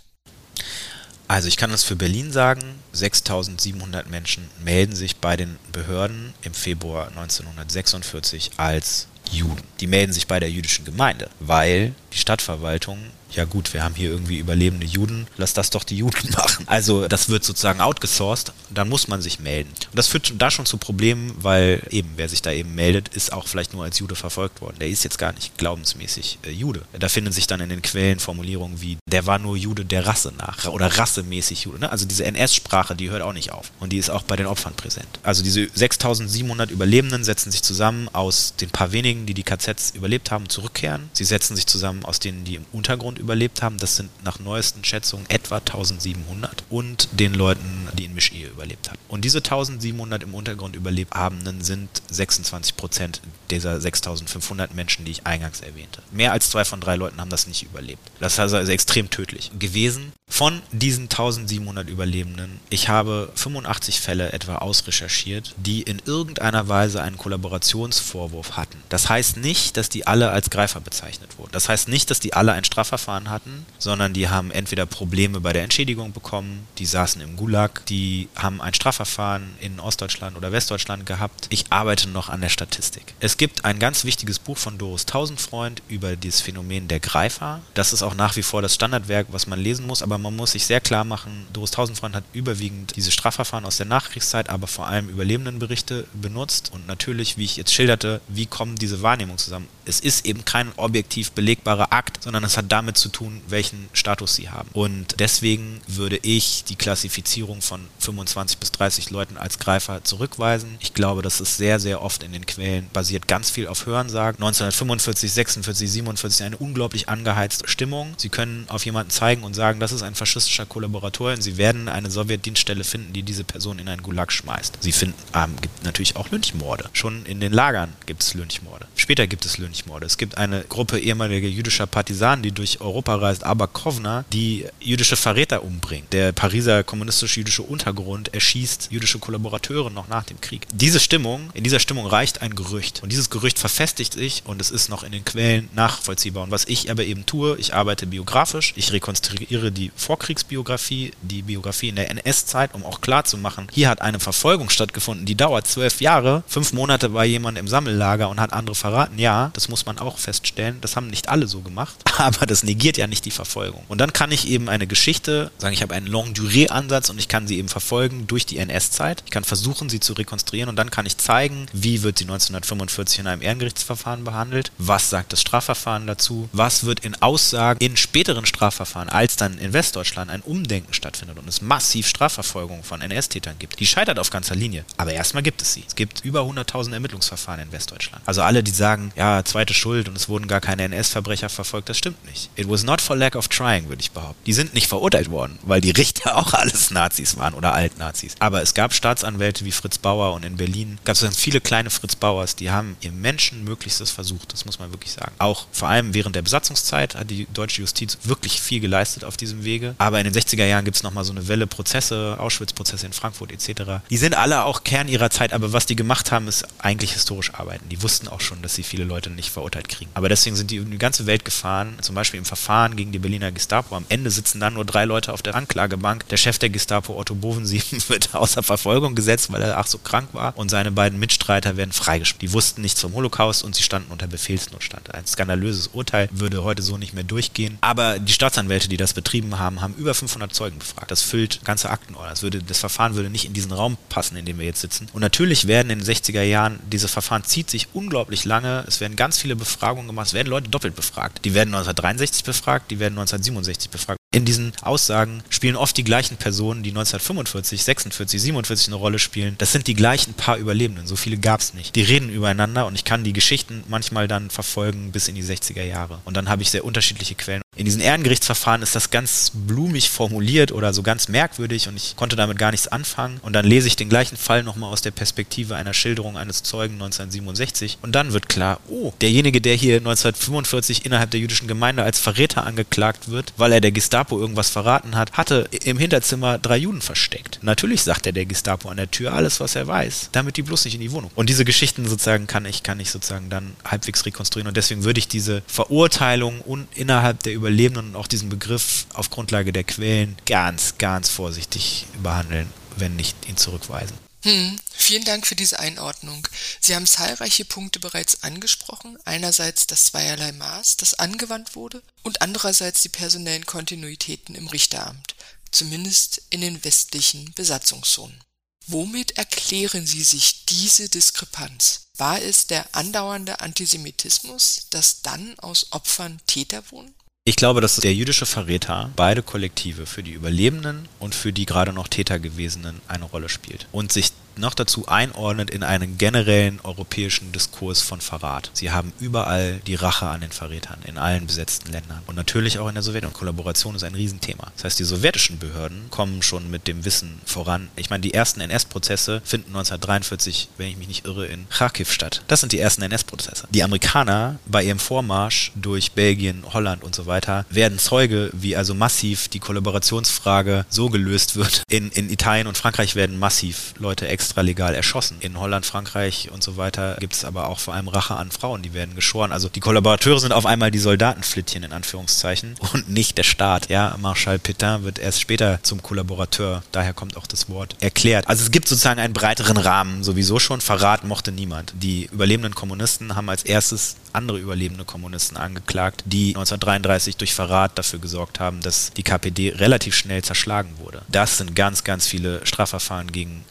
Also 1.32 1.48
ich 1.48 1.56
kann 1.56 1.70
das 1.70 1.82
für 1.82 1.96
Berlin 1.96 2.30
sagen, 2.30 2.60
6700 2.92 4.10
Menschen 4.10 4.50
melden 4.62 4.94
sich 4.94 5.16
bei 5.16 5.34
den 5.34 5.56
Behörden 5.72 6.34
im 6.42 6.52
Februar 6.52 7.08
1946 7.08 8.50
als 8.58 9.06
Juden. 9.30 9.62
Die 9.80 9.86
melden 9.86 10.12
sich 10.12 10.26
bei 10.26 10.40
der 10.40 10.50
jüdischen 10.50 10.84
Gemeinde, 10.84 11.30
weil 11.40 11.94
die 12.12 12.18
Stadtverwaltung 12.18 12.98
ja 13.34 13.44
gut, 13.44 13.72
wir 13.72 13.82
haben 13.82 13.94
hier 13.94 14.10
irgendwie 14.10 14.38
überlebende 14.38 14.86
Juden, 14.86 15.26
lass 15.36 15.54
das 15.54 15.70
doch 15.70 15.84
die 15.84 15.96
Juden 15.96 16.30
machen. 16.36 16.66
Also 16.68 17.08
das 17.08 17.28
wird 17.28 17.44
sozusagen 17.44 17.80
outgesourced, 17.80 18.52
dann 18.70 18.88
muss 18.88 19.08
man 19.08 19.22
sich 19.22 19.40
melden. 19.40 19.70
Und 19.90 19.98
das 19.98 20.08
führt 20.08 20.34
da 20.38 20.50
schon 20.50 20.66
zu 20.66 20.76
Problemen, 20.76 21.34
weil 21.38 21.82
eben, 21.90 22.10
wer 22.16 22.28
sich 22.28 22.42
da 22.42 22.52
eben 22.52 22.74
meldet, 22.74 23.08
ist 23.08 23.32
auch 23.32 23.46
vielleicht 23.46 23.72
nur 23.72 23.84
als 23.84 23.98
Jude 23.98 24.14
verfolgt 24.14 24.60
worden. 24.60 24.76
Der 24.80 24.88
ist 24.88 25.04
jetzt 25.04 25.18
gar 25.18 25.32
nicht 25.32 25.56
glaubensmäßig 25.58 26.38
äh, 26.44 26.50
Jude. 26.50 26.82
Da 26.98 27.08
finden 27.08 27.32
sich 27.32 27.46
dann 27.46 27.60
in 27.60 27.68
den 27.68 27.82
Quellen 27.82 28.18
Formulierungen 28.18 28.80
wie, 28.80 28.98
der 29.10 29.26
war 29.26 29.38
nur 29.38 29.56
Jude 29.56 29.84
der 29.84 30.06
Rasse 30.06 30.32
nach 30.36 30.66
oder 30.66 30.98
rassemäßig 30.98 31.64
Jude. 31.64 31.80
Ne? 31.80 31.90
Also 31.90 32.06
diese 32.06 32.24
NS-Sprache, 32.24 32.94
die 32.94 33.10
hört 33.10 33.22
auch 33.22 33.32
nicht 33.32 33.52
auf. 33.52 33.70
Und 33.80 33.92
die 33.92 33.98
ist 33.98 34.10
auch 34.10 34.22
bei 34.22 34.36
den 34.36 34.46
Opfern 34.46 34.74
präsent. 34.74 35.20
Also 35.22 35.42
diese 35.42 35.68
6700 35.72 36.70
Überlebenden 36.70 37.24
setzen 37.24 37.50
sich 37.50 37.62
zusammen 37.62 38.08
aus 38.12 38.54
den 38.60 38.70
paar 38.70 38.92
wenigen, 38.92 39.26
die 39.26 39.34
die 39.34 39.42
KZs 39.42 39.92
überlebt 39.94 40.30
haben, 40.30 40.48
zurückkehren. 40.48 41.10
Sie 41.12 41.24
setzen 41.24 41.56
sich 41.56 41.66
zusammen 41.66 42.04
aus 42.04 42.20
denen, 42.20 42.44
die 42.44 42.56
im 42.56 42.66
Untergrund 42.72 43.18
überlebt 43.22 43.62
haben. 43.62 43.78
Das 43.78 43.96
sind 43.96 44.10
nach 44.24 44.38
neuesten 44.38 44.84
Schätzungen 44.84 45.24
etwa 45.30 45.56
1700 45.58 46.64
und 46.68 47.08
den 47.12 47.34
Leuten, 47.34 47.88
die 47.94 48.04
in 48.04 48.14
Mischehe 48.14 48.48
überlebt 48.48 48.90
haben. 48.90 48.98
Und 49.08 49.24
diese 49.24 49.38
1700 49.38 50.22
im 50.22 50.34
Untergrund 50.34 50.76
Überlebenden 50.76 51.62
sind 51.62 51.88
26 52.10 52.76
Prozent 52.76 53.22
dieser 53.50 53.80
6500 53.80 54.74
Menschen, 54.74 55.04
die 55.04 55.12
ich 55.12 55.26
eingangs 55.26 55.60
erwähnte. 55.60 56.02
Mehr 56.10 56.32
als 56.32 56.50
zwei 56.50 56.64
von 56.64 56.80
drei 56.80 56.96
Leuten 56.96 57.20
haben 57.20 57.30
das 57.30 57.46
nicht 57.46 57.62
überlebt. 57.62 58.10
Das 58.20 58.34
ist 58.34 58.38
also 58.40 58.56
extrem 58.58 59.08
tödlich 59.08 59.50
gewesen. 59.58 60.12
Von 60.32 60.62
diesen 60.72 61.04
1700 61.04 61.90
Überlebenden, 61.90 62.58
ich 62.70 62.88
habe 62.88 63.30
85 63.34 64.00
Fälle 64.00 64.32
etwa 64.32 64.56
ausrecherchiert, 64.56 65.54
die 65.58 65.82
in 65.82 66.00
irgendeiner 66.06 66.68
Weise 66.68 67.02
einen 67.02 67.18
Kollaborationsvorwurf 67.18 68.56
hatten. 68.56 68.78
Das 68.88 69.10
heißt 69.10 69.36
nicht, 69.36 69.76
dass 69.76 69.90
die 69.90 70.06
alle 70.06 70.30
als 70.30 70.48
Greifer 70.48 70.80
bezeichnet 70.80 71.36
wurden. 71.36 71.52
Das 71.52 71.68
heißt 71.68 71.88
nicht, 71.88 72.10
dass 72.10 72.18
die 72.18 72.32
alle 72.32 72.52
ein 72.52 72.64
Strafverfahren 72.64 73.28
hatten, 73.28 73.66
sondern 73.78 74.14
die 74.14 74.30
haben 74.30 74.50
entweder 74.50 74.86
Probleme 74.86 75.38
bei 75.38 75.52
der 75.52 75.64
Entschädigung 75.64 76.14
bekommen, 76.14 76.66
die 76.78 76.86
saßen 76.86 77.20
im 77.20 77.36
Gulag, 77.36 77.84
die 77.84 78.30
haben 78.34 78.62
ein 78.62 78.72
Strafverfahren 78.72 79.50
in 79.60 79.80
Ostdeutschland 79.80 80.38
oder 80.38 80.50
Westdeutschland 80.50 81.04
gehabt. 81.04 81.46
Ich 81.50 81.66
arbeite 81.68 82.08
noch 82.08 82.30
an 82.30 82.40
der 82.40 82.48
Statistik. 82.48 83.12
Es 83.20 83.36
gibt 83.36 83.66
ein 83.66 83.78
ganz 83.78 84.06
wichtiges 84.06 84.38
Buch 84.38 84.56
von 84.56 84.78
Doris 84.78 85.04
Tausendfreund 85.04 85.82
über 85.88 86.16
das 86.16 86.40
Phänomen 86.40 86.88
der 86.88 87.00
Greifer. 87.00 87.60
Das 87.74 87.92
ist 87.92 88.02
auch 88.02 88.14
nach 88.14 88.36
wie 88.36 88.42
vor 88.42 88.62
das 88.62 88.74
Standardwerk, 88.74 89.26
was 89.30 89.46
man 89.46 89.60
lesen 89.60 89.86
muss, 89.86 90.02
aber 90.02 90.21
man 90.22 90.36
muss 90.36 90.52
sich 90.52 90.66
sehr 90.66 90.80
klar 90.80 91.04
machen, 91.04 91.46
Doris 91.52 91.72
Tausendfreund 91.72 92.14
hat 92.14 92.24
überwiegend 92.32 92.96
diese 92.96 93.10
Strafverfahren 93.10 93.64
aus 93.64 93.76
der 93.76 93.86
Nachkriegszeit, 93.86 94.48
aber 94.48 94.66
vor 94.66 94.86
allem 94.86 95.08
Überlebendenberichte 95.08 96.06
benutzt 96.14 96.70
und 96.72 96.86
natürlich, 96.86 97.36
wie 97.36 97.44
ich 97.44 97.56
jetzt 97.56 97.74
schilderte, 97.74 98.20
wie 98.28 98.46
kommen 98.46 98.76
diese 98.76 99.02
Wahrnehmungen 99.02 99.38
zusammen. 99.38 99.68
Es 99.84 100.00
ist 100.00 100.26
eben 100.26 100.44
kein 100.44 100.72
objektiv 100.76 101.32
belegbarer 101.32 101.92
Akt, 101.92 102.22
sondern 102.22 102.44
es 102.44 102.56
hat 102.56 102.66
damit 102.68 102.96
zu 102.96 103.08
tun, 103.08 103.40
welchen 103.48 103.88
Status 103.92 104.34
sie 104.34 104.48
haben. 104.48 104.68
Und 104.72 105.16
deswegen 105.18 105.80
würde 105.88 106.18
ich 106.22 106.64
die 106.64 106.76
Klassifizierung 106.76 107.62
von 107.62 107.80
25 107.98 108.58
bis 108.58 108.72
30 108.72 109.10
Leuten 109.10 109.36
als 109.36 109.58
Greifer 109.58 110.04
zurückweisen. 110.04 110.76
Ich 110.80 110.94
glaube, 110.94 111.22
das 111.22 111.40
ist 111.40 111.56
sehr, 111.56 111.80
sehr 111.80 112.02
oft 112.02 112.22
in 112.22 112.32
den 112.32 112.46
Quellen 112.46 112.88
basiert 112.92 113.26
ganz 113.26 113.50
viel 113.50 113.66
auf 113.66 113.86
Hörensagen. 113.86 114.36
1945, 114.36 115.32
46, 115.32 115.90
47 115.90 116.46
eine 116.46 116.56
unglaublich 116.56 117.08
angeheizte 117.08 117.68
Stimmung. 117.68 118.14
Sie 118.16 118.28
können 118.28 118.66
auf 118.68 118.84
jemanden 118.84 119.10
zeigen 119.10 119.42
und 119.42 119.54
sagen, 119.54 119.80
das 119.80 119.92
ist 119.92 120.02
ein 120.02 120.11
ein 120.12 120.14
faschistischer 120.14 120.66
Kollaborator 120.66 121.32
und 121.32 121.42
sie 121.42 121.56
werden 121.56 121.88
eine 121.88 122.10
Sowjetdienststelle 122.10 122.84
finden, 122.84 123.12
die 123.12 123.22
diese 123.22 123.44
Person 123.44 123.78
in 123.78 123.88
einen 123.88 124.02
Gulag 124.02 124.32
schmeißt. 124.32 124.78
Sie 124.80 124.92
finden, 124.92 125.14
ähm, 125.34 125.56
gibt 125.60 125.84
natürlich 125.84 126.16
auch 126.16 126.30
Lynchmorde. 126.30 126.88
Schon 126.92 127.24
in 127.26 127.40
den 127.40 127.52
Lagern 127.52 127.92
gibt 128.06 128.22
es 128.22 128.34
Lynchmorde. 128.34 128.86
Später 128.96 129.26
gibt 129.26 129.44
es 129.44 129.58
Lynchmorde. 129.58 130.06
Es 130.06 130.18
gibt 130.18 130.38
eine 130.38 130.62
Gruppe 130.68 130.98
ehemaliger 130.98 131.48
jüdischer 131.48 131.86
Partisanen, 131.86 132.42
die 132.42 132.52
durch 132.52 132.80
Europa 132.80 133.14
reist, 133.16 133.44
Abakovna, 133.44 134.24
die 134.32 134.66
jüdische 134.80 135.16
Verräter 135.16 135.64
umbringt. 135.64 136.12
Der 136.12 136.32
Pariser 136.32 136.84
kommunistisch-jüdische 136.84 137.62
Untergrund 137.62 138.34
erschießt 138.34 138.88
jüdische 138.90 139.18
Kollaborateure 139.18 139.90
noch 139.90 140.08
nach 140.08 140.24
dem 140.24 140.40
Krieg. 140.40 140.66
Diese 140.72 141.00
Stimmung, 141.00 141.50
in 141.54 141.64
dieser 141.64 141.80
Stimmung 141.80 142.06
reicht 142.06 142.42
ein 142.42 142.54
Gerücht. 142.54 143.02
Und 143.02 143.12
dieses 143.12 143.30
Gerücht 143.30 143.58
verfestigt 143.58 144.12
sich 144.12 144.42
und 144.44 144.60
es 144.60 144.70
ist 144.70 144.88
noch 144.88 145.02
in 145.02 145.12
den 145.12 145.24
Quellen 145.24 145.68
nachvollziehbar. 145.74 146.44
Und 146.44 146.50
was 146.50 146.66
ich 146.66 146.90
aber 146.90 147.04
eben 147.04 147.26
tue, 147.26 147.56
ich 147.58 147.74
arbeite 147.74 148.06
biografisch, 148.06 148.72
ich 148.76 148.92
rekonstruiere 148.92 149.72
die 149.72 149.91
Vorkriegsbiografie, 149.96 151.12
die 151.22 151.42
Biografie 151.42 151.88
in 151.88 151.96
der 151.96 152.10
NS-Zeit, 152.10 152.74
um 152.74 152.84
auch 152.84 153.00
klarzumachen, 153.00 153.68
hier 153.72 153.88
hat 153.88 154.00
eine 154.00 154.20
Verfolgung 154.20 154.70
stattgefunden, 154.70 155.26
die 155.26 155.34
dauert 155.34 155.66
zwölf 155.66 156.00
Jahre, 156.00 156.42
fünf 156.46 156.72
Monate 156.72 157.14
war 157.14 157.24
jemand 157.24 157.58
im 157.58 157.68
Sammellager 157.68 158.28
und 158.28 158.40
hat 158.40 158.52
andere 158.52 158.74
verraten. 158.74 159.18
Ja, 159.18 159.50
das 159.54 159.68
muss 159.68 159.86
man 159.86 159.98
auch 159.98 160.18
feststellen. 160.18 160.78
Das 160.80 160.96
haben 160.96 161.08
nicht 161.08 161.28
alle 161.28 161.46
so 161.46 161.60
gemacht, 161.60 161.96
aber 162.18 162.46
das 162.46 162.62
negiert 162.62 162.96
ja 162.96 163.06
nicht 163.06 163.24
die 163.24 163.30
Verfolgung. 163.30 163.84
Und 163.88 163.98
dann 164.00 164.12
kann 164.12 164.32
ich 164.32 164.48
eben 164.48 164.68
eine 164.68 164.86
Geschichte 164.86 165.50
sagen, 165.58 165.74
ich 165.74 165.82
habe 165.82 165.94
einen 165.94 166.06
Longue-Durée-Ansatz 166.06 167.10
und 167.10 167.18
ich 167.18 167.28
kann 167.28 167.46
sie 167.46 167.58
eben 167.58 167.68
verfolgen 167.68 168.26
durch 168.26 168.46
die 168.46 168.58
NS-Zeit. 168.58 169.22
Ich 169.24 169.30
kann 169.30 169.44
versuchen, 169.44 169.88
sie 169.88 170.00
zu 170.00 170.12
rekonstruieren 170.12 170.68
und 170.68 170.76
dann 170.76 170.90
kann 170.90 171.06
ich 171.06 171.16
zeigen, 171.18 171.66
wie 171.72 172.02
wird 172.02 172.18
sie 172.18 172.24
1945 172.24 173.20
in 173.20 173.26
einem 173.26 173.42
Ehrengerichtsverfahren 173.42 174.24
behandelt, 174.24 174.72
was 174.78 175.10
sagt 175.10 175.32
das 175.32 175.40
Strafverfahren 175.40 176.06
dazu, 176.06 176.48
was 176.52 176.84
wird 176.84 177.00
in 177.00 177.20
Aussagen 177.20 177.78
in 177.80 177.96
späteren 177.96 178.46
Strafverfahren, 178.46 179.08
als 179.08 179.36
dann 179.36 179.58
in 179.58 179.72
West 179.72 179.81
Westdeutschland 179.82 180.30
ein 180.30 180.42
Umdenken 180.42 180.94
stattfindet 180.94 181.38
und 181.38 181.48
es 181.48 181.60
massiv 181.60 182.06
Strafverfolgung 182.06 182.84
von 182.84 183.00
NS-Tätern 183.00 183.56
gibt. 183.58 183.80
Die 183.80 183.86
scheitert 183.86 184.20
auf 184.20 184.30
ganzer 184.30 184.54
Linie. 184.54 184.84
Aber 184.96 185.12
erstmal 185.12 185.42
gibt 185.42 185.60
es 185.60 185.74
sie. 185.74 185.82
Es 185.84 185.96
gibt 185.96 186.24
über 186.24 186.42
100.000 186.42 186.92
Ermittlungsverfahren 186.92 187.60
in 187.60 187.72
Westdeutschland. 187.72 188.22
Also 188.24 188.42
alle, 188.42 188.62
die 188.62 188.70
sagen, 188.70 189.10
ja, 189.16 189.44
zweite 189.44 189.74
Schuld 189.74 190.08
und 190.08 190.16
es 190.16 190.28
wurden 190.28 190.46
gar 190.46 190.60
keine 190.60 190.84
NS-Verbrecher 190.84 191.48
verfolgt, 191.48 191.88
das 191.88 191.98
stimmt 191.98 192.24
nicht. 192.26 192.48
It 192.54 192.70
was 192.70 192.84
not 192.84 193.00
for 193.00 193.16
lack 193.16 193.34
of 193.34 193.48
trying, 193.48 193.88
würde 193.88 194.02
ich 194.02 194.12
behaupten. 194.12 194.40
Die 194.46 194.52
sind 194.52 194.72
nicht 194.72 194.86
verurteilt 194.86 195.32
worden, 195.32 195.58
weil 195.62 195.80
die 195.80 195.90
Richter 195.90 196.36
auch 196.38 196.54
alles 196.54 196.92
Nazis 196.92 197.36
waren 197.36 197.54
oder 197.54 197.74
Altnazis. 197.74 198.36
Aber 198.38 198.62
es 198.62 198.74
gab 198.74 198.94
Staatsanwälte 198.94 199.64
wie 199.64 199.72
Fritz 199.72 199.98
Bauer 199.98 200.32
und 200.34 200.44
in 200.44 200.58
Berlin 200.58 200.98
gab 201.04 201.16
es 201.16 201.36
viele 201.36 201.60
kleine 201.60 201.90
Fritz 201.90 202.14
Bauers, 202.14 202.54
die 202.54 202.70
haben 202.70 202.96
ihr 203.00 203.10
Menschen 203.10 203.64
möglichstes 203.64 204.12
versucht, 204.12 204.52
das 204.52 204.64
muss 204.64 204.78
man 204.78 204.92
wirklich 204.92 205.10
sagen. 205.10 205.32
Auch 205.38 205.66
vor 205.72 205.88
allem 205.88 206.14
während 206.14 206.36
der 206.36 206.42
Besatzungszeit 206.42 207.16
hat 207.16 207.30
die 207.30 207.48
deutsche 207.52 207.80
Justiz 207.80 208.18
wirklich 208.22 208.60
viel 208.60 208.78
geleistet 208.78 209.24
auf 209.24 209.36
diesem 209.36 209.64
Wege. 209.72 209.94
Aber 209.98 210.20
in 210.20 210.24
den 210.24 210.34
60er 210.34 210.66
Jahren 210.66 210.84
gibt 210.84 210.96
es 210.96 211.02
nochmal 211.02 211.24
so 211.24 211.32
eine 211.32 211.48
Welle 211.48 211.66
Prozesse, 211.66 212.36
Auschwitz-Prozesse 212.38 213.06
in 213.06 213.12
Frankfurt 213.12 213.52
etc. 213.52 214.02
Die 214.10 214.16
sind 214.16 214.36
alle 214.36 214.64
auch 214.64 214.84
Kern 214.84 215.08
ihrer 215.08 215.30
Zeit, 215.30 215.52
aber 215.52 215.72
was 215.72 215.86
die 215.86 215.96
gemacht 215.96 216.30
haben, 216.30 216.48
ist 216.48 216.66
eigentlich 216.78 217.12
historisch 217.12 217.54
arbeiten. 217.54 217.88
Die 217.88 218.02
wussten 218.02 218.28
auch 218.28 218.40
schon, 218.40 218.60
dass 218.62 218.74
sie 218.74 218.82
viele 218.82 219.04
Leute 219.04 219.30
nicht 219.30 219.50
verurteilt 219.50 219.88
kriegen. 219.88 220.10
Aber 220.14 220.28
deswegen 220.28 220.56
sind 220.56 220.70
die 220.70 220.76
in 220.76 220.90
die 220.90 220.98
ganze 220.98 221.26
Welt 221.26 221.44
gefahren, 221.44 221.96
zum 222.00 222.14
Beispiel 222.14 222.38
im 222.38 222.44
Verfahren 222.44 222.96
gegen 222.96 223.12
die 223.12 223.18
Berliner 223.18 223.52
Gestapo. 223.52 223.96
Am 223.96 224.04
Ende 224.08 224.30
sitzen 224.30 224.60
dann 224.60 224.74
nur 224.74 224.84
drei 224.84 225.04
Leute 225.04 225.32
auf 225.32 225.42
der 225.42 225.54
Anklagebank. 225.54 226.28
Der 226.28 226.36
Chef 226.36 226.58
der 226.58 226.70
Gestapo, 226.70 227.18
Otto 227.18 227.34
Bovensieben, 227.34 228.02
wird 228.08 228.34
außer 228.34 228.62
Verfolgung 228.62 229.14
gesetzt, 229.14 229.52
weil 229.52 229.62
er 229.62 229.78
ach 229.78 229.86
so 229.86 229.98
krank 229.98 230.28
war. 230.32 230.56
Und 230.56 230.70
seine 230.70 230.92
beiden 230.92 231.18
Mitstreiter 231.18 231.76
werden 231.76 231.92
freigesprochen. 231.92 232.40
Die 232.40 232.52
wussten 232.52 232.82
nichts 232.82 233.00
vom 233.00 233.14
Holocaust 233.14 233.64
und 233.64 233.74
sie 233.74 233.82
standen 233.82 234.12
unter 234.12 234.26
Befehlsnotstand. 234.26 235.14
Ein 235.14 235.26
skandalöses 235.26 235.88
Urteil 235.88 236.28
würde 236.32 236.62
heute 236.62 236.82
so 236.82 236.98
nicht 236.98 237.14
mehr 237.14 237.24
durchgehen. 237.24 237.78
Aber 237.80 238.18
die 238.18 238.32
Staatsanwälte, 238.32 238.88
die 238.88 238.96
das 238.96 239.12
betrieben 239.12 239.58
haben, 239.58 239.61
haben 239.62 239.94
über 239.94 240.14
500 240.14 240.54
Zeugen 240.54 240.78
befragt. 240.78 241.10
Das 241.10 241.22
füllt 241.22 241.64
ganze 241.64 241.90
Aktenordner. 241.90 242.30
Das, 242.30 242.42
würde, 242.42 242.62
das 242.62 242.78
Verfahren 242.78 243.14
würde 243.14 243.30
nicht 243.30 243.44
in 243.44 243.52
diesen 243.52 243.72
Raum 243.72 243.96
passen, 244.08 244.36
in 244.36 244.44
dem 244.44 244.58
wir 244.58 244.66
jetzt 244.66 244.80
sitzen. 244.80 245.08
Und 245.12 245.20
natürlich 245.20 245.66
werden 245.66 245.90
in 245.90 246.00
den 246.00 246.08
60er 246.08 246.42
Jahren, 246.42 246.78
dieses 246.90 247.10
Verfahren 247.10 247.44
zieht 247.44 247.70
sich 247.70 247.88
unglaublich 247.92 248.44
lange. 248.44 248.84
Es 248.86 249.00
werden 249.00 249.16
ganz 249.16 249.38
viele 249.38 249.56
Befragungen 249.56 250.06
gemacht. 250.06 250.28
Es 250.28 250.34
werden 250.34 250.48
Leute 250.48 250.68
doppelt 250.68 250.96
befragt. 250.96 251.44
Die 251.44 251.54
werden 251.54 251.70
1963 251.70 252.44
befragt, 252.44 252.90
die 252.90 252.98
werden 252.98 253.14
1967 253.14 253.90
befragt. 253.90 254.18
In 254.34 254.46
diesen 254.46 254.72
Aussagen 254.80 255.42
spielen 255.50 255.76
oft 255.76 255.94
die 255.94 256.04
gleichen 256.04 256.38
Personen, 256.38 256.82
die 256.82 256.88
1945, 256.88 257.84
46, 257.84 258.40
47 258.40 258.86
eine 258.88 258.96
Rolle 258.96 259.18
spielen. 259.18 259.56
Das 259.58 259.72
sind 259.72 259.86
die 259.86 259.94
gleichen 259.94 260.32
paar 260.32 260.56
Überlebenden. 260.56 261.06
So 261.06 261.16
viele 261.16 261.36
gab 261.36 261.60
es 261.60 261.74
nicht. 261.74 261.94
Die 261.94 262.02
reden 262.02 262.30
übereinander 262.30 262.86
und 262.86 262.94
ich 262.94 263.04
kann 263.04 263.24
die 263.24 263.34
Geschichten 263.34 263.84
manchmal 263.88 264.28
dann 264.28 264.48
verfolgen 264.48 265.12
bis 265.12 265.28
in 265.28 265.34
die 265.34 265.44
60er 265.44 265.82
Jahre. 265.82 266.22
Und 266.24 266.34
dann 266.34 266.48
habe 266.48 266.62
ich 266.62 266.70
sehr 266.70 266.86
unterschiedliche 266.86 267.34
Quellen. 267.34 267.60
In 267.74 267.86
diesen 267.86 268.02
Ehrengerichtsverfahren 268.02 268.82
ist 268.82 268.94
das 268.94 269.08
ganz 269.08 269.50
blumig 269.54 270.10
formuliert 270.10 270.72
oder 270.72 270.92
so 270.92 271.02
ganz 271.02 271.28
merkwürdig 271.28 271.88
und 271.88 271.96
ich 271.96 272.16
konnte 272.16 272.36
damit 272.36 272.58
gar 272.58 272.70
nichts 272.70 272.86
anfangen. 272.86 273.40
Und 273.40 273.54
dann 273.54 273.64
lese 273.64 273.86
ich 273.86 273.96
den 273.96 274.10
gleichen 274.10 274.36
Fall 274.36 274.62
nochmal 274.62 274.92
aus 274.92 275.00
der 275.00 275.10
Perspektive 275.10 275.74
einer 275.74 275.94
Schilderung 275.94 276.36
eines 276.36 276.62
Zeugen 276.62 276.96
1967 276.96 277.96
und 278.02 278.14
dann 278.14 278.34
wird 278.34 278.50
klar, 278.50 278.78
oh, 278.90 279.14
derjenige, 279.22 279.62
der 279.62 279.74
hier 279.74 279.96
1945 279.96 281.06
innerhalb 281.06 281.30
der 281.30 281.40
jüdischen 281.40 281.66
Gemeinde 281.66 282.02
als 282.02 282.20
Verräter 282.20 282.66
angeklagt 282.66 283.30
wird, 283.30 283.54
weil 283.56 283.72
er 283.72 283.80
der 283.80 283.90
Gestapo 283.90 284.38
irgendwas 284.38 284.68
verraten 284.68 285.16
hat, 285.16 285.32
hatte 285.32 285.66
im 285.82 285.96
Hinterzimmer 285.96 286.58
drei 286.58 286.76
Juden 286.76 287.00
versteckt. 287.00 287.58
Natürlich 287.62 288.02
sagt 288.02 288.26
er 288.26 288.32
der 288.32 288.44
Gestapo 288.44 288.90
an 288.90 288.98
der 288.98 289.10
Tür 289.10 289.32
alles, 289.32 289.60
was 289.60 289.76
er 289.76 289.86
weiß, 289.86 290.28
damit 290.32 290.58
die 290.58 290.62
bloß 290.62 290.84
nicht 290.84 290.96
in 290.96 291.00
die 291.00 291.12
Wohnung. 291.12 291.30
Und 291.36 291.48
diese 291.48 291.64
Geschichten 291.64 292.06
sozusagen 292.06 292.46
kann 292.46 292.66
ich, 292.66 292.82
kann 292.82 293.00
ich 293.00 293.10
sozusagen 293.10 293.48
dann 293.48 293.72
halbwegs 293.82 294.26
rekonstruieren 294.26 294.68
und 294.68 294.76
deswegen 294.76 295.04
würde 295.04 295.20
ich 295.20 295.28
diese 295.28 295.62
Verurteilung 295.66 296.60
und 296.60 296.86
innerhalb 296.94 297.42
der 297.42 297.61
Überlebenden 297.62 298.08
und 298.08 298.16
auch 298.16 298.26
diesen 298.26 298.48
Begriff 298.48 299.06
auf 299.14 299.30
Grundlage 299.30 299.72
der 299.72 299.84
Quellen 299.84 300.36
ganz, 300.46 300.98
ganz 300.98 301.28
vorsichtig 301.28 302.06
behandeln, 302.20 302.68
wenn 302.96 303.14
nicht 303.14 303.36
ihn 303.48 303.56
zurückweisen. 303.56 304.16
Hm, 304.44 304.76
vielen 304.92 305.24
Dank 305.24 305.46
für 305.46 305.54
diese 305.54 305.78
Einordnung. 305.78 306.48
Sie 306.80 306.96
haben 306.96 307.06
zahlreiche 307.06 307.64
Punkte 307.64 308.00
bereits 308.00 308.42
angesprochen. 308.42 309.16
Einerseits 309.24 309.86
das 309.86 310.06
zweierlei 310.06 310.50
Maß, 310.50 310.96
das 310.96 311.14
angewandt 311.14 311.76
wurde, 311.76 312.02
und 312.24 312.42
andererseits 312.42 313.02
die 313.02 313.08
personellen 313.08 313.64
Kontinuitäten 313.64 314.56
im 314.56 314.66
Richteramt, 314.66 315.36
zumindest 315.70 316.42
in 316.50 316.60
den 316.60 316.82
westlichen 316.84 317.52
Besatzungszonen. 317.54 318.42
Womit 318.88 319.38
erklären 319.38 320.04
Sie 320.04 320.24
sich 320.24 320.66
diese 320.66 321.08
Diskrepanz? 321.08 322.08
War 322.16 322.42
es 322.42 322.66
der 322.66 322.96
andauernde 322.96 323.60
Antisemitismus, 323.60 324.88
dass 324.90 325.22
dann 325.22 325.56
aus 325.60 325.92
Opfern 325.92 326.40
Täter 326.48 326.82
wurden? 326.90 327.14
Ich 327.44 327.56
glaube, 327.56 327.80
dass 327.80 327.96
der 327.96 328.14
jüdische 328.14 328.46
Verräter 328.46 329.10
beide 329.16 329.42
Kollektive 329.42 330.06
für 330.06 330.22
die 330.22 330.30
Überlebenden 330.30 331.08
und 331.18 331.34
für 331.34 331.52
die 331.52 331.66
gerade 331.66 331.92
noch 331.92 332.06
Täter 332.06 332.38
gewesenen 332.38 333.00
eine 333.08 333.24
Rolle 333.24 333.48
spielt 333.48 333.88
und 333.90 334.12
sich 334.12 334.30
noch 334.58 334.74
dazu 334.74 335.08
einordnet 335.08 335.70
in 335.70 335.82
einen 335.82 336.18
generellen 336.18 336.80
europäischen 336.82 337.52
Diskurs 337.52 338.02
von 338.02 338.20
Verrat. 338.20 338.70
Sie 338.74 338.90
haben 338.90 339.12
überall 339.20 339.80
die 339.86 339.94
Rache 339.94 340.26
an 340.26 340.40
den 340.40 340.52
Verrätern, 340.52 340.98
in 341.06 341.18
allen 341.18 341.46
besetzten 341.46 341.90
Ländern 341.92 342.20
und 342.26 342.36
natürlich 342.36 342.78
auch 342.78 342.88
in 342.88 342.94
der 342.94 343.02
Sowjetunion. 343.02 343.32
Kollaboration 343.32 343.94
ist 343.94 344.04
ein 344.04 344.14
Riesenthema. 344.14 344.72
Das 344.76 344.84
heißt, 344.84 344.98
die 344.98 345.04
sowjetischen 345.04 345.58
Behörden 345.58 346.10
kommen 346.10 346.42
schon 346.42 346.70
mit 346.70 346.88
dem 346.88 347.04
Wissen 347.04 347.40
voran. 347.44 347.88
Ich 347.96 348.10
meine, 348.10 348.22
die 348.22 348.34
ersten 348.34 348.60
NS-Prozesse 348.60 349.42
finden 349.44 349.68
1943, 349.68 350.68
wenn 350.76 350.88
ich 350.88 350.96
mich 350.96 351.08
nicht 351.08 351.26
irre, 351.26 351.46
in 351.46 351.68
Kharkiv 351.68 352.12
statt. 352.12 352.42
Das 352.48 352.60
sind 352.60 352.72
die 352.72 352.78
ersten 352.80 353.02
NS-Prozesse. 353.02 353.68
Die 353.70 353.82
Amerikaner 353.82 354.58
bei 354.66 354.82
ihrem 354.84 354.98
Vormarsch 354.98 355.72
durch 355.74 356.12
Belgien, 356.12 356.64
Holland 356.72 357.02
und 357.02 357.14
so 357.14 357.26
weiter 357.26 357.64
werden 357.70 357.98
Zeuge, 357.98 358.50
wie 358.52 358.76
also 358.76 358.94
massiv 358.94 359.48
die 359.48 359.60
Kollaborationsfrage 359.60 360.84
so 360.88 361.08
gelöst 361.08 361.56
wird. 361.56 361.82
In, 361.88 362.10
in 362.10 362.30
Italien 362.30 362.66
und 362.66 362.78
Frankreich 362.78 363.14
werden 363.14 363.38
massiv 363.38 363.94
Leute 363.98 364.28
extra 364.28 364.41
extralegal 364.42 364.94
erschossen. 364.94 365.36
In 365.40 365.58
Holland, 365.58 365.86
Frankreich 365.86 366.50
und 366.52 366.62
so 366.62 366.76
weiter 366.76 367.16
gibt 367.20 367.34
es 367.34 367.44
aber 367.44 367.68
auch 367.68 367.78
vor 367.78 367.94
allem 367.94 368.08
Rache 368.08 368.34
an 368.34 368.50
Frauen, 368.50 368.82
die 368.82 368.92
werden 368.92 369.14
geschoren. 369.14 369.52
Also 369.52 369.68
die 369.68 369.80
Kollaborateure 369.80 370.40
sind 370.40 370.52
auf 370.52 370.66
einmal 370.66 370.90
die 370.90 370.98
Soldatenflittchen 370.98 371.84
in 371.84 371.92
Anführungszeichen 371.92 372.74
und 372.92 373.08
nicht 373.08 373.38
der 373.38 373.44
Staat. 373.44 373.88
Ja, 373.88 374.16
Marschall 374.20 374.56
Pétain 374.56 375.04
wird 375.04 375.18
erst 375.18 375.40
später 375.40 375.78
zum 375.82 376.02
Kollaborateur, 376.02 376.82
daher 376.90 377.14
kommt 377.14 377.36
auch 377.36 377.46
das 377.46 377.68
Wort, 377.68 377.96
erklärt. 378.00 378.48
Also 378.48 378.64
es 378.64 378.70
gibt 378.72 378.88
sozusagen 378.88 379.20
einen 379.20 379.32
breiteren 379.32 379.76
Rahmen 379.76 380.24
sowieso 380.24 380.58
schon. 380.58 380.80
Verrat 380.80 381.24
mochte 381.24 381.52
niemand. 381.52 381.92
Die 381.94 382.28
überlebenden 382.32 382.74
Kommunisten 382.74 383.36
haben 383.36 383.48
als 383.48 383.62
erstes 383.62 384.16
andere 384.32 384.58
überlebende 384.58 385.04
Kommunisten 385.04 385.56
angeklagt, 385.56 386.22
die 386.26 386.48
1933 386.48 387.36
durch 387.36 387.54
Verrat 387.54 387.98
dafür 387.98 388.18
gesorgt 388.18 388.60
haben, 388.60 388.80
dass 388.80 389.12
die 389.12 389.22
KPD 389.22 389.70
relativ 389.76 390.14
schnell 390.14 390.42
zerschlagen 390.42 390.90
wurde. 390.98 391.22
Das 391.28 391.58
sind 391.58 391.76
ganz, 391.76 392.04
ganz 392.04 392.26
viele 392.26 392.64
Strafverfahren 392.66 393.30
gegen 393.30 393.64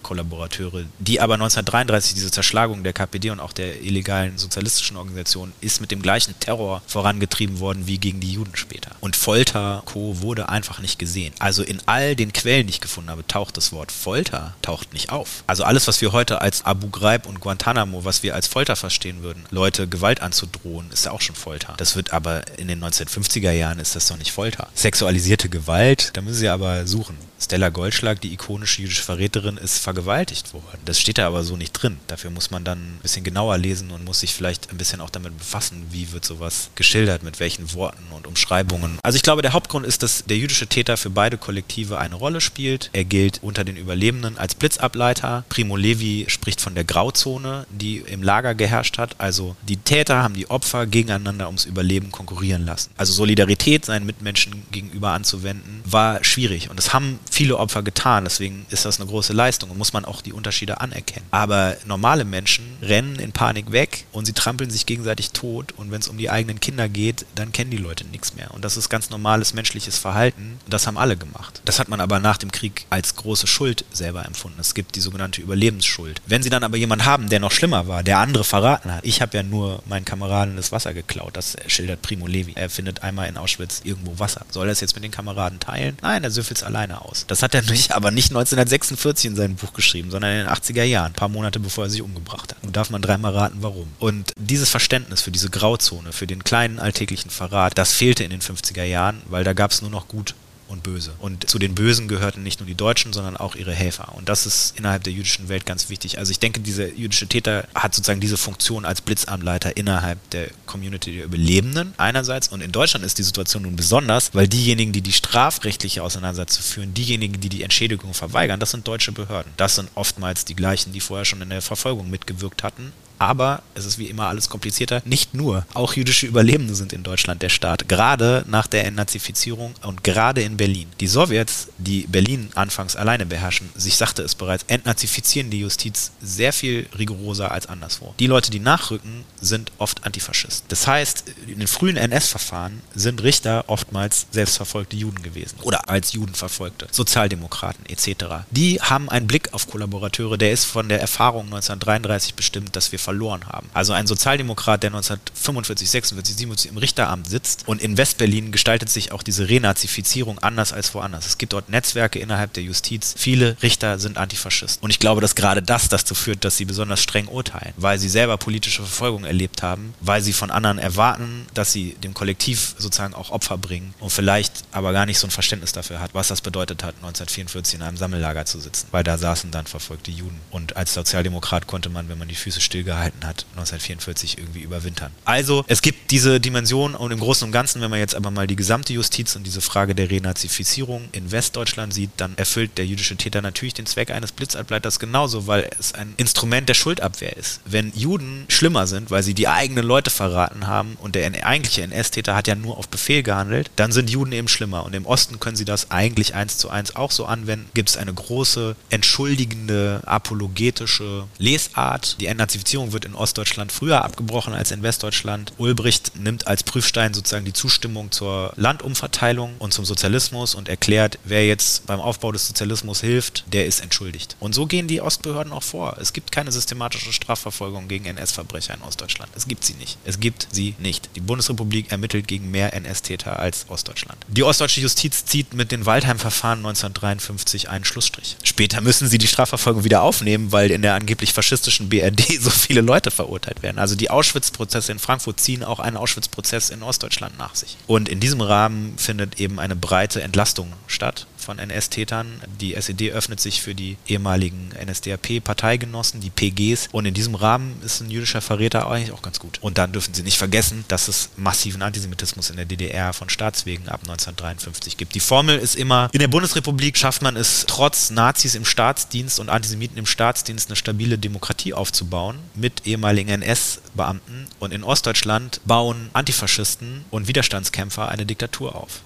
NS-Kollaborateure, 0.00 0.84
die 0.98 1.20
aber 1.20 1.34
1933 1.34 2.14
diese 2.14 2.30
Zerschlagung 2.30 2.82
der 2.82 2.92
KPD 2.92 3.30
und 3.30 3.40
auch 3.40 3.52
der 3.52 3.82
illegalen 3.82 4.38
sozialistischen 4.38 4.96
Organisation 4.96 5.52
ist 5.60 5.80
mit 5.80 5.90
dem 5.90 6.02
gleichen 6.02 6.38
Terror 6.40 6.82
vorangetrieben 6.86 7.60
worden 7.60 7.86
wie 7.86 7.98
gegen 7.98 8.20
die 8.20 8.32
Juden 8.32 8.56
später. 8.56 8.90
Und 9.00 9.16
Folter, 9.16 9.82
Co. 9.86 10.20
wurde 10.20 10.48
einfach 10.48 10.80
nicht 10.80 10.98
gesehen. 10.98 11.32
Also 11.38 11.62
in 11.62 11.80
all 11.86 12.16
den 12.16 12.32
Quellen, 12.32 12.66
die 12.66 12.74
ich 12.74 12.80
gefunden 12.80 13.10
habe, 13.10 13.26
taucht 13.26 13.56
das 13.56 13.72
Wort 13.72 13.92
Folter 13.92 14.54
taucht 14.62 14.92
nicht 14.92 15.10
auf. 15.10 15.44
Also 15.46 15.64
alles, 15.64 15.86
was 15.86 16.00
wir 16.00 16.12
heute 16.12 16.40
als 16.40 16.64
Abu 16.64 16.88
Ghraib 16.88 17.26
und 17.26 17.40
Guantanamo, 17.40 18.04
was 18.04 18.22
wir 18.22 18.34
als 18.34 18.46
Folter 18.46 18.76
verstehen 18.76 19.22
würden, 19.22 19.44
Leute 19.50 19.88
Gewalt 19.88 20.20
anzudrohen, 20.20 20.90
ist 20.92 21.04
ja 21.04 21.12
auch 21.12 21.20
schon 21.20 21.36
Folter. 21.36 21.74
Das 21.76 21.96
wird 21.96 22.12
aber 22.12 22.42
in 22.58 22.68
den 22.68 22.82
1950er 22.82 23.52
Jahren 23.52 23.78
ist 23.78 23.96
das 23.96 24.06
doch 24.08 24.16
nicht 24.16 24.32
Folter. 24.32 24.68
Sexualisierte 24.74 25.48
Gewalt, 25.48 26.10
da 26.14 26.22
müssen 26.22 26.38
Sie 26.38 26.48
aber 26.48 26.86
suchen. 26.86 27.16
Stella 27.42 27.70
Goldschlag, 27.70 28.20
die 28.20 28.32
ikonische 28.32 28.82
jüdische 28.82 29.02
Verräterin, 29.02 29.56
ist 29.56 29.78
vergewaltigt 29.78 30.52
worden. 30.52 30.78
Das 30.84 31.00
steht 31.00 31.18
da 31.18 31.26
aber 31.26 31.42
so 31.42 31.56
nicht 31.56 31.72
drin. 31.72 31.96
Dafür 32.06 32.30
muss 32.30 32.50
man 32.50 32.64
dann 32.64 32.78
ein 32.78 32.98
bisschen 33.02 33.24
genauer 33.24 33.56
lesen 33.56 33.90
und 33.90 34.04
muss 34.04 34.20
sich 34.20 34.34
vielleicht 34.34 34.70
ein 34.70 34.76
bisschen 34.76 35.00
auch 35.00 35.10
damit 35.10 35.36
befassen, 35.38 35.86
wie 35.90 36.12
wird 36.12 36.24
sowas 36.24 36.70
geschildert, 36.74 37.22
mit 37.22 37.40
welchen 37.40 37.72
Worten 37.72 38.04
und 38.10 38.26
Umschreibungen. 38.26 38.98
Also 39.02 39.16
ich 39.16 39.22
glaube, 39.22 39.42
der 39.42 39.54
Hauptgrund 39.54 39.86
ist, 39.86 40.02
dass 40.02 40.24
der 40.24 40.36
jüdische 40.36 40.66
Täter 40.66 40.96
für 40.96 41.10
beide 41.10 41.38
Kollektive 41.38 41.98
eine 41.98 42.14
Rolle 42.14 42.40
spielt. 42.40 42.90
Er 42.92 43.04
gilt 43.04 43.42
unter 43.42 43.64
den 43.64 43.76
Überlebenden 43.76 44.36
als 44.36 44.54
Blitzableiter. 44.54 45.44
Primo 45.48 45.76
Levi 45.76 46.26
spricht 46.28 46.60
von 46.60 46.74
der 46.74 46.84
Grauzone, 46.84 47.66
die 47.70 47.98
im 47.98 48.22
Lager 48.22 48.54
geherrscht 48.54 48.98
hat. 48.98 49.16
Also 49.18 49.56
die 49.62 49.78
Täter 49.78 50.22
haben 50.22 50.34
die 50.34 50.50
Opfer 50.50 50.86
gegeneinander 50.86 51.46
ums 51.46 51.64
Überleben 51.64 52.12
konkurrieren 52.12 52.66
lassen. 52.66 52.90
Also 52.98 53.14
Solidarität 53.14 53.86
seinen 53.86 54.04
Mitmenschen 54.04 54.62
gegenüber 54.70 55.12
anzuwenden, 55.12 55.80
war 55.84 56.22
schwierig. 56.22 56.68
Und 56.68 56.78
das 56.78 56.92
haben 56.92 57.18
viele 57.30 57.56
Opfer 57.56 57.82
getan. 57.82 58.24
Deswegen 58.24 58.66
ist 58.70 58.84
das 58.84 59.00
eine 59.00 59.08
große 59.08 59.32
Leistung. 59.32 59.70
Und 59.70 59.78
muss 59.78 59.92
man 59.92 60.04
auch 60.04 60.20
die 60.20 60.32
Unterschiede 60.32 60.80
anerkennen. 60.80 61.26
Aber 61.30 61.76
normale 61.86 62.24
Menschen 62.24 62.64
rennen 62.82 63.16
in 63.16 63.32
Panik 63.32 63.72
weg 63.72 64.04
und 64.12 64.26
sie 64.26 64.32
trampeln 64.32 64.70
sich 64.70 64.86
gegenseitig 64.86 65.30
tot 65.30 65.72
und 65.76 65.90
wenn 65.90 66.00
es 66.00 66.08
um 66.08 66.18
die 66.18 66.30
eigenen 66.30 66.60
Kinder 66.60 66.88
geht, 66.88 67.24
dann 67.34 67.52
kennen 67.52 67.70
die 67.70 67.76
Leute 67.76 68.04
nichts 68.06 68.34
mehr. 68.34 68.52
Und 68.52 68.64
das 68.64 68.76
ist 68.76 68.88
ganz 68.88 69.10
normales 69.10 69.54
menschliches 69.54 69.98
Verhalten. 69.98 70.58
Das 70.68 70.86
haben 70.86 70.98
alle 70.98 71.16
gemacht. 71.16 71.62
Das 71.64 71.78
hat 71.78 71.88
man 71.88 72.00
aber 72.00 72.18
nach 72.18 72.36
dem 72.36 72.52
Krieg 72.52 72.86
als 72.90 73.16
große 73.16 73.46
Schuld 73.46 73.84
selber 73.92 74.24
empfunden. 74.24 74.60
Es 74.60 74.74
gibt 74.74 74.96
die 74.96 75.00
sogenannte 75.00 75.40
Überlebensschuld. 75.40 76.20
Wenn 76.26 76.42
sie 76.42 76.50
dann 76.50 76.64
aber 76.64 76.76
jemanden 76.76 77.04
haben, 77.04 77.28
der 77.28 77.40
noch 77.40 77.52
schlimmer 77.52 77.86
war, 77.88 78.02
der 78.02 78.18
andere 78.18 78.44
verraten 78.44 78.92
hat, 78.92 79.04
ich 79.04 79.22
habe 79.22 79.36
ja 79.36 79.42
nur 79.42 79.82
meinen 79.86 80.04
Kameraden 80.04 80.56
das 80.56 80.72
Wasser 80.72 80.94
geklaut, 80.94 81.36
das 81.36 81.56
schildert 81.66 82.02
Primo 82.02 82.26
Levi. 82.26 82.52
Er 82.54 82.70
findet 82.70 83.02
einmal 83.02 83.28
in 83.28 83.36
Auschwitz 83.36 83.80
irgendwo 83.84 84.18
Wasser. 84.18 84.44
Soll 84.50 84.68
er 84.68 84.72
es 84.72 84.80
jetzt 84.80 84.94
mit 84.94 85.04
den 85.04 85.10
Kameraden 85.10 85.60
teilen? 85.60 85.96
Nein, 86.02 86.24
er 86.24 86.30
süffelt 86.30 86.58
es 86.58 86.64
alleine 86.64 87.02
aus. 87.02 87.19
Das 87.26 87.42
hat 87.42 87.54
er 87.54 87.62
nicht, 87.62 87.92
aber 87.92 88.10
nicht 88.10 88.30
1946 88.30 89.30
in 89.30 89.36
seinem 89.36 89.56
Buch 89.56 89.72
geschrieben, 89.72 90.10
sondern 90.10 90.32
in 90.32 90.38
den 90.38 90.48
80er 90.48 90.82
Jahren, 90.82 91.12
ein 91.12 91.14
paar 91.14 91.28
Monate 91.28 91.60
bevor 91.60 91.84
er 91.84 91.90
sich 91.90 92.02
umgebracht 92.02 92.52
hat. 92.52 92.62
Und 92.62 92.76
darf 92.76 92.90
man 92.90 93.02
dreimal 93.02 93.32
raten, 93.32 93.58
warum. 93.60 93.88
Und 93.98 94.32
dieses 94.36 94.68
Verständnis 94.68 95.22
für 95.22 95.30
diese 95.30 95.50
Grauzone, 95.50 96.12
für 96.12 96.26
den 96.26 96.44
kleinen 96.44 96.78
alltäglichen 96.78 97.30
Verrat, 97.30 97.78
das 97.78 97.92
fehlte 97.92 98.24
in 98.24 98.30
den 98.30 98.40
50er 98.40 98.84
Jahren, 98.84 99.22
weil 99.26 99.44
da 99.44 99.52
gab 99.52 99.70
es 99.70 99.82
nur 99.82 99.90
noch 99.90 100.08
gut 100.08 100.34
und 100.70 100.82
böse. 100.82 101.12
Und 101.18 101.48
zu 101.48 101.58
den 101.58 101.74
Bösen 101.74 102.08
gehörten 102.08 102.42
nicht 102.42 102.60
nur 102.60 102.66
die 102.66 102.74
Deutschen, 102.74 103.12
sondern 103.12 103.36
auch 103.36 103.54
ihre 103.54 103.72
Helfer. 103.72 104.14
Und 104.14 104.28
das 104.28 104.46
ist 104.46 104.78
innerhalb 104.78 105.04
der 105.04 105.12
jüdischen 105.12 105.48
Welt 105.48 105.66
ganz 105.66 105.90
wichtig. 105.90 106.18
Also 106.18 106.30
ich 106.30 106.38
denke, 106.38 106.60
dieser 106.60 106.88
jüdische 106.88 107.26
Täter 107.26 107.66
hat 107.74 107.94
sozusagen 107.94 108.20
diese 108.20 108.36
Funktion 108.36 108.84
als 108.84 109.00
Blitzanleiter 109.00 109.76
innerhalb 109.76 110.18
der 110.30 110.48
Community 110.66 111.16
der 111.16 111.24
Überlebenden 111.24 111.92
einerseits. 111.96 112.48
Und 112.48 112.62
in 112.62 112.72
Deutschland 112.72 113.04
ist 113.04 113.18
die 113.18 113.22
Situation 113.22 113.62
nun 113.64 113.76
besonders, 113.76 114.34
weil 114.34 114.48
diejenigen, 114.48 114.92
die 114.92 115.02
die 115.02 115.12
strafrechtliche 115.12 116.02
Auseinandersetzung 116.02 116.62
führen, 116.62 116.94
diejenigen, 116.94 117.40
die 117.40 117.48
die 117.48 117.62
Entschädigung 117.62 118.14
verweigern, 118.14 118.60
das 118.60 118.70
sind 118.70 118.86
deutsche 118.86 119.12
Behörden. 119.12 119.52
Das 119.56 119.74
sind 119.74 119.90
oftmals 119.94 120.44
die 120.44 120.54
gleichen, 120.54 120.92
die 120.92 121.00
vorher 121.00 121.24
schon 121.24 121.42
in 121.42 121.50
der 121.50 121.62
Verfolgung 121.62 122.10
mitgewirkt 122.10 122.62
hatten 122.62 122.92
aber 123.20 123.62
es 123.74 123.84
ist 123.84 123.98
wie 123.98 124.06
immer 124.06 124.28
alles 124.28 124.48
komplizierter. 124.48 125.02
Nicht 125.04 125.34
nur, 125.34 125.66
auch 125.74 125.92
jüdische 125.92 126.26
Überlebende 126.26 126.74
sind 126.74 126.92
in 126.92 127.02
Deutschland 127.02 127.42
der 127.42 127.50
Staat. 127.50 127.86
Gerade 127.86 128.44
nach 128.48 128.66
der 128.66 128.86
Entnazifizierung 128.86 129.74
und 129.82 130.02
gerade 130.02 130.42
in 130.42 130.56
Berlin. 130.56 130.88
Die 131.00 131.06
Sowjets, 131.06 131.68
die 131.76 132.06
Berlin 132.08 132.48
anfangs 132.54 132.96
alleine 132.96 133.26
beherrschen, 133.26 133.68
sich 133.74 133.96
sagte 133.96 134.22
es 134.22 134.34
bereits, 134.34 134.64
entnazifizieren 134.68 135.50
die 135.50 135.60
Justiz 135.60 136.12
sehr 136.22 136.54
viel 136.54 136.88
rigoroser 136.96 137.50
als 137.52 137.66
anderswo. 137.66 138.14
Die 138.18 138.26
Leute, 138.26 138.50
die 138.50 138.58
nachrücken, 138.58 139.24
sind 139.40 139.70
oft 139.76 140.04
Antifaschisten. 140.04 140.66
Das 140.68 140.86
heißt, 140.86 141.24
in 141.46 141.58
den 141.58 141.68
frühen 141.68 141.98
NS-Verfahren 141.98 142.80
sind 142.94 143.22
Richter 143.22 143.64
oftmals 143.66 144.26
selbstverfolgte 144.30 144.96
Juden 144.96 145.22
gewesen 145.22 145.56
oder 145.62 145.90
als 145.90 146.14
Juden 146.14 146.34
verfolgte, 146.34 146.88
Sozialdemokraten 146.90 147.84
etc. 147.86 148.46
Die 148.50 148.80
haben 148.80 149.10
einen 149.10 149.26
Blick 149.26 149.52
auf 149.52 149.68
Kollaborateure, 149.68 150.38
der 150.38 150.52
ist 150.52 150.64
von 150.64 150.88
der 150.88 151.00
Erfahrung 151.00 151.46
1933 151.46 152.34
bestimmt, 152.34 152.76
dass 152.76 152.92
wir 152.92 152.98
verloren 153.10 153.44
haben. 153.48 153.68
Also 153.74 153.92
ein 153.92 154.06
Sozialdemokrat, 154.06 154.84
der 154.84 154.90
1945, 154.90 155.90
46, 155.90 156.36
47 156.36 156.70
im 156.70 156.76
Richteramt 156.76 157.28
sitzt 157.28 157.66
und 157.66 157.82
in 157.82 157.96
Westberlin 157.96 158.52
gestaltet 158.52 158.88
sich 158.88 159.10
auch 159.10 159.24
diese 159.24 159.48
Renazifizierung 159.48 160.38
anders 160.38 160.72
als 160.72 160.94
woanders. 160.94 161.26
Es 161.26 161.36
gibt 161.36 161.52
dort 161.52 161.68
Netzwerke 161.70 162.20
innerhalb 162.20 162.52
der 162.52 162.62
Justiz. 162.62 163.14
Viele 163.18 163.56
Richter 163.62 163.98
sind 163.98 164.16
Antifaschisten. 164.16 164.84
Und 164.84 164.90
ich 164.90 165.00
glaube, 165.00 165.20
dass 165.20 165.34
gerade 165.34 165.60
das 165.60 165.88
dazu 165.88 166.14
führt, 166.14 166.44
dass 166.44 166.56
sie 166.56 166.66
besonders 166.66 167.02
streng 167.02 167.26
urteilen, 167.26 167.74
weil 167.76 167.98
sie 167.98 168.08
selber 168.08 168.36
politische 168.36 168.82
Verfolgung 168.82 169.24
erlebt 169.24 169.64
haben, 169.64 169.92
weil 170.00 170.22
sie 170.22 170.32
von 170.32 170.52
anderen 170.52 170.78
erwarten, 170.78 171.46
dass 171.52 171.72
sie 171.72 171.96
dem 172.04 172.14
Kollektiv 172.14 172.76
sozusagen 172.78 173.14
auch 173.14 173.30
Opfer 173.30 173.58
bringen 173.58 173.92
und 173.98 174.10
vielleicht 174.10 174.52
aber 174.70 174.92
gar 174.92 175.06
nicht 175.06 175.18
so 175.18 175.26
ein 175.26 175.32
Verständnis 175.32 175.72
dafür 175.72 175.98
hat, 175.98 176.14
was 176.14 176.28
das 176.28 176.42
bedeutet 176.42 176.84
hat, 176.84 176.94
1944 176.96 177.74
in 177.74 177.82
einem 177.82 177.96
Sammellager 177.96 178.44
zu 178.44 178.60
sitzen, 178.60 178.86
weil 178.92 179.02
da 179.02 179.18
saßen 179.18 179.50
dann 179.50 179.66
verfolgte 179.66 180.12
Juden. 180.12 180.40
Und 180.52 180.76
als 180.76 180.94
Sozialdemokrat 180.94 181.66
konnte 181.66 181.88
man, 181.88 182.08
wenn 182.08 182.18
man 182.18 182.28
die 182.28 182.36
Füße 182.36 182.60
stillgehalten 182.60 182.99
gehalten 183.00 183.26
hat, 183.26 183.46
1944 183.52 184.38
irgendwie 184.38 184.60
überwintern. 184.60 185.10
Also 185.24 185.64
es 185.68 185.80
gibt 185.80 186.10
diese 186.10 186.38
Dimension 186.38 186.94
und 186.94 187.10
im 187.10 187.18
Großen 187.18 187.46
und 187.46 187.52
Ganzen, 187.52 187.80
wenn 187.80 187.90
man 187.90 187.98
jetzt 187.98 188.14
aber 188.14 188.30
mal 188.30 188.46
die 188.46 188.56
gesamte 188.56 188.92
Justiz 188.92 189.36
und 189.36 189.44
diese 189.44 189.60
Frage 189.60 189.94
der 189.94 190.10
Renazifizierung 190.10 191.08
in 191.12 191.32
Westdeutschland 191.32 191.94
sieht, 191.94 192.10
dann 192.18 192.36
erfüllt 192.36 192.76
der 192.76 192.86
jüdische 192.86 193.16
Täter 193.16 193.40
natürlich 193.40 193.74
den 193.74 193.86
Zweck 193.86 194.10
eines 194.10 194.32
Blitzableiters 194.32 194.98
genauso, 194.98 195.46
weil 195.46 195.70
es 195.78 195.94
ein 195.94 196.14
Instrument 196.18 196.68
der 196.68 196.74
Schuldabwehr 196.74 197.36
ist. 197.36 197.60
Wenn 197.64 197.92
Juden 197.94 198.44
schlimmer 198.48 198.86
sind, 198.86 199.10
weil 199.10 199.22
sie 199.22 199.34
die 199.34 199.48
eigenen 199.48 199.86
Leute 199.86 200.10
verraten 200.10 200.66
haben 200.66 200.96
und 201.00 201.14
der 201.14 201.30
eigentliche 201.46 201.82
NS-Täter 201.82 202.34
hat 202.34 202.48
ja 202.48 202.54
nur 202.54 202.76
auf 202.76 202.88
Befehl 202.88 203.22
gehandelt, 203.22 203.70
dann 203.76 203.92
sind 203.92 204.10
Juden 204.10 204.32
eben 204.32 204.48
schlimmer. 204.48 204.84
Und 204.84 204.94
im 204.94 205.06
Osten 205.06 205.40
können 205.40 205.56
sie 205.56 205.64
das 205.64 205.90
eigentlich 205.90 206.34
eins 206.34 206.58
zu 206.58 206.68
eins 206.68 206.96
auch 206.96 207.10
so 207.10 207.24
anwenden. 207.24 207.70
Gibt 207.72 207.88
es 207.88 207.96
eine 207.96 208.12
große, 208.12 208.76
entschuldigende, 208.90 210.02
apologetische 210.04 211.24
Lesart. 211.38 212.16
Die 212.20 212.26
Entnazifizierung 212.26 212.89
wird 212.92 213.04
in 213.04 213.14
Ostdeutschland 213.14 213.72
früher 213.72 214.04
abgebrochen 214.04 214.54
als 214.54 214.70
in 214.70 214.82
Westdeutschland. 214.82 215.52
Ulbricht 215.58 216.16
nimmt 216.16 216.46
als 216.46 216.62
Prüfstein 216.62 217.14
sozusagen 217.14 217.44
die 217.44 217.52
Zustimmung 217.52 218.10
zur 218.10 218.52
Landumverteilung 218.56 219.56
und 219.58 219.72
zum 219.72 219.84
Sozialismus 219.84 220.54
und 220.54 220.68
erklärt, 220.68 221.18
wer 221.24 221.46
jetzt 221.46 221.86
beim 221.86 222.00
Aufbau 222.00 222.32
des 222.32 222.46
Sozialismus 222.46 223.00
hilft, 223.00 223.44
der 223.52 223.66
ist 223.66 223.80
entschuldigt. 223.80 224.36
Und 224.40 224.54
so 224.54 224.66
gehen 224.66 224.88
die 224.88 225.00
Ostbehörden 225.00 225.52
auch 225.52 225.62
vor. 225.62 225.96
Es 226.00 226.12
gibt 226.12 226.32
keine 226.32 226.52
systematische 226.52 227.12
Strafverfolgung 227.12 227.88
gegen 227.88 228.06
NS-Verbrecher 228.06 228.74
in 228.74 228.82
Ostdeutschland. 228.82 229.30
Es 229.34 229.46
gibt 229.46 229.64
sie 229.64 229.74
nicht. 229.74 229.98
Es 230.04 230.20
gibt 230.20 230.48
sie 230.50 230.74
nicht. 230.78 231.10
Die 231.16 231.20
Bundesrepublik 231.20 231.90
ermittelt 231.90 232.28
gegen 232.28 232.50
mehr 232.50 232.72
NS-Täter 232.74 233.38
als 233.38 233.66
Ostdeutschland. 233.68 234.18
Die 234.28 234.42
ostdeutsche 234.42 234.80
Justiz 234.80 235.24
zieht 235.24 235.54
mit 235.54 235.72
den 235.72 235.86
Waldheim-Verfahren 235.86 236.58
1953 236.58 237.68
einen 237.68 237.84
Schlussstrich. 237.84 238.36
Später 238.42 238.80
müssen 238.80 239.08
sie 239.08 239.18
die 239.18 239.28
Strafverfolgung 239.28 239.84
wieder 239.84 240.02
aufnehmen, 240.02 240.52
weil 240.52 240.70
in 240.70 240.82
der 240.82 240.94
angeblich 240.94 241.32
faschistischen 241.32 241.88
BRD 241.88 242.20
so 242.40 242.50
viele 242.50 242.79
viele 242.80 242.86
Leute 242.86 243.10
verurteilt 243.10 243.62
werden. 243.62 243.78
Also 243.78 243.94
die 243.94 244.10
Auschwitz-Prozesse 244.10 244.92
in 244.92 244.98
Frankfurt 244.98 245.38
ziehen 245.38 245.62
auch 245.62 245.80
einen 245.80 245.98
Auschwitz-Prozess 245.98 246.70
in 246.70 246.82
Ostdeutschland 246.82 247.36
nach 247.38 247.54
sich. 247.54 247.76
Und 247.86 248.08
in 248.08 248.20
diesem 248.20 248.40
Rahmen 248.40 248.96
findet 248.96 249.38
eben 249.38 249.60
eine 249.60 249.76
breite 249.76 250.22
Entlastung 250.22 250.72
statt 250.86 251.26
von 251.40 251.58
NS-Tätern. 251.58 252.40
Die 252.60 252.74
SED 252.74 253.12
öffnet 253.12 253.40
sich 253.40 253.62
für 253.62 253.74
die 253.74 253.96
ehemaligen 254.06 254.70
NSDAP-Parteigenossen, 254.84 256.20
die 256.20 256.30
PGs. 256.30 256.88
Und 256.92 257.06
in 257.06 257.14
diesem 257.14 257.34
Rahmen 257.34 257.80
ist 257.84 258.00
ein 258.00 258.10
jüdischer 258.10 258.40
Verräter 258.40 258.90
eigentlich 258.90 259.12
auch 259.12 259.22
ganz 259.22 259.38
gut. 259.38 259.58
Und 259.60 259.78
dann 259.78 259.92
dürfen 259.92 260.14
Sie 260.14 260.22
nicht 260.22 260.38
vergessen, 260.38 260.84
dass 260.88 261.08
es 261.08 261.30
massiven 261.36 261.82
Antisemitismus 261.82 262.50
in 262.50 262.56
der 262.56 262.64
DDR 262.64 263.12
von 263.12 263.28
Staatswegen 263.28 263.88
ab 263.88 264.00
1953 264.02 264.96
gibt. 264.96 265.14
Die 265.14 265.20
Formel 265.20 265.58
ist 265.58 265.76
immer, 265.76 266.08
in 266.12 266.20
der 266.20 266.28
Bundesrepublik 266.28 266.96
schafft 266.96 267.22
man 267.22 267.36
es 267.36 267.64
trotz 267.66 268.10
Nazis 268.10 268.54
im 268.54 268.64
Staatsdienst 268.64 269.40
und 269.40 269.48
Antisemiten 269.48 269.98
im 269.98 270.06
Staatsdienst 270.06 270.68
eine 270.68 270.76
stabile 270.76 271.18
Demokratie 271.18 271.74
aufzubauen 271.74 272.38
mit 272.54 272.86
ehemaligen 272.86 273.30
NS-Beamten. 273.30 274.46
Und 274.58 274.72
in 274.72 274.84
Ostdeutschland 274.84 275.60
bauen 275.64 276.10
Antifaschisten 276.12 277.04
und 277.10 277.28
Widerstandskämpfer 277.28 278.08
eine 278.08 278.26
Diktatur 278.26 278.74
auf. 278.74 279.02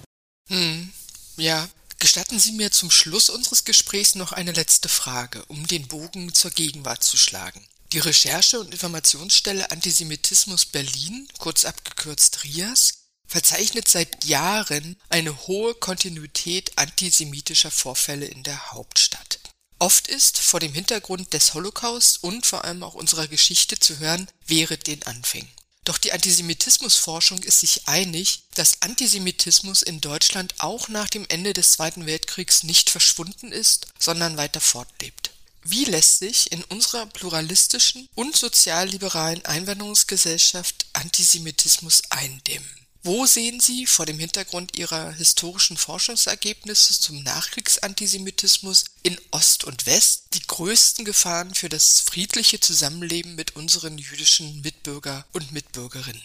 Hm, 0.49 0.89
ja, 1.37 1.67
Gestatten 1.99 2.39
Sie 2.39 2.51
mir 2.51 2.71
zum 2.71 2.91
Schluss 2.91 3.29
unseres 3.29 3.63
Gesprächs 3.63 4.15
noch 4.15 4.31
eine 4.31 4.51
letzte 4.51 4.89
Frage, 4.89 5.43
um 5.45 5.65
den 5.65 5.87
Bogen 5.87 6.33
zur 6.33 6.51
Gegenwart 6.51 7.03
zu 7.03 7.17
schlagen. 7.17 7.65
Die 7.93 7.99
Recherche- 7.99 8.59
und 8.59 8.73
Informationsstelle 8.73 9.71
Antisemitismus 9.71 10.65
Berlin, 10.65 11.27
kurz 11.39 11.65
abgekürzt 11.65 12.43
RIAS, 12.43 13.05
verzeichnet 13.27 13.87
seit 13.87 14.25
Jahren 14.25 14.97
eine 15.09 15.47
hohe 15.47 15.73
Kontinuität 15.75 16.77
antisemitischer 16.77 17.71
Vorfälle 17.71 18.25
in 18.25 18.43
der 18.43 18.71
Hauptstadt. 18.71 19.39
Oft 19.79 20.07
ist 20.07 20.39
vor 20.39 20.59
dem 20.59 20.73
Hintergrund 20.73 21.33
des 21.33 21.53
Holocaust 21.53 22.23
und 22.23 22.45
vor 22.45 22.63
allem 22.63 22.83
auch 22.83 22.93
unserer 22.93 23.27
Geschichte 23.27 23.79
zu 23.79 23.99
hören, 23.99 24.27
während 24.45 24.87
den 24.87 25.03
Anfängen. 25.03 25.51
Doch 25.85 25.99
die 25.99 26.11
Antisemitismusforschung 26.11 27.43
ist 27.43 27.59
sich 27.59 27.87
einig, 27.87 28.43
dass 28.55 28.81
Antisemitismus 28.81 29.83
in 29.83 30.01
Deutschland 30.01 30.55
auch 30.57 30.87
nach 30.87 31.09
dem 31.09 31.25
Ende 31.29 31.53
des 31.53 31.71
Zweiten 31.71 32.07
Weltkriegs 32.07 32.63
nicht 32.63 32.89
verschwunden 32.89 33.51
ist, 33.51 33.87
sondern 33.99 34.35
weiter 34.35 34.59
fortlebt. 34.59 35.31
Wie 35.63 35.85
lässt 35.85 36.19
sich 36.19 36.51
in 36.51 36.63
unserer 36.65 37.05
pluralistischen 37.05 38.07
und 38.15 38.35
sozialliberalen 38.35 39.45
Einwanderungsgesellschaft 39.45 40.87
Antisemitismus 40.93 42.01
eindämmen? 42.09 42.84
Wo 43.05 43.27
sehen 43.27 43.59
Sie 43.59 43.85
vor 43.85 44.07
dem 44.07 44.17
Hintergrund 44.17 44.79
Ihrer 44.79 45.11
historischen 45.11 45.77
Forschungsergebnisse 45.77 46.99
zum 46.99 47.21
Nachkriegsantisemitismus 47.21 48.85
in 49.03 49.15
Ost 49.29 49.63
und 49.63 49.85
West 49.85 50.33
die 50.33 50.41
größten 50.41 51.05
Gefahren 51.05 51.53
für 51.53 51.69
das 51.69 51.99
friedliche 51.99 52.59
Zusammenleben 52.59 53.35
mit 53.35 53.55
unseren 53.55 53.99
jüdischen 53.99 54.59
Mitbürger 54.61 55.23
und 55.33 55.51
Mitbürgerinnen? 55.51 56.23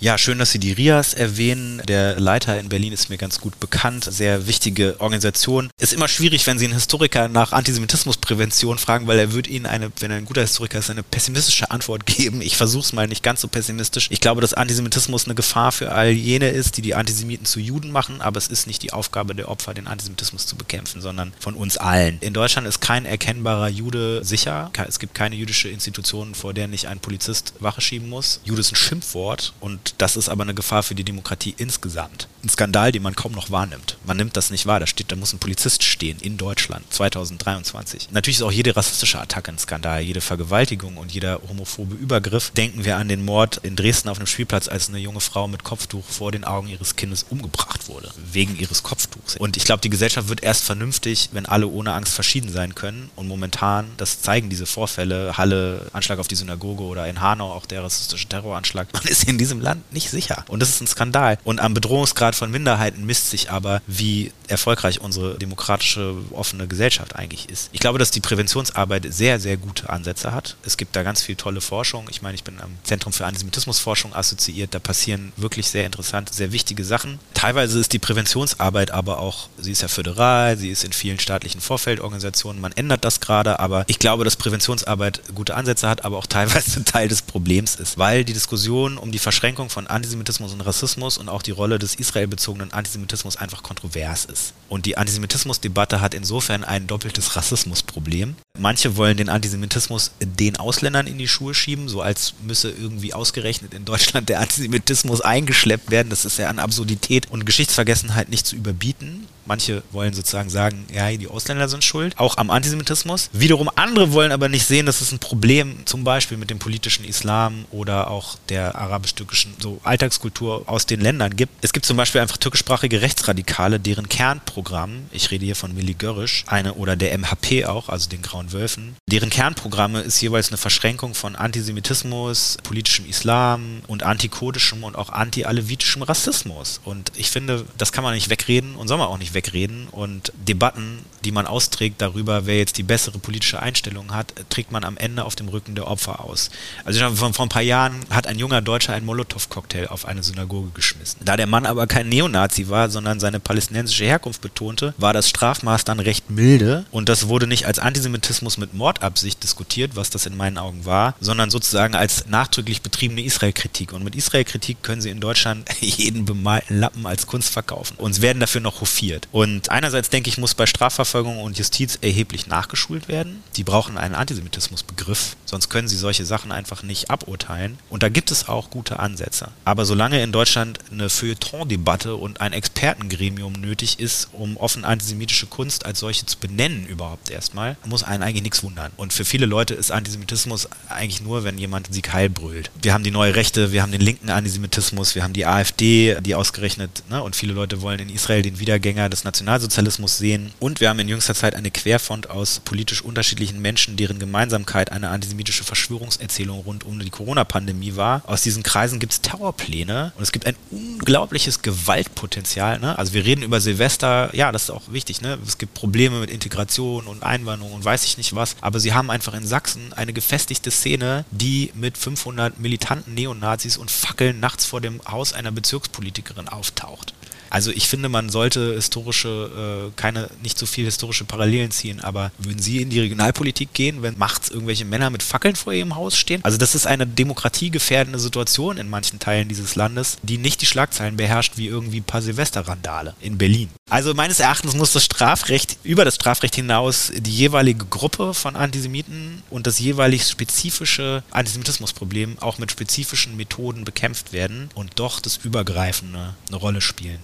Ja, 0.00 0.16
schön, 0.16 0.38
dass 0.38 0.52
Sie 0.52 0.60
die 0.60 0.70
RIAS 0.70 1.12
erwähnen. 1.12 1.82
Der 1.88 2.20
Leiter 2.20 2.60
in 2.60 2.68
Berlin 2.68 2.92
ist 2.92 3.10
mir 3.10 3.18
ganz 3.18 3.40
gut 3.40 3.58
bekannt. 3.58 4.04
Sehr 4.08 4.46
wichtige 4.46 4.94
Organisation. 5.00 5.70
Ist 5.76 5.92
immer 5.92 6.06
schwierig, 6.06 6.46
wenn 6.46 6.56
Sie 6.56 6.66
einen 6.66 6.74
Historiker 6.74 7.26
nach 7.26 7.50
Antisemitismusprävention 7.50 8.78
fragen, 8.78 9.08
weil 9.08 9.18
er 9.18 9.32
wird 9.32 9.48
Ihnen 9.48 9.66
eine, 9.66 9.90
wenn 9.98 10.12
er 10.12 10.18
ein 10.18 10.24
guter 10.24 10.42
Historiker 10.42 10.78
ist, 10.78 10.88
eine 10.88 11.02
pessimistische 11.02 11.72
Antwort 11.72 12.06
geben. 12.06 12.42
Ich 12.42 12.56
versuche 12.56 12.84
es 12.84 12.92
mal 12.92 13.08
nicht 13.08 13.24
ganz 13.24 13.40
so 13.40 13.48
pessimistisch. 13.48 14.06
Ich 14.12 14.20
glaube, 14.20 14.40
dass 14.40 14.54
Antisemitismus 14.54 15.24
eine 15.24 15.34
Gefahr 15.34 15.72
für 15.72 15.90
all 15.90 16.10
jene 16.10 16.50
ist, 16.50 16.76
die 16.76 16.82
die 16.82 16.94
Antisemiten 16.94 17.44
zu 17.44 17.58
Juden 17.58 17.90
machen, 17.90 18.20
aber 18.20 18.38
es 18.38 18.46
ist 18.46 18.68
nicht 18.68 18.84
die 18.84 18.92
Aufgabe 18.92 19.34
der 19.34 19.48
Opfer, 19.48 19.74
den 19.74 19.88
Antisemitismus 19.88 20.46
zu 20.46 20.54
bekämpfen, 20.54 21.00
sondern 21.00 21.32
von 21.40 21.56
uns 21.56 21.76
allen. 21.76 22.18
In 22.20 22.34
Deutschland 22.34 22.68
ist 22.68 22.80
kein 22.80 23.04
erkennbarer 23.04 23.68
Jude 23.68 24.24
sicher. 24.24 24.70
Es 24.86 25.00
gibt 25.00 25.16
keine 25.16 25.34
jüdische 25.34 25.68
Institution, 25.68 26.36
vor 26.36 26.54
der 26.54 26.68
nicht 26.68 26.86
ein 26.86 27.00
Polizist 27.00 27.54
Wache 27.58 27.80
schieben 27.80 28.08
muss. 28.08 28.40
Jude 28.44 28.60
ist 28.60 28.70
ein 28.70 28.76
Schimpfwort 28.76 29.54
und 29.58 29.87
das 29.98 30.16
ist 30.16 30.28
aber 30.28 30.42
eine 30.42 30.54
Gefahr 30.54 30.82
für 30.82 30.94
die 30.94 31.04
Demokratie 31.04 31.54
insgesamt. 31.56 32.28
Ein 32.44 32.48
Skandal, 32.48 32.92
den 32.92 33.02
man 33.02 33.16
kaum 33.16 33.32
noch 33.32 33.50
wahrnimmt. 33.50 33.96
Man 34.04 34.16
nimmt 34.16 34.36
das 34.36 34.50
nicht 34.50 34.66
wahr. 34.66 34.80
Da 34.80 34.86
steht, 34.86 35.10
da 35.10 35.16
muss 35.16 35.32
ein 35.32 35.38
Polizist 35.38 35.82
stehen 35.82 36.18
in 36.20 36.36
Deutschland 36.36 36.84
2023. 36.92 38.08
Natürlich 38.10 38.38
ist 38.38 38.42
auch 38.42 38.52
jede 38.52 38.76
rassistische 38.76 39.20
Attacke 39.20 39.50
ein 39.50 39.58
Skandal, 39.58 40.02
jede 40.02 40.20
Vergewaltigung 40.20 40.96
und 40.96 41.12
jeder 41.12 41.40
homophobe 41.48 41.94
Übergriff. 41.94 42.50
Denken 42.50 42.84
wir 42.84 42.96
an 42.96 43.08
den 43.08 43.24
Mord 43.24 43.58
in 43.62 43.76
Dresden 43.76 44.08
auf 44.08 44.18
einem 44.18 44.26
Spielplatz, 44.26 44.68
als 44.68 44.88
eine 44.88 44.98
junge 44.98 45.20
Frau 45.20 45.48
mit 45.48 45.64
Kopftuch 45.64 46.04
vor 46.04 46.32
den 46.32 46.44
Augen 46.44 46.68
ihres 46.68 46.96
Kindes 46.96 47.24
umgebracht 47.28 47.88
wurde, 47.88 48.10
wegen 48.32 48.56
ihres 48.58 48.82
Kopftuchs. 48.82 49.36
Und 49.36 49.56
ich 49.56 49.64
glaube, 49.64 49.80
die 49.80 49.90
Gesellschaft 49.90 50.28
wird 50.28 50.42
erst 50.42 50.64
vernünftig, 50.64 51.30
wenn 51.32 51.46
alle 51.46 51.66
ohne 51.66 51.92
Angst 51.92 52.14
verschieden 52.14 52.52
sein 52.52 52.74
können. 52.74 53.10
Und 53.16 53.28
momentan, 53.28 53.86
das 53.96 54.22
zeigen 54.22 54.50
diese 54.50 54.66
Vorfälle, 54.66 55.36
Halle, 55.36 55.86
Anschlag 55.92 56.18
auf 56.18 56.28
die 56.28 56.36
Synagoge 56.36 56.84
oder 56.84 57.06
in 57.08 57.20
Hanau 57.20 57.52
auch 57.52 57.66
der 57.66 57.82
rassistische 57.82 58.28
Terroranschlag. 58.28 58.92
Man 58.92 59.04
ist 59.04 59.24
in 59.24 59.38
diesem 59.38 59.60
Land 59.60 59.77
Land 59.78 59.92
nicht 59.92 60.10
sicher. 60.10 60.44
Und 60.48 60.60
das 60.60 60.68
ist 60.70 60.80
ein 60.80 60.86
Skandal. 60.86 61.38
Und 61.44 61.60
am 61.60 61.74
Bedrohungsgrad 61.74 62.34
von 62.34 62.50
Minderheiten 62.50 63.06
misst 63.06 63.30
sich 63.30 63.50
aber, 63.50 63.80
wie 63.86 64.32
erfolgreich 64.48 65.00
unsere 65.00 65.38
demokratische, 65.38 66.16
offene 66.32 66.66
Gesellschaft 66.66 67.16
eigentlich 67.16 67.48
ist. 67.48 67.68
Ich 67.72 67.80
glaube, 67.80 67.98
dass 67.98 68.10
die 68.10 68.20
Präventionsarbeit 68.20 69.06
sehr, 69.10 69.38
sehr 69.38 69.56
gute 69.56 69.90
Ansätze 69.90 70.32
hat. 70.32 70.56
Es 70.64 70.76
gibt 70.76 70.96
da 70.96 71.02
ganz 71.02 71.22
viel 71.22 71.36
tolle 71.36 71.60
Forschung. 71.60 72.08
Ich 72.10 72.22
meine, 72.22 72.34
ich 72.34 72.44
bin 72.44 72.60
am 72.60 72.70
Zentrum 72.82 73.12
für 73.12 73.26
Antisemitismusforschung 73.26 74.14
assoziiert. 74.14 74.74
Da 74.74 74.78
passieren 74.78 75.32
wirklich 75.36 75.68
sehr 75.68 75.86
interessante, 75.86 76.34
sehr 76.34 76.52
wichtige 76.52 76.84
Sachen. 76.84 77.18
Teilweise 77.34 77.78
ist 77.78 77.92
die 77.92 77.98
Präventionsarbeit 77.98 78.90
aber 78.90 79.18
auch, 79.18 79.48
sie 79.58 79.72
ist 79.72 79.82
ja 79.82 79.88
föderal, 79.88 80.56
sie 80.56 80.70
ist 80.70 80.84
in 80.84 80.92
vielen 80.92 81.18
staatlichen 81.18 81.60
Vorfeldorganisationen. 81.60 82.60
Man 82.60 82.72
ändert 82.72 83.04
das 83.04 83.20
gerade, 83.20 83.60
aber 83.60 83.84
ich 83.86 83.98
glaube, 83.98 84.24
dass 84.24 84.36
Präventionsarbeit 84.36 85.22
gute 85.34 85.54
Ansätze 85.54 85.88
hat, 85.88 86.04
aber 86.04 86.16
auch 86.16 86.26
teilweise 86.38 86.84
Teil 86.84 87.08
des 87.08 87.22
Problems 87.22 87.76
ist, 87.76 87.98
weil 87.98 88.24
die 88.24 88.32
Diskussion 88.32 88.98
um 88.98 89.12
die 89.12 89.18
Verschränkung 89.18 89.67
Bekämpfung 89.68 89.84
von 89.84 89.86
Antisemitismus 89.86 90.52
und 90.52 90.60
Rassismus 90.62 91.18
und 91.18 91.28
auch 91.28 91.42
die 91.42 91.50
Rolle 91.50 91.78
des 91.78 91.94
israelbezogenen 91.94 92.72
Antisemitismus 92.72 93.36
einfach 93.36 93.62
kontrovers 93.62 94.24
ist. 94.24 94.54
Und 94.68 94.86
die 94.86 94.96
Antisemitismusdebatte 94.96 96.00
hat 96.00 96.14
insofern 96.14 96.64
ein 96.64 96.86
doppeltes 96.86 97.36
Rassismusproblem. 97.36 98.36
Manche 98.58 98.96
wollen 98.96 99.16
den 99.16 99.28
Antisemitismus 99.28 100.12
den 100.20 100.56
Ausländern 100.56 101.06
in 101.06 101.18
die 101.18 101.28
Schuhe 101.28 101.54
schieben, 101.54 101.88
so 101.88 102.00
als 102.00 102.34
müsse 102.42 102.70
irgendwie 102.70 103.14
ausgerechnet 103.14 103.74
in 103.74 103.84
Deutschland 103.84 104.28
der 104.28 104.40
Antisemitismus 104.40 105.20
eingeschleppt 105.20 105.90
werden. 105.90 106.08
Das 106.10 106.24
ist 106.24 106.38
ja 106.38 106.48
an 106.48 106.58
Absurdität 106.58 107.30
und 107.30 107.44
Geschichtsvergessenheit 107.44 108.28
nicht 108.28 108.46
zu 108.46 108.56
überbieten. 108.56 109.28
Manche 109.48 109.82
wollen 109.92 110.12
sozusagen 110.12 110.50
sagen, 110.50 110.84
ja, 110.92 111.10
die 111.10 111.26
Ausländer 111.26 111.70
sind 111.70 111.82
schuld, 111.82 112.18
auch 112.18 112.36
am 112.36 112.50
Antisemitismus. 112.50 113.30
Wiederum 113.32 113.70
andere 113.76 114.12
wollen 114.12 114.30
aber 114.30 114.50
nicht 114.50 114.66
sehen, 114.66 114.84
dass 114.84 115.00
es 115.00 115.10
ein 115.10 115.20
Problem 115.20 115.86
zum 115.86 116.04
Beispiel 116.04 116.36
mit 116.36 116.50
dem 116.50 116.58
politischen 116.58 117.06
Islam 117.06 117.64
oder 117.70 118.10
auch 118.10 118.36
der 118.50 118.74
arabisch-türkischen 118.74 119.54
so 119.58 119.80
Alltagskultur 119.84 120.64
aus 120.66 120.84
den 120.84 121.00
Ländern 121.00 121.34
gibt. 121.34 121.64
Es 121.64 121.72
gibt 121.72 121.86
zum 121.86 121.96
Beispiel 121.96 122.20
einfach 122.20 122.36
türkischsprachige 122.36 123.00
Rechtsradikale, 123.00 123.80
deren 123.80 124.10
Kernprogramm, 124.10 125.06
ich 125.12 125.30
rede 125.30 125.46
hier 125.46 125.56
von 125.56 125.74
Milli 125.74 125.94
Görrisch, 125.94 126.44
eine 126.46 126.74
oder 126.74 126.94
der 126.94 127.16
MHP 127.16 127.64
auch, 127.64 127.88
also 127.88 128.10
den 128.10 128.20
Grauen 128.20 128.52
Wölfen, 128.52 128.96
deren 129.06 129.30
Kernprogramme 129.30 130.02
ist 130.02 130.20
jeweils 130.20 130.48
eine 130.48 130.58
Verschränkung 130.58 131.14
von 131.14 131.36
Antisemitismus, 131.36 132.58
politischem 132.64 133.06
Islam 133.06 133.80
und 133.86 134.02
antikodischem 134.02 134.84
und 134.84 134.94
auch 134.94 135.08
anti-alevitischem 135.08 136.02
Rassismus. 136.02 136.82
Und 136.84 137.12
ich 137.16 137.30
finde, 137.30 137.64
das 137.78 137.92
kann 137.92 138.04
man 138.04 138.12
nicht 138.12 138.28
wegreden 138.28 138.74
und 138.74 138.88
soll 138.88 138.98
man 138.98 139.06
auch 139.06 139.16
nicht 139.16 139.32
wegreden 139.32 139.37
wegreden 139.38 139.88
und 139.90 140.32
Debatten, 140.36 141.04
die 141.24 141.32
man 141.32 141.46
austrägt 141.46 142.00
darüber, 142.00 142.46
wer 142.46 142.58
jetzt 142.58 142.78
die 142.78 142.82
bessere 142.82 143.18
politische 143.18 143.60
Einstellung 143.60 144.14
hat, 144.14 144.32
trägt 144.50 144.72
man 144.72 144.84
am 144.84 144.96
Ende 144.96 145.24
auf 145.24 145.36
dem 145.36 145.48
Rücken 145.48 145.74
der 145.74 145.86
Opfer 145.86 146.24
aus. 146.24 146.50
Also 146.84 146.98
vor, 147.14 147.32
vor 147.32 147.46
ein 147.46 147.48
paar 147.48 147.62
Jahren 147.62 147.94
hat 148.10 148.26
ein 148.26 148.38
junger 148.38 148.60
Deutscher 148.60 148.94
einen 148.94 149.06
Molotow-Cocktail 149.06 149.88
auf 149.88 150.06
eine 150.06 150.22
Synagoge 150.22 150.70
geschmissen. 150.74 151.20
Da 151.24 151.36
der 151.36 151.46
Mann 151.46 151.66
aber 151.66 151.86
kein 151.86 152.08
Neonazi 152.08 152.68
war, 152.68 152.90
sondern 152.90 153.20
seine 153.20 153.40
palästinensische 153.40 154.04
Herkunft 154.04 154.40
betonte, 154.40 154.94
war 154.98 155.12
das 155.12 155.28
Strafmaß 155.28 155.84
dann 155.84 156.00
recht 156.00 156.30
milde 156.30 156.84
und 156.90 157.08
das 157.08 157.28
wurde 157.28 157.46
nicht 157.46 157.66
als 157.66 157.78
Antisemitismus 157.78 158.58
mit 158.58 158.74
Mordabsicht 158.74 159.42
diskutiert, 159.42 159.94
was 159.94 160.10
das 160.10 160.26
in 160.26 160.36
meinen 160.36 160.58
Augen 160.58 160.84
war, 160.84 161.14
sondern 161.20 161.50
sozusagen 161.50 161.94
als 161.94 162.26
nachdrücklich 162.26 162.82
betriebene 162.82 163.22
Israel-Kritik. 163.22 163.92
Und 163.92 164.04
mit 164.04 164.16
Israel-Kritik 164.16 164.82
können 164.82 165.00
sie 165.00 165.10
in 165.10 165.20
Deutschland 165.20 165.68
jeden 165.80 166.24
bemalten 166.24 166.78
Lappen 166.80 167.06
als 167.06 167.26
Kunst 167.26 167.50
verkaufen. 167.50 167.96
Und 167.98 168.18
werden 168.22 168.40
dafür 168.40 168.60
noch 168.60 168.80
hofiert. 168.80 169.27
Und 169.32 169.70
einerseits 169.70 170.10
denke 170.10 170.30
ich, 170.30 170.38
muss 170.38 170.54
bei 170.54 170.66
Strafverfolgung 170.66 171.38
und 171.38 171.58
Justiz 171.58 171.98
erheblich 172.00 172.46
nachgeschult 172.46 173.08
werden. 173.08 173.42
Die 173.56 173.64
brauchen 173.64 173.98
einen 173.98 174.14
Antisemitismusbegriff, 174.14 175.36
sonst 175.44 175.68
können 175.68 175.88
sie 175.88 175.96
solche 175.96 176.24
Sachen 176.24 176.52
einfach 176.52 176.82
nicht 176.82 177.10
aburteilen. 177.10 177.78
Und 177.90 178.02
da 178.02 178.08
gibt 178.08 178.30
es 178.30 178.48
auch 178.48 178.70
gute 178.70 178.98
Ansätze. 178.98 179.50
Aber 179.64 179.84
solange 179.84 180.22
in 180.22 180.32
Deutschland 180.32 180.78
eine 180.90 181.08
Feuilleton-Debatte 181.08 182.16
und 182.16 182.40
ein 182.40 182.52
Expertengremium 182.52 183.52
nötig 183.52 184.00
ist, 184.00 184.28
um 184.32 184.56
offen 184.56 184.84
antisemitische 184.84 185.46
Kunst 185.46 185.84
als 185.84 186.00
solche 186.00 186.26
zu 186.26 186.38
benennen 186.38 186.86
überhaupt 186.86 187.30
erstmal, 187.30 187.76
muss 187.84 188.02
einen 188.02 188.22
eigentlich 188.22 188.42
nichts 188.42 188.62
wundern. 188.62 188.92
Und 188.96 189.12
für 189.12 189.24
viele 189.24 189.46
Leute 189.46 189.74
ist 189.74 189.90
Antisemitismus 189.90 190.68
eigentlich 190.88 191.20
nur, 191.20 191.44
wenn 191.44 191.58
jemand 191.58 191.92
Sieg 191.92 192.12
heil 192.12 192.30
brüllt. 192.30 192.70
Wir 192.80 192.92
haben 192.94 193.04
die 193.04 193.10
neue 193.10 193.34
Rechte, 193.34 193.72
wir 193.72 193.82
haben 193.82 193.92
den 193.92 194.00
linken 194.00 194.30
Antisemitismus, 194.30 195.14
wir 195.14 195.22
haben 195.22 195.32
die 195.32 195.46
AfD, 195.46 196.16
die 196.20 196.34
ausgerechnet, 196.34 197.02
ne, 197.10 197.22
und 197.22 197.36
viele 197.36 197.52
Leute 197.52 197.82
wollen 197.82 197.98
in 198.00 198.08
Israel 198.08 198.42
den 198.42 198.58
Wiedergänger 198.58 199.08
des 199.08 199.17
des 199.18 199.24
Nationalsozialismus 199.24 200.18
sehen. 200.18 200.52
Und 200.60 200.80
wir 200.80 200.88
haben 200.88 200.98
in 200.98 201.08
jüngster 201.08 201.34
Zeit 201.34 201.54
eine 201.54 201.70
Querfront 201.70 202.30
aus 202.30 202.60
politisch 202.60 203.02
unterschiedlichen 203.02 203.60
Menschen, 203.60 203.96
deren 203.96 204.18
Gemeinsamkeit 204.18 204.92
eine 204.92 205.10
antisemitische 205.10 205.64
Verschwörungserzählung 205.64 206.60
rund 206.60 206.84
um 206.84 206.98
die 206.98 207.10
Corona-Pandemie 207.10 207.96
war. 207.96 208.22
Aus 208.26 208.42
diesen 208.42 208.62
Kreisen 208.62 208.98
gibt 208.98 209.12
es 209.12 209.20
Terrorpläne 209.20 210.12
und 210.16 210.22
es 210.22 210.32
gibt 210.32 210.46
ein 210.46 210.56
unglaubliches 210.70 211.62
Gewaltpotenzial. 211.62 212.78
Ne? 212.78 212.98
Also 212.98 213.12
wir 213.12 213.24
reden 213.24 213.42
über 213.42 213.60
Silvester, 213.60 214.34
ja, 214.34 214.52
das 214.52 214.64
ist 214.64 214.70
auch 214.70 214.82
wichtig. 214.88 215.20
Ne? 215.20 215.38
Es 215.46 215.58
gibt 215.58 215.74
Probleme 215.74 216.20
mit 216.20 216.30
Integration 216.30 217.06
und 217.06 217.22
Einwanderung 217.22 217.72
und 217.72 217.84
weiß 217.84 218.04
ich 218.04 218.16
nicht 218.18 218.34
was. 218.34 218.56
Aber 218.60 218.80
sie 218.80 218.94
haben 218.94 219.10
einfach 219.10 219.34
in 219.34 219.46
Sachsen 219.46 219.92
eine 219.92 220.12
gefestigte 220.12 220.70
Szene, 220.70 221.24
die 221.30 221.72
mit 221.74 221.98
500 221.98 222.58
militanten 222.60 223.14
Neonazis 223.14 223.76
und 223.76 223.90
Fackeln 223.90 224.40
nachts 224.40 224.64
vor 224.64 224.80
dem 224.80 225.00
Haus 225.08 225.32
einer 225.32 225.50
Bezirkspolitikerin 225.50 226.48
auftaucht. 226.48 227.14
Also 227.50 227.70
ich 227.70 227.88
finde, 227.88 228.08
man 228.08 228.28
sollte 228.28 228.74
historische, 228.74 229.88
äh, 229.88 229.92
keine, 229.96 230.28
nicht 230.42 230.58
so 230.58 230.66
viel 230.66 230.84
historische 230.84 231.24
Parallelen 231.24 231.70
ziehen, 231.70 232.00
aber 232.00 232.30
würden 232.38 232.60
Sie 232.60 232.82
in 232.82 232.90
die 232.90 233.00
Regionalpolitik 233.00 233.72
gehen, 233.72 234.02
wenn 234.02 234.18
machts 234.18 234.48
irgendwelche 234.48 234.84
Männer 234.84 235.10
mit 235.10 235.22
Fackeln 235.22 235.56
vor 235.56 235.72
Ihrem 235.72 235.96
Haus 235.96 236.16
stehen? 236.16 236.44
Also 236.44 236.58
das 236.58 236.74
ist 236.74 236.86
eine 236.86 237.06
demokratiegefährdende 237.06 238.18
Situation 238.18 238.76
in 238.76 238.88
manchen 238.88 239.18
Teilen 239.18 239.48
dieses 239.48 239.76
Landes, 239.76 240.18
die 240.22 240.38
nicht 240.38 240.60
die 240.60 240.66
Schlagzeilen 240.66 241.16
beherrscht 241.16 241.54
wie 241.56 241.66
irgendwie 241.66 242.00
ein 242.00 242.04
paar 242.04 242.22
Silvesterrandale 242.22 243.14
in 243.20 243.38
Berlin. 243.38 243.70
Also 243.90 244.12
meines 244.14 244.40
Erachtens 244.40 244.74
muss 244.74 244.92
das 244.92 245.04
Strafrecht 245.04 245.78
über 245.82 246.04
das 246.04 246.16
Strafrecht 246.16 246.54
hinaus 246.54 247.10
die 247.16 247.34
jeweilige 247.34 247.86
Gruppe 247.86 248.34
von 248.34 248.56
Antisemiten 248.56 249.42
und 249.50 249.66
das 249.66 249.78
jeweilig 249.78 250.24
spezifische 250.24 251.22
Antisemitismusproblem 251.30 252.38
auch 252.40 252.58
mit 252.58 252.70
spezifischen 252.70 253.36
Methoden 253.36 253.84
bekämpft 253.84 254.32
werden 254.32 254.68
und 254.74 254.92
doch 254.96 255.20
das 255.20 255.38
Übergreifende 255.38 256.34
eine 256.48 256.56
Rolle 256.56 256.80
spielen 256.80 257.18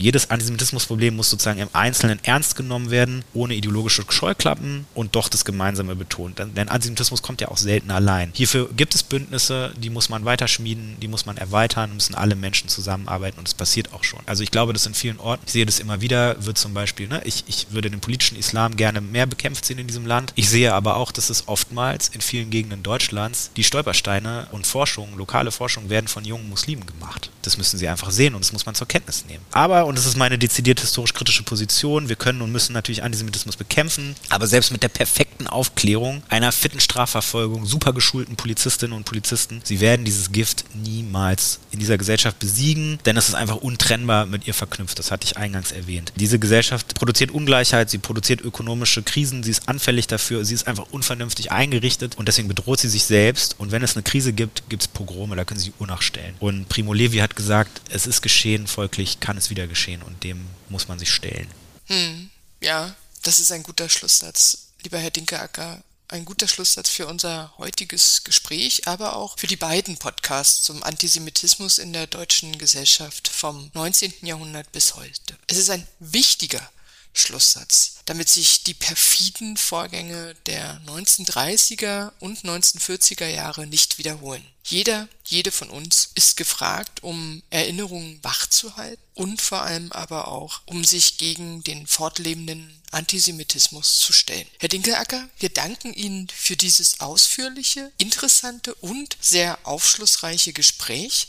jedes 0.00 0.30
Antisemitismusproblem 0.30 1.16
muss 1.16 1.30
sozusagen 1.30 1.60
im 1.60 1.68
Einzelnen 1.72 2.18
ernst 2.22 2.56
genommen 2.56 2.90
werden, 2.90 3.24
ohne 3.34 3.54
ideologische 3.54 4.02
Scheuklappen 4.08 4.86
und 4.94 5.14
doch 5.14 5.28
das 5.28 5.44
Gemeinsame 5.44 5.94
betont. 5.94 6.38
Denn 6.38 6.68
Antisemitismus 6.68 7.22
kommt 7.22 7.40
ja 7.40 7.48
auch 7.48 7.56
selten 7.56 7.90
allein. 7.90 8.30
Hierfür 8.34 8.70
gibt 8.76 8.94
es 8.94 9.02
Bündnisse, 9.02 9.72
die 9.76 9.90
muss 9.90 10.08
man 10.08 10.24
weiterschmieden, 10.24 10.96
die 11.00 11.08
muss 11.08 11.26
man 11.26 11.36
erweitern, 11.36 11.94
müssen 11.94 12.14
alle 12.14 12.34
Menschen 12.34 12.68
zusammenarbeiten 12.68 13.38
und 13.38 13.48
es 13.48 13.54
passiert 13.54 13.92
auch 13.92 14.04
schon. 14.04 14.20
Also 14.26 14.42
ich 14.42 14.50
glaube, 14.50 14.72
dass 14.72 14.86
in 14.86 14.94
vielen 14.94 15.20
Orten, 15.20 15.42
ich 15.46 15.52
sehe 15.52 15.66
das 15.66 15.78
immer 15.78 16.00
wieder, 16.00 16.44
wird 16.44 16.58
zum 16.58 16.74
Beispiel, 16.74 17.08
ne, 17.08 17.20
ich, 17.24 17.44
ich 17.46 17.66
würde 17.70 17.90
den 17.90 18.00
politischen 18.00 18.38
Islam 18.38 18.76
gerne 18.76 19.00
mehr 19.00 19.26
bekämpft 19.26 19.64
sehen 19.64 19.78
in 19.78 19.86
diesem 19.86 20.06
Land. 20.06 20.32
Ich 20.36 20.48
sehe 20.48 20.72
aber 20.72 20.96
auch, 20.96 21.12
dass 21.12 21.30
es 21.30 21.48
oftmals 21.48 22.08
in 22.08 22.20
vielen 22.20 22.50
Gegenden 22.50 22.82
Deutschlands 22.82 23.50
die 23.56 23.64
Stolpersteine 23.64 24.46
und 24.52 24.66
Forschung, 24.66 25.16
lokale 25.16 25.50
Forschung 25.50 25.90
werden 25.90 26.08
von 26.08 26.24
jungen 26.24 26.48
Muslimen 26.48 26.86
gemacht. 26.86 27.30
Das 27.42 27.58
müssen 27.58 27.78
sie 27.78 27.88
einfach 27.88 28.10
sehen 28.10 28.34
und 28.34 28.44
das 28.44 28.52
muss 28.52 28.66
man 28.66 28.74
zur 28.74 28.88
Kenntnis 28.88 29.24
nehmen. 29.26 29.44
Aber 29.52 29.86
und 29.90 29.98
es 29.98 30.06
ist 30.06 30.16
meine 30.16 30.38
dezidiert 30.38 30.78
historisch-kritische 30.78 31.42
Position. 31.42 32.08
Wir 32.08 32.14
können 32.14 32.42
und 32.42 32.52
müssen 32.52 32.72
natürlich 32.72 33.02
Antisemitismus 33.02 33.56
bekämpfen, 33.56 34.14
aber 34.28 34.46
selbst 34.46 34.70
mit 34.70 34.84
der 34.84 34.88
perfekten 34.88 35.48
Aufklärung, 35.48 36.22
einer 36.28 36.52
fitten 36.52 36.78
Strafverfolgung, 36.78 37.66
super 37.66 37.92
geschulten 37.92 38.36
Polizistinnen 38.36 38.96
und 38.96 39.04
Polizisten, 39.04 39.60
sie 39.64 39.80
werden 39.80 40.04
dieses 40.04 40.30
Gift 40.30 40.64
niemals 40.74 41.58
in 41.72 41.80
dieser 41.80 41.98
Gesellschaft 41.98 42.38
besiegen, 42.38 43.00
denn 43.04 43.16
es 43.16 43.28
ist 43.28 43.34
einfach 43.34 43.56
untrennbar 43.56 44.26
mit 44.26 44.46
ihr 44.46 44.54
verknüpft. 44.54 44.96
Das 45.00 45.10
hatte 45.10 45.24
ich 45.24 45.36
eingangs 45.36 45.72
erwähnt. 45.72 46.12
Diese 46.14 46.38
Gesellschaft 46.38 46.94
produziert 46.94 47.32
Ungleichheit, 47.32 47.90
sie 47.90 47.98
produziert 47.98 48.42
ökonomische 48.42 49.02
Krisen, 49.02 49.42
sie 49.42 49.50
ist 49.50 49.68
anfällig 49.68 50.06
dafür, 50.06 50.44
sie 50.44 50.54
ist 50.54 50.68
einfach 50.68 50.86
unvernünftig 50.92 51.50
eingerichtet 51.50 52.16
und 52.16 52.28
deswegen 52.28 52.46
bedroht 52.46 52.78
sie 52.78 52.88
sich 52.88 53.02
selbst. 53.02 53.56
Und 53.58 53.72
wenn 53.72 53.82
es 53.82 53.96
eine 53.96 54.04
Krise 54.04 54.32
gibt, 54.32 54.68
gibt 54.68 54.82
es 54.82 54.88
Pogrome, 54.88 55.34
da 55.34 55.44
können 55.44 55.58
sie 55.58 55.72
Uhr 55.80 55.88
nachstellen. 55.88 56.36
Und 56.38 56.68
Primo 56.68 56.92
Levi 56.92 57.18
hat 57.18 57.34
gesagt, 57.34 57.80
es 57.90 58.06
ist 58.06 58.22
geschehen, 58.22 58.68
folglich 58.68 59.18
kann 59.18 59.36
es 59.36 59.50
wieder 59.50 59.66
geschehen 59.66 59.79
und 60.02 60.22
dem 60.24 60.46
muss 60.68 60.88
man 60.88 60.98
sich 60.98 61.12
stellen. 61.12 61.50
Hm, 61.86 62.30
ja, 62.60 62.94
das 63.22 63.38
ist 63.38 63.52
ein 63.52 63.62
guter 63.62 63.88
Schlusssatz. 63.88 64.68
Lieber 64.82 64.98
Herr 64.98 65.10
Dinkeacker, 65.10 65.82
ein 66.08 66.24
guter 66.24 66.48
Schlusssatz 66.48 66.88
für 66.88 67.06
unser 67.06 67.52
heutiges 67.58 68.24
Gespräch, 68.24 68.86
aber 68.88 69.16
auch 69.16 69.38
für 69.38 69.46
die 69.46 69.56
beiden 69.56 69.96
Podcasts 69.96 70.62
zum 70.62 70.82
Antisemitismus 70.82 71.78
in 71.78 71.92
der 71.92 72.06
deutschen 72.06 72.58
Gesellschaft 72.58 73.28
vom 73.28 73.70
19. 73.74 74.14
Jahrhundert 74.22 74.72
bis 74.72 74.96
heute. 74.96 75.36
Es 75.46 75.56
ist 75.56 75.70
ein 75.70 75.86
wichtiger 76.00 76.68
Schlusssatz, 77.12 77.96
damit 78.06 78.28
sich 78.28 78.62
die 78.64 78.74
perfiden 78.74 79.56
Vorgänge 79.56 80.34
der 80.46 80.80
1930er 80.86 82.12
und 82.20 82.44
1940er 82.44 83.26
Jahre 83.26 83.66
nicht 83.66 83.98
wiederholen. 83.98 84.46
Jeder, 84.64 85.08
jede 85.26 85.50
von 85.50 85.70
uns 85.70 86.10
ist 86.14 86.36
gefragt, 86.36 87.02
um 87.02 87.42
Erinnerungen 87.50 88.22
wachzuhalten 88.22 89.02
und 89.14 89.40
vor 89.40 89.62
allem 89.62 89.90
aber 89.92 90.28
auch, 90.28 90.60
um 90.66 90.84
sich 90.84 91.18
gegen 91.18 91.64
den 91.64 91.86
fortlebenden 91.86 92.80
Antisemitismus 92.92 93.98
zu 93.98 94.12
stellen. 94.12 94.46
Herr 94.58 94.68
Dinkelacker, 94.68 95.28
wir 95.38 95.48
danken 95.48 95.92
Ihnen 95.94 96.28
für 96.28 96.56
dieses 96.56 97.00
ausführliche, 97.00 97.92
interessante 97.98 98.74
und 98.76 99.16
sehr 99.20 99.58
aufschlussreiche 99.64 100.52
Gespräch. 100.52 101.28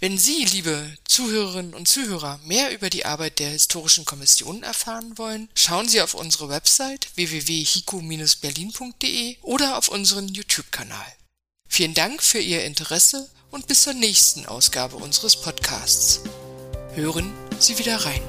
Wenn 0.00 0.16
Sie, 0.16 0.44
liebe 0.44 0.96
Zuhörerinnen 1.08 1.74
und 1.74 1.88
Zuhörer, 1.88 2.38
mehr 2.44 2.72
über 2.72 2.88
die 2.88 3.04
Arbeit 3.04 3.40
der 3.40 3.50
Historischen 3.50 4.04
Kommission 4.04 4.62
erfahren 4.62 5.18
wollen, 5.18 5.48
schauen 5.54 5.88
Sie 5.88 6.00
auf 6.00 6.14
unsere 6.14 6.48
Website 6.48 7.08
www.hico-berlin.de 7.16 9.38
oder 9.42 9.76
auf 9.76 9.88
unseren 9.88 10.28
YouTube-Kanal. 10.28 11.12
Vielen 11.68 11.94
Dank 11.94 12.22
für 12.22 12.38
Ihr 12.38 12.64
Interesse 12.64 13.28
und 13.50 13.66
bis 13.66 13.82
zur 13.82 13.94
nächsten 13.94 14.46
Ausgabe 14.46 14.94
unseres 14.94 15.34
Podcasts. 15.34 16.20
Hören 16.94 17.32
Sie 17.58 17.76
wieder 17.78 17.96
rein. 17.96 18.22